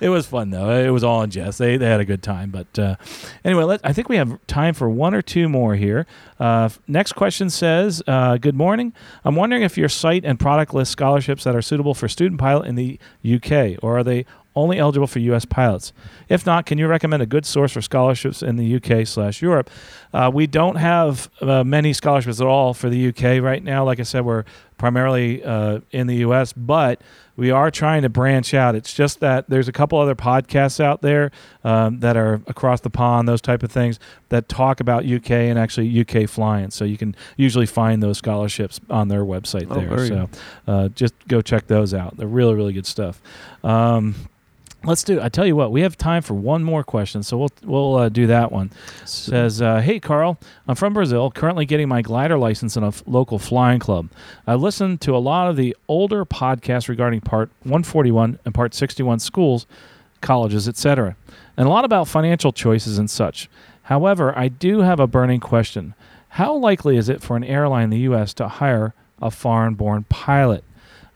it 0.00 0.08
was 0.08 0.26
fun 0.26 0.50
though. 0.50 0.70
It 0.70 0.90
was 0.90 1.04
all 1.04 1.22
in 1.22 1.30
jest. 1.30 1.58
They 1.58 1.76
they 1.76 1.86
had 1.86 2.00
a 2.00 2.04
good 2.04 2.22
time. 2.22 2.50
But 2.50 2.78
uh, 2.78 2.96
anyway, 3.44 3.64
let, 3.64 3.80
I 3.84 3.92
think 3.92 4.08
we 4.08 4.16
have 4.16 4.44
time 4.46 4.74
for 4.74 4.88
one 4.90 5.14
or 5.14 5.22
two 5.22 5.48
more 5.48 5.76
here. 5.76 6.06
Uh, 6.40 6.68
next 6.88 7.12
question 7.12 7.48
says, 7.48 8.02
uh, 8.08 8.38
"Good 8.38 8.56
morning. 8.56 8.92
I'm 9.24 9.36
wondering 9.36 9.62
if 9.62 9.78
your 9.78 9.88
site 9.88 10.24
and 10.24 10.40
product 10.40 10.74
list 10.74 10.90
scholarships 10.90 11.44
that 11.44 11.54
are 11.54 11.62
suitable 11.62 11.94
for 11.94 12.08
student 12.08 12.40
pilot 12.40 12.66
in 12.66 12.74
the 12.74 12.98
UK, 13.24 13.78
or 13.82 13.98
are 13.98 14.04
they 14.04 14.26
only 14.54 14.78
eligible 14.78 15.06
for 15.06 15.18
U.S. 15.20 15.44
pilots? 15.44 15.92
If 16.28 16.44
not, 16.46 16.66
can 16.66 16.78
you 16.78 16.86
recommend 16.86 17.22
a 17.22 17.26
good 17.26 17.46
source 17.46 17.72
for 17.72 17.80
scholarships 17.82 18.42
in 18.42 18.56
the 18.56 18.76
UK 18.76 19.06
slash 19.06 19.40
Europe? 19.42 19.70
Uh, 20.12 20.30
we 20.32 20.46
don't 20.46 20.76
have 20.76 21.30
uh, 21.40 21.64
many 21.64 21.92
scholarships 21.92 22.40
at 22.40 22.46
all 22.46 22.74
for 22.74 22.88
the 22.90 23.08
UK 23.08 23.42
right 23.42 23.62
now. 23.62 23.84
Like 23.84 23.98
I 24.00 24.02
said, 24.02 24.24
we're 24.24 24.44
primarily 24.76 25.42
uh, 25.44 25.80
in 25.92 26.06
the 26.06 26.16
U.S., 26.16 26.52
but 26.52 27.00
we 27.36 27.50
are 27.50 27.70
trying 27.70 28.02
to 28.02 28.08
branch 28.10 28.52
out. 28.52 28.74
It's 28.74 28.92
just 28.92 29.20
that 29.20 29.48
there's 29.48 29.68
a 29.68 29.72
couple 29.72 29.98
other 29.98 30.14
podcasts 30.14 30.80
out 30.80 31.00
there 31.00 31.30
um, 31.64 32.00
that 32.00 32.16
are 32.16 32.42
across 32.46 32.80
the 32.80 32.90
pond, 32.90 33.26
those 33.26 33.40
type 33.40 33.62
of 33.62 33.72
things 33.72 33.98
that 34.28 34.48
talk 34.48 34.80
about 34.80 35.06
UK 35.06 35.30
and 35.30 35.58
actually 35.58 35.98
UK 36.00 36.28
flying. 36.28 36.70
So 36.70 36.84
you 36.84 36.98
can 36.98 37.16
usually 37.36 37.64
find 37.66 38.02
those 38.02 38.18
scholarships 38.18 38.80
on 38.90 39.08
their 39.08 39.24
website 39.24 39.66
Oh, 39.70 39.80
there. 39.80 40.06
so 40.06 40.28
uh, 40.66 40.88
just 40.88 41.14
go 41.26 41.40
check 41.40 41.68
those 41.68 41.94
out. 41.94 42.16
They're 42.18 42.26
really 42.26 42.54
really 42.54 42.72
good 42.74 42.86
stuff. 42.86 43.22
Um, 43.64 44.14
Let's 44.84 45.04
do. 45.04 45.20
I 45.20 45.28
tell 45.28 45.46
you 45.46 45.54
what, 45.54 45.70
we 45.70 45.82
have 45.82 45.96
time 45.96 46.22
for 46.22 46.34
one 46.34 46.64
more 46.64 46.82
question, 46.82 47.22
so 47.22 47.38
we'll 47.38 47.50
we'll 47.62 47.94
uh, 47.96 48.08
do 48.08 48.26
that 48.26 48.50
one. 48.50 48.72
Says, 49.04 49.62
uh, 49.62 49.80
"Hey 49.80 50.00
Carl, 50.00 50.38
I'm 50.66 50.74
from 50.74 50.92
Brazil, 50.92 51.30
currently 51.30 51.64
getting 51.66 51.88
my 51.88 52.02
glider 52.02 52.36
license 52.36 52.76
in 52.76 52.82
a 52.82 52.88
f- 52.88 53.02
local 53.06 53.38
flying 53.38 53.78
club. 53.78 54.08
I 54.44 54.54
listened 54.56 55.00
to 55.02 55.14
a 55.14 55.18
lot 55.18 55.48
of 55.48 55.56
the 55.56 55.76
older 55.86 56.24
podcasts 56.24 56.88
regarding 56.88 57.20
Part 57.20 57.50
141 57.62 58.40
and 58.44 58.54
Part 58.54 58.74
61 58.74 59.20
schools, 59.20 59.66
colleges, 60.20 60.66
etc., 60.66 61.16
and 61.56 61.68
a 61.68 61.70
lot 61.70 61.84
about 61.84 62.08
financial 62.08 62.52
choices 62.52 62.98
and 62.98 63.08
such. 63.08 63.48
However, 63.84 64.36
I 64.36 64.48
do 64.48 64.80
have 64.80 64.98
a 64.98 65.06
burning 65.06 65.40
question: 65.40 65.94
How 66.30 66.54
likely 66.56 66.96
is 66.96 67.08
it 67.08 67.22
for 67.22 67.36
an 67.36 67.44
airline 67.44 67.84
in 67.84 67.90
the 67.90 67.98
U.S. 67.98 68.34
to 68.34 68.48
hire 68.48 68.94
a 69.20 69.30
foreign-born 69.30 70.06
pilot?" 70.08 70.64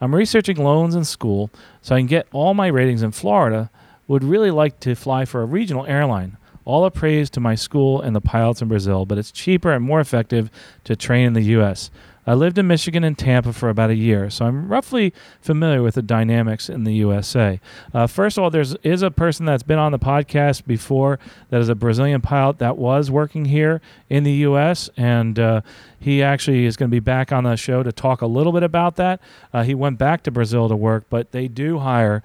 I'm 0.01 0.15
researching 0.15 0.57
loans 0.57 0.95
in 0.95 1.05
school 1.05 1.51
so 1.81 1.95
I 1.95 2.01
can 2.01 2.07
get 2.07 2.27
all 2.33 2.55
my 2.55 2.67
ratings 2.67 3.03
in 3.03 3.13
Florida. 3.13 3.71
Would 4.09 4.23
really 4.23 4.51
like 4.51 4.79
to 4.81 4.95
fly 4.95 5.25
for 5.25 5.43
a 5.43 5.47
regional 5.47 5.87
airline. 5.87 6.37
All 6.65 6.85
the 6.85 6.91
praise 6.91 7.29
to 7.31 7.41
my 7.41 7.55
school 7.55 8.01
and 8.01 8.15
the 8.15 8.21
pilots 8.21 8.63
in 8.63 8.69
Brazil, 8.69 9.05
but 9.05 9.19
it's 9.19 9.33
cheaper 9.33 9.73
and 9.73 9.85
more 9.85 10.01
effective 10.01 10.51
to 10.85 10.95
train 10.95 11.27
in 11.27 11.33
the 11.33 11.43
U.S. 11.43 11.91
I 12.27 12.35
lived 12.35 12.59
in 12.59 12.67
Michigan 12.67 13.05
and 13.05 13.17
Tampa 13.17 13.53
for 13.53 13.69
about 13.69 13.91
a 13.91 13.95
year, 13.95 14.31
so 14.31 14.47
I'm 14.47 14.69
roughly 14.69 15.15
familiar 15.41 15.83
with 15.83 15.95
the 15.95 16.03
dynamics 16.03 16.69
in 16.69 16.85
the 16.85 16.95
USA. 16.95 17.61
Uh, 17.95 18.07
first 18.07 18.37
of 18.37 18.43
all, 18.45 18.51
there's 18.51 18.75
is 18.83 19.03
a 19.03 19.11
person 19.11 19.47
that's 19.47 19.63
been 19.63 19.79
on 19.79 19.93
the 19.93 19.99
podcast 19.99 20.67
before 20.67 21.21
that 21.51 21.61
is 21.61 21.69
a 21.69 21.75
Brazilian 21.75 22.21
pilot 22.21 22.59
that 22.59 22.77
was 22.77 23.11
working 23.11 23.45
here 23.45 23.81
in 24.11 24.25
the 24.25 24.33
U.S. 24.33 24.91
and 24.97 25.39
uh, 25.39 25.61
he 26.01 26.23
actually 26.23 26.67
is 26.67 26.77
going 26.77 26.91
to 26.91 26.95
be 26.95 27.01
back 27.01 27.31
on 27.31 27.45
the 27.45 27.57
show 27.57 27.83
to 27.83 27.93
talk 27.93 28.23
a 28.23 28.27
little 28.27 28.53
bit 28.53 28.63
about 28.63 28.97
that. 28.97 29.21
Uh, 29.53 29.63
he 29.63 29.75
went 29.75 29.99
back 29.99 30.23
to 30.25 30.31
Brazil 30.31 30.69
to 30.69 30.77
work, 30.77 31.05
but 31.09 31.33
they 31.33 31.47
do 31.49 31.79
hire 31.79 32.23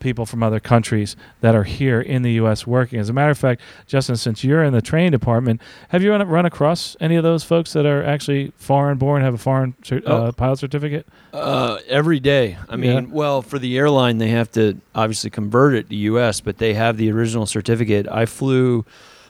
people 0.00 0.26
from 0.26 0.42
other 0.42 0.60
countries 0.60 1.16
that 1.40 1.54
are 1.54 1.64
here 1.64 2.00
in 2.00 2.22
the 2.22 2.32
U.S. 2.32 2.66
working. 2.66 2.98
As 2.98 3.08
a 3.08 3.12
matter 3.12 3.30
of 3.30 3.38
fact, 3.38 3.60
Justin, 3.86 4.16
since 4.16 4.44
you're 4.44 4.62
in 4.62 4.72
the 4.72 4.82
training 4.82 5.12
department, 5.12 5.60
have 5.88 6.02
you 6.02 6.10
run, 6.10 6.26
run 6.28 6.44
across 6.46 6.96
any 7.00 7.16
of 7.16 7.22
those 7.22 7.42
folks 7.44 7.72
that 7.72 7.86
are 7.86 8.04
actually 8.04 8.52
foreign 8.56 8.98
born, 8.98 9.22
have 9.22 9.34
a 9.34 9.38
foreign 9.38 9.74
uh, 9.90 9.98
Oh. 10.06 10.32
pilot 10.32 10.58
certificate? 10.58 11.06
Uh, 11.32 11.78
every 11.88 12.20
day. 12.20 12.56
I 12.68 12.76
mean, 12.76 12.90
Yeah. 12.92 13.00
well, 13.10 13.42
for 13.42 13.58
the 13.58 13.78
airline, 13.78 14.18
they 14.18 14.28
have 14.28 14.50
to 14.52 14.78
obviously 14.94 15.30
convert 15.30 15.74
it 15.74 15.88
to 15.90 15.96
U.S., 15.96 16.40
but 16.40 16.58
they 16.58 16.74
have 16.74 16.96
the 16.96 17.10
original 17.10 17.46
certificate. 17.46 18.06
I 18.08 18.26
flew, 18.26 18.84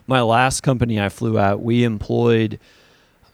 my 0.06 0.22
last 0.22 0.62
company 0.62 1.00
I 1.00 1.08
flew 1.08 1.38
at, 1.38 1.60
we 1.60 1.84
employed, 1.84 2.58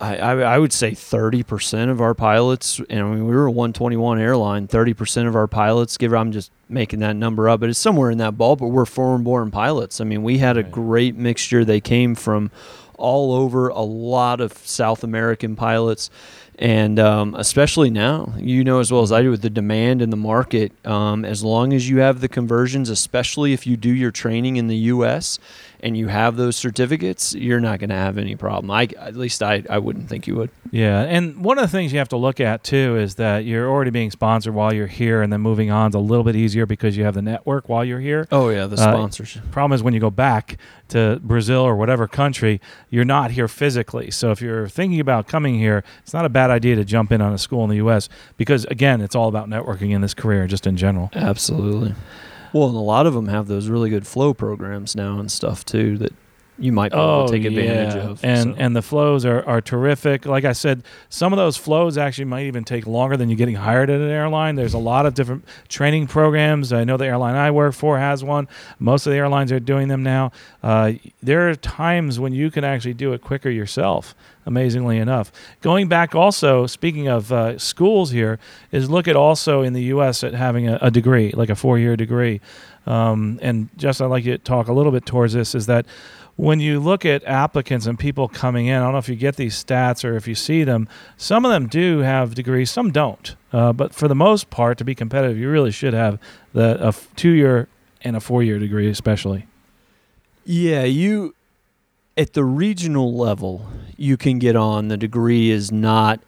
I, 0.00 0.16
I, 0.16 0.32
I 0.54 0.58
would 0.58 0.72
say 0.72 0.90
30% 0.90 1.88
of 1.90 2.00
our 2.00 2.14
pilots, 2.14 2.80
and 2.90 3.00
I 3.00 3.02
mean, 3.04 3.26
we 3.26 3.34
were 3.34 3.46
a 3.46 3.50
121 3.50 4.18
airline, 4.20 4.66
30% 4.68 5.28
of 5.28 5.36
our 5.36 5.46
pilots, 5.46 5.96
give 5.96 6.12
I'm 6.12 6.32
just 6.32 6.50
making 6.68 6.98
that 7.00 7.14
number 7.16 7.48
up, 7.48 7.60
but 7.60 7.68
it's 7.70 7.78
somewhere 7.78 8.10
in 8.10 8.18
that 8.18 8.36
ball, 8.36 8.56
but 8.56 8.68
we're 8.68 8.86
foreign 8.86 9.22
born 9.22 9.50
pilots. 9.50 10.00
I 10.00 10.04
mean, 10.04 10.22
we 10.22 10.38
had 10.38 10.56
a 10.56 10.62
Right. 10.62 10.72
great 10.72 11.16
mixture. 11.16 11.64
They 11.64 11.80
came 11.80 12.14
from 12.14 12.50
all 12.98 13.32
over, 13.34 13.68
a 13.68 13.82
lot 13.82 14.40
of 14.40 14.52
South 14.58 15.04
American 15.04 15.56
pilots 15.56 16.10
and 16.58 16.98
um, 16.98 17.34
especially 17.34 17.90
now, 17.90 18.32
you 18.38 18.64
know 18.64 18.78
as 18.80 18.90
well 18.92 19.02
as 19.02 19.12
I 19.12 19.22
do 19.22 19.30
with 19.30 19.42
the 19.42 19.50
demand 19.50 20.00
in 20.02 20.10
the 20.10 20.16
market. 20.16 20.72
Um, 20.86 21.24
as 21.24 21.42
long 21.42 21.72
as 21.72 21.88
you 21.88 21.98
have 21.98 22.20
the 22.20 22.28
conversions, 22.28 22.88
especially 22.90 23.52
if 23.52 23.66
you 23.66 23.76
do 23.76 23.90
your 23.92 24.10
training 24.10 24.56
in 24.56 24.66
the 24.68 24.76
U.S. 24.76 25.38
and 25.80 25.96
you 25.96 26.08
have 26.08 26.36
those 26.36 26.56
certificates, 26.56 27.34
you're 27.34 27.60
not 27.60 27.78
going 27.78 27.90
to 27.90 27.96
have 27.96 28.18
any 28.18 28.36
problem. 28.36 28.70
I 28.70 28.88
at 28.98 29.16
least 29.16 29.42
I, 29.42 29.62
I 29.68 29.78
wouldn't 29.78 30.08
think 30.08 30.26
you 30.26 30.36
would. 30.36 30.50
Yeah, 30.70 31.02
and 31.02 31.44
one 31.44 31.58
of 31.58 31.62
the 31.62 31.68
things 31.68 31.92
you 31.92 31.98
have 31.98 32.08
to 32.10 32.16
look 32.16 32.40
at 32.40 32.64
too 32.64 32.96
is 32.96 33.14
that 33.16 33.44
you're 33.44 33.68
already 33.68 33.90
being 33.90 34.10
sponsored 34.10 34.54
while 34.54 34.72
you're 34.72 34.86
here, 34.86 35.22
and 35.22 35.32
then 35.32 35.40
moving 35.40 35.70
on 35.70 35.90
is 35.90 35.94
a 35.94 35.98
little 36.00 36.24
bit 36.24 36.36
easier 36.36 36.66
because 36.66 36.96
you 36.96 37.04
have 37.04 37.14
the 37.14 37.22
network 37.22 37.68
while 37.68 37.84
you're 37.84 38.00
here. 38.00 38.26
Oh 38.32 38.48
yeah, 38.48 38.66
the 38.66 38.74
Uh, 38.76 38.92
sponsorship. 38.92 39.50
Problem 39.50 39.74
is 39.74 39.82
when 39.82 39.94
you 39.94 40.00
go 40.00 40.10
back 40.10 40.56
to 40.88 41.18
Brazil 41.22 41.60
or 41.62 41.76
whatever 41.76 42.06
country, 42.06 42.60
you're 42.90 43.04
not 43.04 43.30
here 43.32 43.48
physically. 43.48 44.10
So 44.10 44.30
if 44.32 44.42
you're 44.42 44.68
thinking 44.68 45.00
about 45.00 45.26
coming 45.28 45.58
here, 45.58 45.82
it's 46.02 46.12
not 46.12 46.24
a 46.24 46.28
bad 46.28 46.43
idea 46.50 46.76
to 46.76 46.84
jump 46.84 47.12
in 47.12 47.20
on 47.20 47.32
a 47.32 47.38
school 47.38 47.64
in 47.64 47.70
the 47.70 47.76
U.S. 47.76 48.08
because 48.36 48.64
again, 48.66 49.00
it's 49.00 49.14
all 49.14 49.28
about 49.28 49.48
networking 49.48 49.90
in 49.90 50.00
this 50.00 50.14
career, 50.14 50.46
just 50.46 50.66
in 50.66 50.76
general. 50.76 51.10
Absolutely. 51.14 51.94
Well, 52.52 52.68
and 52.68 52.76
a 52.76 52.80
lot 52.80 53.06
of 53.06 53.14
them 53.14 53.26
have 53.28 53.48
those 53.48 53.68
really 53.68 53.90
good 53.90 54.06
flow 54.06 54.32
programs 54.34 54.94
now 54.94 55.18
and 55.18 55.30
stuff 55.30 55.64
too 55.64 55.98
that 55.98 56.12
you 56.56 56.70
might 56.70 56.92
be 56.92 56.96
able 56.98 57.26
to 57.26 57.32
take 57.32 57.44
advantage 57.44 57.94
Oh, 57.96 57.98
yeah. 57.98 58.08
of. 58.10 58.24
And 58.24 58.54
so. 58.54 58.54
and 58.56 58.76
the 58.76 58.80
flows 58.82 59.24
are, 59.24 59.44
are 59.44 59.60
terrific. 59.60 60.24
Like 60.24 60.44
I 60.44 60.52
said, 60.52 60.84
some 61.08 61.32
of 61.32 61.36
those 61.36 61.56
flows 61.56 61.98
actually 61.98 62.26
might 62.26 62.46
even 62.46 62.62
take 62.62 62.86
longer 62.86 63.16
than 63.16 63.28
you 63.28 63.34
getting 63.34 63.56
hired 63.56 63.90
at 63.90 64.00
an 64.00 64.08
airline. 64.08 64.54
There's 64.54 64.72
a 64.74 64.78
lot 64.78 65.04
of 65.04 65.14
different 65.14 65.44
training 65.68 66.06
programs. 66.06 66.72
I 66.72 66.84
know 66.84 66.96
the 66.96 67.06
airline 67.06 67.34
I 67.34 67.50
work 67.50 67.74
for 67.74 67.98
has 67.98 68.22
one. 68.22 68.46
Most 68.78 69.04
of 69.04 69.10
the 69.10 69.16
airlines 69.18 69.50
are 69.50 69.58
doing 69.58 69.88
them 69.88 70.04
now. 70.04 70.30
Uh, 70.62 70.92
there 71.24 71.48
are 71.50 71.56
times 71.56 72.20
when 72.20 72.32
you 72.32 72.52
can 72.52 72.62
actually 72.62 72.94
do 72.94 73.12
it 73.14 73.20
quicker 73.20 73.50
yourself. 73.50 74.14
Amazingly 74.46 74.98
enough, 74.98 75.32
going 75.62 75.88
back 75.88 76.14
also 76.14 76.66
speaking 76.66 77.08
of 77.08 77.32
uh, 77.32 77.58
schools 77.58 78.10
here 78.10 78.38
is 78.72 78.90
look 78.90 79.08
at 79.08 79.16
also 79.16 79.62
in 79.62 79.72
the 79.72 79.84
U.S. 79.84 80.22
at 80.22 80.34
having 80.34 80.68
a, 80.68 80.78
a 80.82 80.90
degree, 80.90 81.32
like 81.32 81.48
a 81.48 81.54
four-year 81.54 81.96
degree. 81.96 82.42
Um, 82.86 83.38
and 83.40 83.70
just 83.78 84.02
I'd 84.02 84.06
like 84.06 84.24
you 84.24 84.32
to 84.32 84.38
talk 84.38 84.68
a 84.68 84.72
little 84.72 84.92
bit 84.92 85.06
towards 85.06 85.32
this 85.32 85.54
is 85.54 85.64
that 85.66 85.86
when 86.36 86.60
you 86.60 86.80
look 86.80 87.04
at 87.04 87.24
applicants 87.24 87.86
and 87.86 87.98
people 87.98 88.28
coming 88.28 88.66
in, 88.66 88.76
I 88.76 88.84
don't 88.84 88.92
know 88.92 88.98
if 88.98 89.08
you 89.08 89.16
get 89.16 89.36
these 89.36 89.62
stats 89.62 90.04
or 90.04 90.16
if 90.16 90.26
you 90.26 90.34
see 90.34 90.64
them, 90.64 90.88
some 91.16 91.44
of 91.44 91.50
them 91.50 91.68
do 91.68 92.00
have 92.00 92.34
degrees, 92.34 92.70
some 92.70 92.90
don't. 92.90 93.36
Uh, 93.52 93.72
but 93.72 93.94
for 93.94 94.08
the 94.08 94.14
most 94.14 94.50
part, 94.50 94.76
to 94.78 94.84
be 94.84 94.94
competitive, 94.94 95.38
you 95.38 95.48
really 95.48 95.70
should 95.70 95.94
have 95.94 96.18
the 96.52 96.82
a 96.82 96.88
f- 96.88 97.08
two-year 97.14 97.68
and 98.02 98.16
a 98.16 98.20
four-year 98.20 98.58
degree, 98.58 98.88
especially. 98.88 99.46
Yeah, 100.44 100.84
you 100.84 101.34
at 102.16 102.32
the 102.32 102.44
regional 102.44 103.14
level, 103.16 103.66
you 103.96 104.16
can 104.16 104.38
get 104.38 104.56
on. 104.56 104.88
The 104.88 104.96
degree 104.96 105.50
is 105.50 105.72
not 105.72 106.20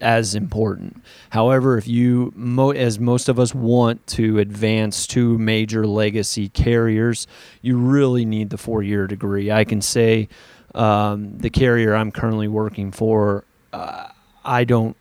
as 0.00 0.34
important. 0.34 1.02
However, 1.30 1.78
if 1.78 1.86
you, 1.86 2.32
mo- 2.34 2.72
as 2.72 2.98
most 2.98 3.28
of 3.28 3.38
us 3.38 3.54
want 3.54 4.06
to 4.08 4.38
advance 4.38 5.06
to 5.08 5.38
major 5.38 5.86
legacy 5.86 6.48
carriers, 6.48 7.26
you 7.62 7.78
really 7.78 8.24
need 8.24 8.50
the 8.50 8.58
four 8.58 8.82
year 8.82 9.06
degree. 9.06 9.50
I 9.50 9.64
can 9.64 9.80
say 9.80 10.28
um, 10.74 11.38
the 11.38 11.50
carrier 11.50 11.94
I'm 11.94 12.10
currently 12.10 12.48
working 12.48 12.90
for, 12.90 13.44
uh, 13.72 14.08
I 14.44 14.64
don't. 14.64 14.96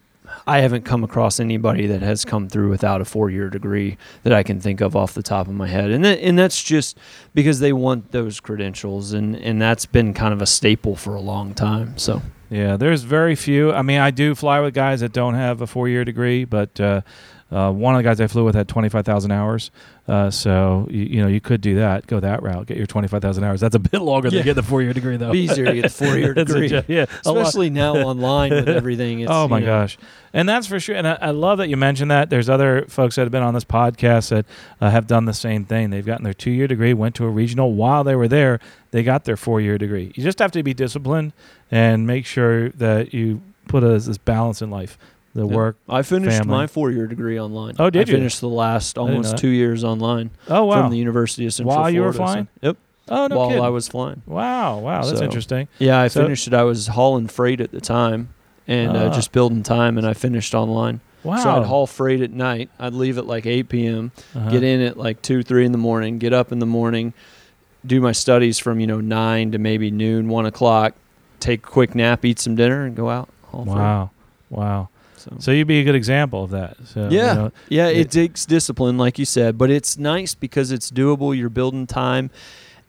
I 0.45 0.59
haven't 0.59 0.83
come 0.83 1.03
across 1.03 1.39
anybody 1.39 1.87
that 1.87 2.01
has 2.01 2.25
come 2.25 2.49
through 2.49 2.69
without 2.69 3.01
a 3.01 3.05
four-year 3.05 3.49
degree 3.49 3.97
that 4.23 4.33
I 4.33 4.43
can 4.43 4.59
think 4.59 4.81
of 4.81 4.95
off 4.95 5.13
the 5.13 5.23
top 5.23 5.47
of 5.47 5.53
my 5.53 5.67
head, 5.67 5.89
and 5.89 6.03
that, 6.03 6.19
and 6.19 6.37
that's 6.37 6.61
just 6.63 6.97
because 7.33 7.59
they 7.59 7.73
want 7.73 8.11
those 8.11 8.39
credentials, 8.39 9.13
and 9.13 9.35
and 9.35 9.61
that's 9.61 9.85
been 9.85 10.13
kind 10.13 10.33
of 10.33 10.41
a 10.41 10.45
staple 10.45 10.95
for 10.95 11.15
a 11.15 11.21
long 11.21 11.53
time. 11.53 11.97
So 11.97 12.21
Yeah, 12.49 12.77
there's 12.77 13.01
very 13.01 13.35
few. 13.35 13.71
I 13.71 13.81
mean, 13.81 13.99
I 13.99 14.11
do 14.11 14.35
fly 14.35 14.59
with 14.59 14.73
guys 14.75 14.99
that 14.99 15.11
don't 15.11 15.33
have 15.33 15.61
a 15.61 15.67
four-year 15.67 16.05
degree, 16.05 16.45
but 16.45 16.79
uh, 16.79 17.01
uh, 17.51 17.71
one 17.71 17.93
of 17.95 17.99
the 17.99 18.03
guys 18.03 18.19
I 18.19 18.27
flew 18.27 18.43
with 18.45 18.55
had 18.55 18.67
25,000 18.67 19.31
hours. 19.31 19.69
Uh, 20.07 20.29
so 20.29 20.87
you, 20.89 21.03
you 21.03 21.21
know 21.21 21.27
you 21.27 21.39
could 21.39 21.61
do 21.61 21.75
that, 21.75 22.07
go 22.07 22.19
that 22.19 22.41
route, 22.43 22.65
get 22.65 22.75
your 22.77 22.85
25,000 22.87 23.43
hours. 23.43 23.61
That's 23.61 23.75
a 23.75 23.79
bit 23.79 24.01
longer 24.01 24.29
than 24.29 24.39
Yeah. 24.39 24.43
get 24.43 24.55
the 24.55 24.63
four-year 24.63 24.91
degree, 24.93 25.15
though. 25.17 25.31
be 25.31 25.39
easier 25.39 25.65
to 25.65 25.73
get 25.73 25.83
the 25.83 25.89
four-year 26.05 26.33
That's 26.33 26.51
a 26.51 26.59
degree, 26.59 26.83
yeah, 26.93 27.05
especially 27.25 27.69
now 27.69 27.95
online 27.95 28.51
with 28.51 28.67
everything. 28.67 29.21
It's, 29.21 29.31
oh 29.31 29.47
my 29.47 29.59
you 29.59 29.65
know, 29.65 29.81
gosh, 29.81 29.97
and 30.33 30.49
that's 30.49 30.67
for 30.67 30.79
sure. 30.79 30.95
And 30.95 31.07
I, 31.07 31.17
I 31.21 31.29
love 31.31 31.59
that 31.59 31.69
you 31.69 31.77
mentioned 31.77 32.11
that. 32.11 32.29
There's 32.29 32.49
other 32.49 32.85
folks 32.89 33.15
that 33.15 33.21
have 33.21 33.31
been 33.31 33.43
on 33.43 33.53
this 33.53 33.63
podcast 33.63 34.29
that 34.29 34.45
uh, 34.81 34.89
have 34.89 35.07
done 35.07 35.25
the 35.25 35.33
same 35.33 35.63
thing. 35.63 35.89
They've 35.89 36.05
gotten 36.05 36.23
their 36.25 36.33
two-year 36.33 36.67
degree, 36.67 36.93
went 36.93 37.15
to 37.15 37.25
a 37.25 37.29
regional 37.29 37.73
while 37.73 38.03
they 38.03 38.15
were 38.15 38.27
there. 38.27 38.59
They 38.91 39.03
got 39.03 39.23
their 39.23 39.37
four-year 39.37 39.77
degree. 39.77 40.11
You 40.15 40.23
just 40.23 40.39
have 40.39 40.51
to 40.51 40.63
be 40.63 40.73
disciplined 40.73 41.31
and 41.71 42.05
make 42.05 42.25
sure 42.25 42.69
that 42.71 43.13
you 43.13 43.41
put 43.69 43.83
a, 43.83 43.99
this 43.99 44.17
balance 44.17 44.61
in 44.61 44.69
life. 44.69 44.97
The 45.35 45.47
Yeah. 45.47 45.55
work. 45.55 45.77
I 45.89 46.03
finished 46.03 46.37
family. 46.37 46.51
my 46.51 46.67
four-year 46.67 47.07
degree 47.07 47.39
online. 47.39 47.73
Oh, 47.79 47.89
did 47.89 48.07
I 48.07 48.11
you? 48.11 48.17
finished 48.17 48.39
the 48.39 48.47
last 48.49 48.97
almost 48.97 49.37
two 49.37 49.47
years 49.47 49.83
online 49.83 50.29
Oh 50.47 50.65
wow! 50.65 50.81
from 50.83 50.91
the 50.91 50.97
University 50.97 51.45
of 51.47 51.53
Central 51.53 51.75
While 51.75 51.89
you 51.89 52.01
were 52.03 52.13
Florida, 52.13 52.17
so- 52.31 52.33
flying? 52.33 52.47
Yep. 52.61 52.77
oh 53.09 53.27
no 53.27 53.37
while 53.37 53.47
kidding. 53.49 53.63
I 53.63 53.69
was 53.69 53.87
flying. 53.87 54.21
wow, 54.27 54.77
wow, 54.79 55.01
that's 55.03 55.17
So- 55.19 55.23
interesting. 55.25 55.67
Yeah, 55.79 55.99
I 55.99 56.07
So- 56.07 56.21
finished 56.23 56.47
it. 56.47 56.53
I 56.53 56.63
was 56.63 56.87
hauling 56.87 57.27
freight 57.27 57.59
at 57.61 57.71
the 57.71 57.81
time 57.81 58.29
and 58.67 58.95
uh, 58.95 59.09
Ah. 59.11 59.13
just 59.13 59.31
building 59.31 59.63
time, 59.63 59.97
and 59.97 60.05
I 60.07 60.13
finished 60.13 60.53
online. 60.53 60.99
Wow. 61.23 61.37
So 61.37 61.49
I'd 61.51 61.65
haul 61.65 61.87
freight 61.87 62.21
at 62.21 62.31
night. 62.31 62.69
I'd 62.79 62.93
leave 62.93 63.17
at 63.17 63.25
like 63.25 63.45
8 63.45 63.69
p.m., 63.69 64.11
Uh-huh. 64.35 64.49
get 64.51 64.61
in 64.61 64.81
at 64.81 64.97
like 64.97 65.21
2, 65.21 65.41
3 65.41 65.65
in 65.65 65.71
the 65.71 65.77
morning, 65.77 66.17
get 66.19 66.31
up 66.33 66.51
in 66.51 66.59
the 66.59 66.65
morning, 66.65 67.13
do 67.85 67.99
my 68.01 68.11
studies 68.11 68.59
from, 68.59 68.79
you 68.79 68.85
know, 68.87 69.01
9 69.01 69.51
to 69.51 69.57
maybe 69.57 69.89
noon, 69.89 70.27
1 70.29 70.45
o'clock, 70.45 70.93
take 71.39 71.65
a 71.65 71.69
quick 71.69 71.95
nap, 71.95 72.23
eat 72.23 72.39
some 72.39 72.55
dinner, 72.55 72.85
and 72.85 72.95
go 72.95 73.09
out. 73.09 73.29
Haul 73.51 73.65
freight. 73.65 73.77
Wow, 73.77 74.09
wow. 74.49 74.89
So. 75.23 75.35
So 75.39 75.51
you'd 75.51 75.67
be 75.67 75.79
a 75.79 75.83
good 75.83 75.95
example 75.95 76.43
of 76.43 76.51
that. 76.51 76.75
So, 76.85 77.07
you 77.09 77.17
Yeah. 77.17 77.33
know, 77.33 77.51
Yeah, 77.69 77.87
Yeah. 77.89 78.01
it 78.01 78.11
takes 78.11 78.45
discipline, 78.45 78.97
like 78.97 79.17
you 79.17 79.25
said, 79.25 79.57
but 79.57 79.69
it's 79.69 79.97
nice 79.97 80.35
because 80.35 80.71
it's 80.71 80.91
doable. 80.91 81.35
You're 81.37 81.49
building 81.49 81.87
time, 81.87 82.29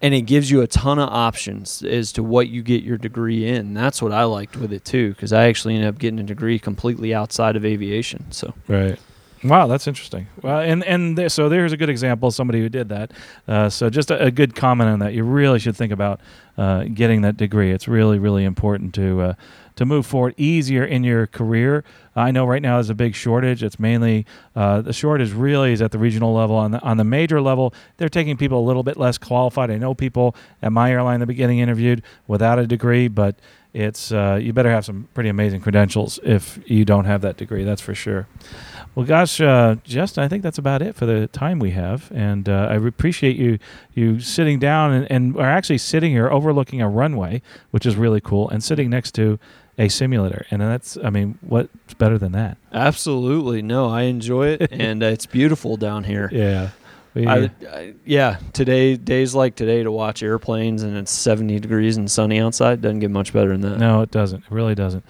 and 0.03 0.12
it 0.14 0.23
gives 0.23 0.51
you 0.51 0.61
a 0.61 0.66
ton 0.66 0.99
of 0.99 1.09
options 1.11 1.83
as 1.83 2.12
to 2.12 2.23
what 2.23 2.49
you 2.49 2.62
get 2.62 2.83
your 2.83 2.99
degree 2.99 3.47
in. 3.47 3.73
That's 3.75 4.03
what 4.03 4.12
I 4.12 4.25
liked 4.25 4.57
with 4.57 4.73
it 4.73 4.85
too, 4.85 5.11
because 5.11 5.33
I 5.33 5.44
actually 5.44 5.75
ended 5.77 5.88
up 5.88 5.99
getting 5.99 6.18
a 6.18 6.25
degree 6.25 6.59
completely 6.59 7.14
outside 7.14 7.57
of 7.57 7.64
aviation. 7.64 8.25
So 8.31 8.53
Right. 8.68 8.99
Wow, 9.44 9.66
that's 9.66 9.87
interesting. 9.87 10.27
Well, 10.40 10.61
and 10.61 10.83
and 10.85 11.18
there, 11.18 11.29
so 11.29 11.51
there's 11.51 11.73
a 11.75 11.77
good 11.77 11.90
example 11.90 12.29
of 12.29 12.35
somebody 12.35 12.61
who 12.61 12.70
did 12.70 12.88
that. 12.88 13.11
Uh, 13.47 13.68
so 13.68 13.90
just 13.90 14.11
a, 14.11 14.25
a 14.25 14.31
good 14.31 14.55
comment 14.55 14.88
on 14.88 15.01
that. 15.01 15.12
You 15.12 15.23
really 15.23 15.59
should 15.59 15.77
think 15.77 15.92
about 15.92 16.18
uh, 16.57 16.85
getting 16.85 17.20
that 17.23 17.37
degree. 17.37 17.70
It's 17.70 17.87
really 17.87 18.18
really 18.18 18.44
important 18.44 18.94
to 18.94 19.20
uh, 19.20 19.35
to 19.77 19.85
move 19.85 20.07
forward 20.07 20.35
easier 20.37 20.85
in 20.85 21.05
your 21.05 21.27
career. 21.27 21.85
I 22.17 22.31
know 22.31 22.47
right 22.47 22.63
now 22.63 22.77
there's 22.77 22.91
a 22.91 22.95
big 22.95 23.15
shortage. 23.15 23.63
It's 23.63 23.79
mainly 23.79 24.25
uh, 24.55 24.83
the 24.83 24.93
shortage 24.93 25.33
really 25.33 25.73
is 25.73 25.83
at 25.83 25.91
the 25.91 25.99
regional 25.99 26.33
level. 26.33 26.57
On 26.57 26.71
the 26.71 26.81
on 26.83 26.97
the 26.97 27.05
major 27.05 27.41
level, 27.41 27.75
they're 27.97 28.09
taking 28.09 28.37
people 28.37 28.59
a 28.59 28.67
little 28.67 28.83
bit 28.83 28.97
less 28.97 29.19
qualified. 29.19 29.71
I 29.71 29.79
know 29.79 29.95
people 29.95 30.37
at 30.63 30.73
my 30.73 30.91
airline 30.91 31.15
in 31.15 31.21
the 31.21 31.27
beginning 31.27 31.59
interviewed 31.59 32.03
without 32.27 32.59
a 32.59 32.67
degree, 32.67 33.09
but 33.09 33.37
it's 33.73 34.13
uh, 34.13 34.39
you 34.41 34.53
better 34.53 34.71
have 34.71 34.85
some 34.85 35.09
pretty 35.15 35.29
amazing 35.29 35.61
credentials 35.61 36.21
if 36.23 36.61
you 36.67 36.85
don't 36.85 37.07
have 37.07 37.23
that 37.23 37.37
degree. 37.37 37.65
That's 37.65 37.83
for 37.83 37.95
sure. 37.95 38.29
Well, 38.95 39.05
gosh, 39.05 39.41
uh, 39.41 39.75
Justin, 39.83 40.23
I 40.23 40.29
think 40.29 40.45
that's 40.45 40.59
about 40.59 40.81
it 40.81 40.95
for 40.95 41.05
the 41.05 41.27
time 41.27 41.59
we 41.59 41.73
have, 41.73 42.13
and 42.15 42.49
uh, 42.49 42.69
I 42.71 42.75
appreciate 42.77 43.35
you 43.37 43.59
you 43.93 44.21
sitting 44.21 44.61
down 44.61 44.93
and, 44.93 45.11
and 45.11 45.37
are 45.37 45.51
actually 45.51 45.79
sitting 45.79 46.13
here 46.13 46.31
overlooking 46.31 46.81
a 46.81 46.89
runway, 46.89 47.43
which 47.73 47.85
is 47.85 47.97
really 47.97 48.21
cool, 48.21 48.49
and 48.49 48.63
sitting 48.63 48.89
next 48.89 49.13
to 49.17 49.41
a 49.79 49.89
simulator, 49.89 50.47
and 50.51 50.61
that's 50.61 50.97
I 51.03 51.11
mean, 51.11 51.39
what's 51.41 51.95
better 51.95 52.19
than 52.19 52.33
that? 52.33 52.57
absolutely, 52.73 53.63
no, 53.63 53.88
I 53.90 54.03
enjoy 54.03 54.48
it, 54.48 54.69
and 54.73 55.03
it's 55.03 55.27
beautiful 55.27 55.77
down 55.77 56.05
here. 56.05 56.29
Yeah, 56.33 56.71
We- 57.15 57.27
I, 57.27 57.51
I, 57.71 57.94
yeah, 58.05 58.38
today 58.53 58.96
days 58.96 59.35
like 59.35 59.55
today 59.57 59.83
to 59.83 59.90
watch 59.92 60.23
airplanes 60.23 60.83
and 60.83 60.96
it's 60.96 61.11
70 61.13 61.61
degrees 61.61 61.96
and 61.96 62.11
sunny 62.11 62.38
outside 62.40 62.81
doesn't 62.83 63.01
get 63.01 63.11
much 63.11 63.33
better 63.33 63.51
than 63.57 63.61
that. 63.63 63.79
no, 63.79 64.03
it 64.03 64.11
doesn't. 64.11 64.40
It 64.44 64.51
really 64.51 64.75
doesn't. 64.75 65.05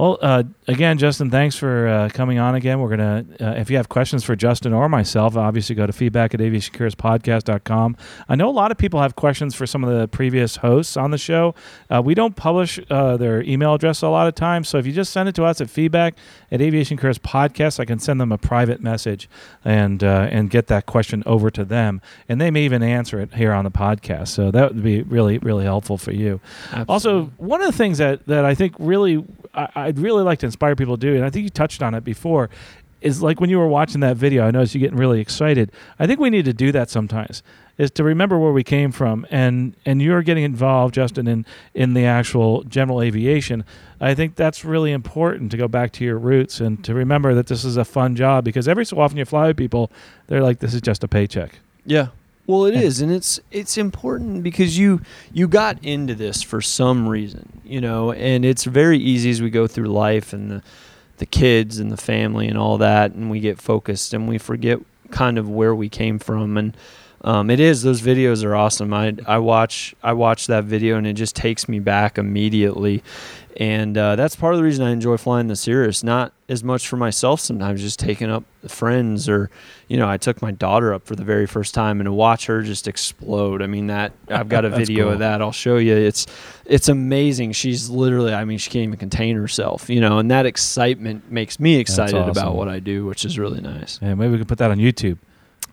Well, 0.00 0.18
uh, 0.22 0.44
again, 0.66 0.96
Justin, 0.96 1.30
thanks 1.30 1.56
for 1.56 1.86
uh, 1.86 2.08
coming 2.14 2.38
on 2.38 2.54
again. 2.54 2.80
We're 2.80 2.96
going 2.96 3.26
to, 3.36 3.46
uh, 3.46 3.60
if 3.60 3.68
you 3.68 3.76
have 3.76 3.90
questions 3.90 4.24
for 4.24 4.34
Justin 4.34 4.72
or 4.72 4.88
myself, 4.88 5.36
obviously 5.36 5.74
go 5.74 5.86
to 5.86 5.92
feedback 5.92 6.32
at 6.32 6.40
aviationcareerspodcast.com. 6.40 7.98
I 8.26 8.34
know 8.34 8.48
a 8.48 8.50
lot 8.50 8.70
of 8.70 8.78
people 8.78 9.02
have 9.02 9.14
questions 9.14 9.54
for 9.54 9.66
some 9.66 9.84
of 9.84 9.94
the 9.94 10.08
previous 10.08 10.56
hosts 10.56 10.96
on 10.96 11.10
the 11.10 11.18
show. 11.18 11.54
Uh, 11.90 12.00
we 12.02 12.14
don't 12.14 12.34
publish 12.34 12.80
uh, 12.88 13.18
their 13.18 13.42
email 13.42 13.74
address 13.74 14.00
a 14.00 14.08
lot 14.08 14.26
of 14.26 14.34
times. 14.34 14.70
So 14.70 14.78
if 14.78 14.86
you 14.86 14.92
just 14.94 15.12
send 15.12 15.28
it 15.28 15.34
to 15.34 15.44
us 15.44 15.60
at 15.60 15.68
feedback 15.68 16.14
at 16.50 16.60
aviationcareerspodcast, 16.60 17.78
I 17.78 17.84
can 17.84 17.98
send 17.98 18.22
them 18.22 18.32
a 18.32 18.38
private 18.38 18.80
message 18.80 19.28
and, 19.66 20.02
uh, 20.02 20.28
and 20.30 20.48
get 20.48 20.68
that 20.68 20.86
question 20.86 21.22
over 21.26 21.50
to 21.50 21.62
them. 21.62 22.00
And 22.26 22.40
they 22.40 22.50
may 22.50 22.64
even 22.64 22.82
answer 22.82 23.20
it 23.20 23.34
here 23.34 23.52
on 23.52 23.64
the 23.64 23.70
podcast. 23.70 24.28
So 24.28 24.50
that 24.50 24.72
would 24.72 24.82
be 24.82 25.02
really, 25.02 25.36
really 25.36 25.64
helpful 25.64 25.98
for 25.98 26.12
you. 26.12 26.40
Absolutely. 26.68 26.86
Also, 26.88 27.24
one 27.36 27.60
of 27.60 27.66
the 27.66 27.76
things 27.76 27.98
that, 27.98 28.26
that 28.26 28.46
I 28.46 28.54
think 28.54 28.74
really 28.78 29.22
I, 29.54 29.86
would 29.86 29.98
really 29.98 30.22
like 30.22 30.38
to 30.40 30.46
inspire 30.46 30.76
people 30.76 30.96
to 30.96 31.00
do, 31.00 31.16
and 31.16 31.24
I 31.24 31.30
think 31.30 31.44
you 31.44 31.50
touched 31.50 31.82
on 31.82 31.94
it 31.94 32.04
before, 32.04 32.50
is 33.00 33.22
like 33.22 33.40
when 33.40 33.50
you 33.50 33.58
were 33.58 33.66
watching 33.66 34.00
that 34.00 34.16
video, 34.16 34.46
I 34.46 34.50
noticed 34.50 34.74
you 34.74 34.80
getting 34.80 34.98
really 34.98 35.20
excited. 35.20 35.72
I 35.98 36.06
think 36.06 36.20
we 36.20 36.30
need 36.30 36.44
to 36.44 36.52
do 36.52 36.70
that 36.72 36.90
sometimes. 36.90 37.42
Is 37.78 37.90
to 37.92 38.04
remember 38.04 38.38
where 38.38 38.52
we 38.52 38.62
came 38.62 38.92
from, 38.92 39.26
and 39.30 39.74
and 39.86 40.02
you're 40.02 40.22
getting 40.22 40.44
involved, 40.44 40.94
Justin, 40.94 41.26
in 41.26 41.46
in 41.72 41.94
the 41.94 42.04
actual 42.04 42.62
general 42.64 43.00
aviation. 43.00 43.64
I 44.02 44.14
think 44.14 44.34
that's 44.34 44.66
really 44.66 44.92
important 44.92 45.50
to 45.52 45.56
go 45.56 45.66
back 45.66 45.92
to 45.92 46.04
your 46.04 46.18
roots 46.18 46.60
and 46.60 46.84
to 46.84 46.92
remember 46.92 47.34
that 47.34 47.46
this 47.46 47.64
is 47.64 47.78
a 47.78 47.84
fun 47.86 48.16
job 48.16 48.44
because 48.44 48.68
every 48.68 48.84
so 48.84 49.00
often 49.00 49.16
you 49.16 49.24
fly 49.24 49.46
with 49.46 49.56
people, 49.56 49.90
they're 50.26 50.42
like, 50.42 50.58
this 50.58 50.74
is 50.74 50.82
just 50.82 51.02
a 51.04 51.08
paycheck. 51.08 51.58
Yeah, 51.86 52.08
well, 52.50 52.64
it 52.64 52.74
is, 52.74 53.00
and 53.00 53.12
it's 53.12 53.38
it's 53.50 53.78
important 53.78 54.42
because 54.42 54.76
you 54.76 55.00
you 55.32 55.46
got 55.46 55.82
into 55.84 56.14
this 56.16 56.42
for 56.42 56.60
some 56.60 57.08
reason, 57.08 57.60
you 57.64 57.80
know, 57.80 58.12
and 58.12 58.44
it's 58.44 58.64
very 58.64 58.98
easy 58.98 59.30
as 59.30 59.40
we 59.40 59.50
go 59.50 59.68
through 59.68 59.86
life 59.86 60.32
and 60.32 60.50
the 60.50 60.62
the 61.18 61.26
kids 61.26 61.78
and 61.78 61.92
the 61.92 61.96
family 61.96 62.48
and 62.48 62.58
all 62.58 62.76
that, 62.78 63.12
and 63.12 63.30
we 63.30 63.38
get 63.38 63.60
focused 63.60 64.12
and 64.12 64.28
we 64.28 64.36
forget 64.36 64.80
kind 65.10 65.38
of 65.38 65.48
where 65.48 65.74
we 65.74 65.88
came 65.88 66.18
from 66.18 66.56
and. 66.56 66.76
Um, 67.22 67.50
it 67.50 67.60
is 67.60 67.82
those 67.82 68.00
videos 68.00 68.42
are 68.46 68.56
awesome. 68.56 68.94
I 68.94 69.14
I 69.26 69.36
watch 69.36 69.94
I 70.02 70.14
watch 70.14 70.46
that 70.46 70.64
video 70.64 70.96
and 70.96 71.06
it 71.06 71.12
just 71.12 71.36
takes 71.36 71.68
me 71.68 71.78
back 71.78 72.16
immediately, 72.16 73.02
and 73.56 73.96
uh, 73.98 74.16
that's 74.16 74.36
part 74.36 74.54
of 74.54 74.58
the 74.58 74.64
reason 74.64 74.84
I 74.84 74.90
enjoy 74.90 75.16
flying 75.16 75.48
the 75.48 75.56
Cirrus. 75.56 76.04
Not 76.04 76.32
as 76.48 76.62
much 76.62 76.86
for 76.88 76.96
myself 76.96 77.40
sometimes, 77.40 77.80
just 77.80 77.98
taking 77.98 78.30
up 78.30 78.44
friends 78.68 79.28
or, 79.28 79.50
you 79.88 79.96
know, 79.96 80.08
I 80.08 80.16
took 80.16 80.40
my 80.40 80.50
daughter 80.50 80.94
up 80.94 81.06
for 81.06 81.16
the 81.16 81.24
very 81.24 81.46
first 81.46 81.74
time 81.74 82.00
and 82.00 82.06
to 82.06 82.12
watch 82.12 82.46
her 82.46 82.62
just 82.62 82.86
explode. 82.86 83.62
I 83.62 83.66
mean 83.66 83.88
that 83.88 84.12
I've 84.28 84.48
got 84.48 84.64
a 84.64 84.70
video 84.70 85.04
cool. 85.04 85.14
of 85.14 85.18
that. 85.20 85.42
I'll 85.42 85.52
show 85.52 85.76
you. 85.76 85.96
It's 85.96 86.26
it's 86.64 86.88
amazing. 86.88 87.52
She's 87.52 87.90
literally, 87.90 88.32
I 88.32 88.44
mean, 88.44 88.58
she 88.58 88.70
can't 88.70 88.84
even 88.84 88.98
contain 88.98 89.36
herself, 89.36 89.90
you 89.90 90.00
know, 90.00 90.18
and 90.18 90.30
that 90.30 90.46
excitement 90.46 91.30
makes 91.30 91.58
me 91.58 91.76
excited 91.76 92.16
awesome. 92.16 92.30
about 92.30 92.54
what 92.54 92.68
I 92.68 92.78
do, 92.78 93.04
which 93.06 93.24
is 93.24 93.38
really 93.38 93.60
nice. 93.60 93.98
Yeah, 94.00 94.14
maybe 94.14 94.32
we 94.32 94.38
can 94.38 94.46
put 94.46 94.58
that 94.58 94.70
on 94.70 94.78
YouTube. 94.78 95.18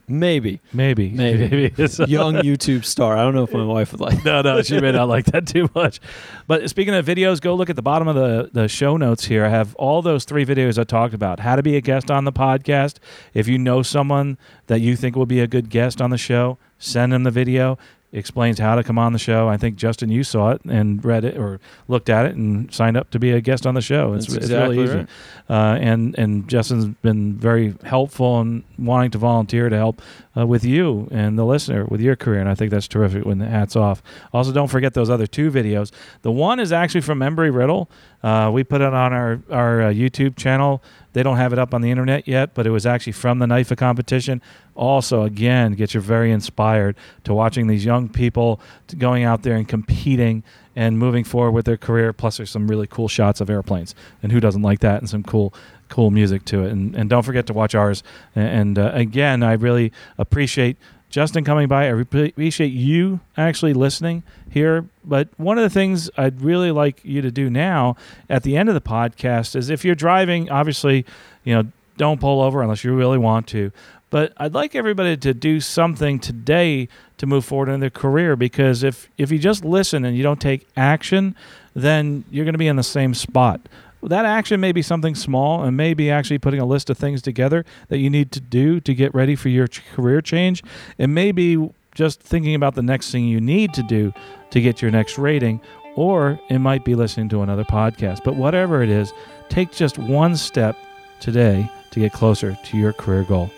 Maybe. 0.08 0.62
Maybe. 0.72 1.10
Maybe. 1.14 1.49
Maybe. 1.49 1.74
Young 2.08 2.36
YouTube 2.36 2.86
star. 2.86 3.18
I 3.18 3.24
don't 3.24 3.36
know 3.36 3.43
if 3.43 3.51
my 3.51 3.64
wife 3.64 3.91
would 3.91 4.01
like 4.01 4.24
No, 4.26 4.41
no, 4.41 4.62
she 4.62 4.80
may 4.80 4.91
not 4.91 5.10
like 5.10 5.26
that 5.26 5.47
too 5.47 5.70
much. 5.76 5.99
But 6.47 6.70
speaking 6.70 6.93
of 6.93 7.05
videos, 7.05 7.41
go 7.41 7.55
look 7.55 7.70
at 7.70 7.76
the 7.76 7.82
bottom 7.82 8.08
of 8.08 8.16
the, 8.16 8.49
the 8.53 8.68
show 8.68 8.95
notes 8.95 9.26
here. 9.26 9.45
I 9.45 9.49
have 9.49 9.76
all 9.76 10.01
those 10.01 10.24
three 10.24 10.45
videos 10.45 10.78
I 10.78 10.86
talked 10.86 11.14
about. 11.14 11.41
How 11.41 11.55
to 11.58 11.64
be 11.64 11.76
a 11.76 11.82
guest 11.82 12.10
on 12.10 12.24
the 12.24 12.32
podcast. 12.32 12.99
If 13.34 13.47
you 13.47 13.58
know 13.58 13.82
someone 13.84 14.38
that 14.68 14.80
you 14.80 14.95
think 14.95 15.16
will 15.16 15.26
be 15.26 15.41
a 15.41 15.47
good 15.47 15.70
guest 15.70 16.01
on 16.01 16.10
the 16.10 16.18
show, 16.18 16.58
send 16.80 17.12
them 17.12 17.24
the 17.24 17.32
video 17.32 17.78
explains 18.12 18.58
how 18.58 18.76
to 18.76 18.84
come 18.84 18.97
on 18.97 19.14
the 19.14 19.20
show. 19.20 19.49
I 19.49 19.58
think 19.58 19.76
Justin, 19.76 20.10
you 20.10 20.24
saw 20.24 20.51
it 20.51 20.62
and 20.66 21.03
read 21.03 21.26
it 21.26 21.38
or 21.38 21.60
looked 21.88 22.10
at 22.10 22.26
it 22.26 22.36
and 22.36 22.74
signed 22.74 22.95
up 22.95 23.10
to 23.12 23.20
be 23.20 23.32
a 23.32 23.41
guest 23.41 23.66
on 23.66 23.76
the 23.76 23.82
show. 23.82 24.14
It's, 24.14 24.28
it's 24.28 24.36
exactly 24.36 24.78
really 24.78 24.89
easy. 24.89 24.97
Right. 24.99 25.08
Uh, 25.49 25.78
and 25.78 26.18
and 26.18 26.47
Justin's 26.47 26.86
been 27.01 27.36
very 27.36 27.76
helpful 27.84 28.39
and 28.39 28.64
wanting 28.78 29.12
to 29.12 29.18
volunteer 29.18 29.70
to 29.70 29.76
help 29.76 30.01
uh, 30.38 30.47
with 30.47 30.64
you 30.64 31.08
and 31.12 31.38
the 31.38 31.45
listener 31.45 31.86
with 31.86 32.01
your 32.01 32.16
career. 32.16 32.39
And 32.39 32.49
I 32.49 32.55
think 32.55 32.72
that's 32.72 32.88
terrific. 32.88 33.26
When 33.26 33.39
the 33.39 33.47
hats 33.47 33.76
off. 33.76 34.01
Also, 34.34 34.51
don't 34.51 34.70
forget 34.70 34.93
those 34.93 35.10
other 35.10 35.28
two 35.28 35.51
videos. 35.51 35.91
The 36.22 36.32
one 36.32 36.60
is 36.60 36.72
actually 36.72 37.01
from 37.01 37.20
Embry 37.20 37.53
Riddle. 37.53 37.89
Uh, 38.24 38.49
we 38.53 38.64
put 38.64 38.82
it 38.82 38.93
on 38.93 39.14
our 39.14 39.39
our 39.51 39.82
uh, 39.84 39.89
YouTube 39.89 40.38
channel. 40.38 40.82
They 41.18 41.24
don't 41.24 41.38
have 41.38 41.51
it 41.51 41.57
up 41.57 41.74
on 41.74 41.82
the 41.82 41.89
internet 41.89 42.28
yet, 42.28 42.53
but 42.53 42.68
it 42.68 42.70
was 42.70 42.86
actually 42.86 43.13
from 43.13 43.39
the 43.39 43.47
NIFA 43.47 43.76
competition. 43.76 44.39
Also, 44.76 45.24
again, 45.24 45.72
gets 45.72 45.95
you 45.95 45.99
very 45.99 46.32
inspired 46.32 46.95
to 47.24 47.34
watching 47.34 47.65
these 47.65 47.84
young 47.84 48.07
people 48.07 48.61
going 48.99 49.24
out 49.24 49.41
there 49.41 49.55
and 49.55 49.68
competing 49.68 50.43
and 50.76 50.99
moving 50.99 51.24
forward 51.24 51.53
with 51.53 51.65
their 51.65 51.76
career. 51.76 52.13
Plus, 52.13 52.38
there's 52.38 52.51
some 52.51 52.68
really 52.68 52.86
cool 52.86 53.07
shots 53.07 53.41
of 53.41 53.49
airplanes, 53.49 53.95
and 54.22 54.32
who 54.32 54.39
doesn't 54.39 54.61
like 54.61 54.78
that? 54.82 54.99
And 54.99 55.09
some 55.09 55.24
cool 55.24 55.55
cool 55.89 56.11
music 56.11 56.45
to 56.45 56.65
it. 56.65 56.72
And, 56.72 56.93
and 56.95 57.09
don't 57.09 57.24
forget 57.24 57.47
to 57.47 57.53
watch 57.53 57.74
ours. 57.74 58.03
And, 58.36 58.78
uh, 58.78 58.91
again, 58.93 59.41
I 59.41 59.53
really 59.53 59.91
appreciate 60.20 60.78
Justin 61.10 61.43
coming 61.43 61.68
by. 61.68 61.86
I 61.86 61.99
appreciate 61.99 62.74
you 62.74 63.20
actually 63.38 63.74
listening 63.74 64.24
here. 64.49 64.86
But 65.03 65.30
one 65.38 65.58
of 65.58 65.64
the 65.64 65.70
things 65.70 66.10
I'd 66.18 66.41
really 66.41 66.72
like 66.72 66.99
you 67.03 67.22
to 67.22 67.32
do 67.32 67.49
now 67.49 67.95
at 68.30 68.43
the 68.43 68.58
end 68.58 68.70
of 68.70 68.76
the 68.76 68.82
podcast 68.82 69.55
is 69.55 69.70
if 69.70 69.86
you're 69.86 69.95
driving, 69.95 70.49
obviously, 70.49 71.05
you 71.43 71.55
know, 71.55 71.72
don't 71.97 72.20
pull 72.20 72.41
over 72.41 72.62
unless 72.62 72.84
you 72.84 72.93
really 72.93 73.18
want 73.18 73.47
to. 73.47 73.72
But 74.10 74.34
I'd 74.38 74.53
like 74.53 74.76
everybody 74.76 75.18
to 75.18 75.34
do 75.34 75.60
something 75.60 76.20
today 76.20 76.88
to 77.18 77.26
move 77.26 77.43
forward 77.43 77.70
in 77.70 77.80
their 77.80 77.89
career 77.89 78.36
because 78.36 78.84
if, 78.84 79.10
if 79.18 79.32
you 79.32 79.39
just 79.39 79.66
listen 79.66 80.05
and 80.05 80.16
you 80.16 80.24
don't 80.24 80.39
take 80.39 80.68
action, 80.78 81.36
then 81.76 82.24
you're 82.32 82.45
going 82.45 82.53
to 82.53 82.60
be 82.60 82.68
in 82.68 82.78
the 82.78 82.84
same 82.84 83.14
spot 83.14 83.62
that 84.04 84.26
action 84.26 84.60
may 84.60 84.72
be 84.72 84.82
something 84.82 85.16
small 85.16 85.64
and 85.64 85.76
maybe 85.76 86.12
actually 86.12 86.38
putting 86.38 86.60
a 86.60 86.66
list 86.66 86.89
of 86.89 86.98
things 86.98 87.22
together 87.22 87.66
that 87.89 87.98
you 87.98 88.10
need 88.10 88.32
to 88.34 88.39
do 88.39 88.80
to 88.82 88.93
get 88.93 89.14
ready 89.14 89.36
for 89.36 89.50
your 89.50 89.68
career 89.95 90.22
change. 90.22 90.64
It 90.98 91.08
may 91.08 91.32
be 91.32 91.70
just 91.95 92.22
thinking 92.22 92.56
about 92.56 92.76
the 92.76 92.84
next 92.84 93.12
thing 93.12 93.26
you 93.26 93.41
need 93.41 93.74
to 93.74 93.84
do 93.84 94.14
to 94.52 94.62
get 94.62 94.82
your 94.82 94.91
next 94.91 95.18
rating, 95.18 95.60
or 95.95 96.39
it 96.50 96.60
might 96.60 96.86
be 96.86 96.93
listening 96.93 97.28
to 97.30 97.41
another 97.41 97.64
podcast. 97.64 98.24
But 98.24 98.36
whatever 98.36 98.84
it 98.84 98.89
is, 98.89 99.12
take 99.50 99.72
just 99.72 99.98
one 99.98 100.36
step 100.36 100.78
today 101.20 101.70
to 101.91 102.00
get 102.00 102.14
closer 102.14 102.56
to 102.66 102.78
your 102.78 102.93
career 102.93 103.24
goal. 103.24 103.50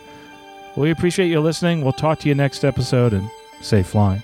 We 0.78 0.92
appreciate 0.92 1.28
you 1.28 1.42
listening. 1.42 1.84
We'll 1.84 1.92
talk 1.92 2.20
to 2.20 2.30
you 2.30 2.36
next 2.36 2.64
episode 2.64 3.12
and 3.14 3.30
safe 3.60 3.88
flying. 3.88 4.24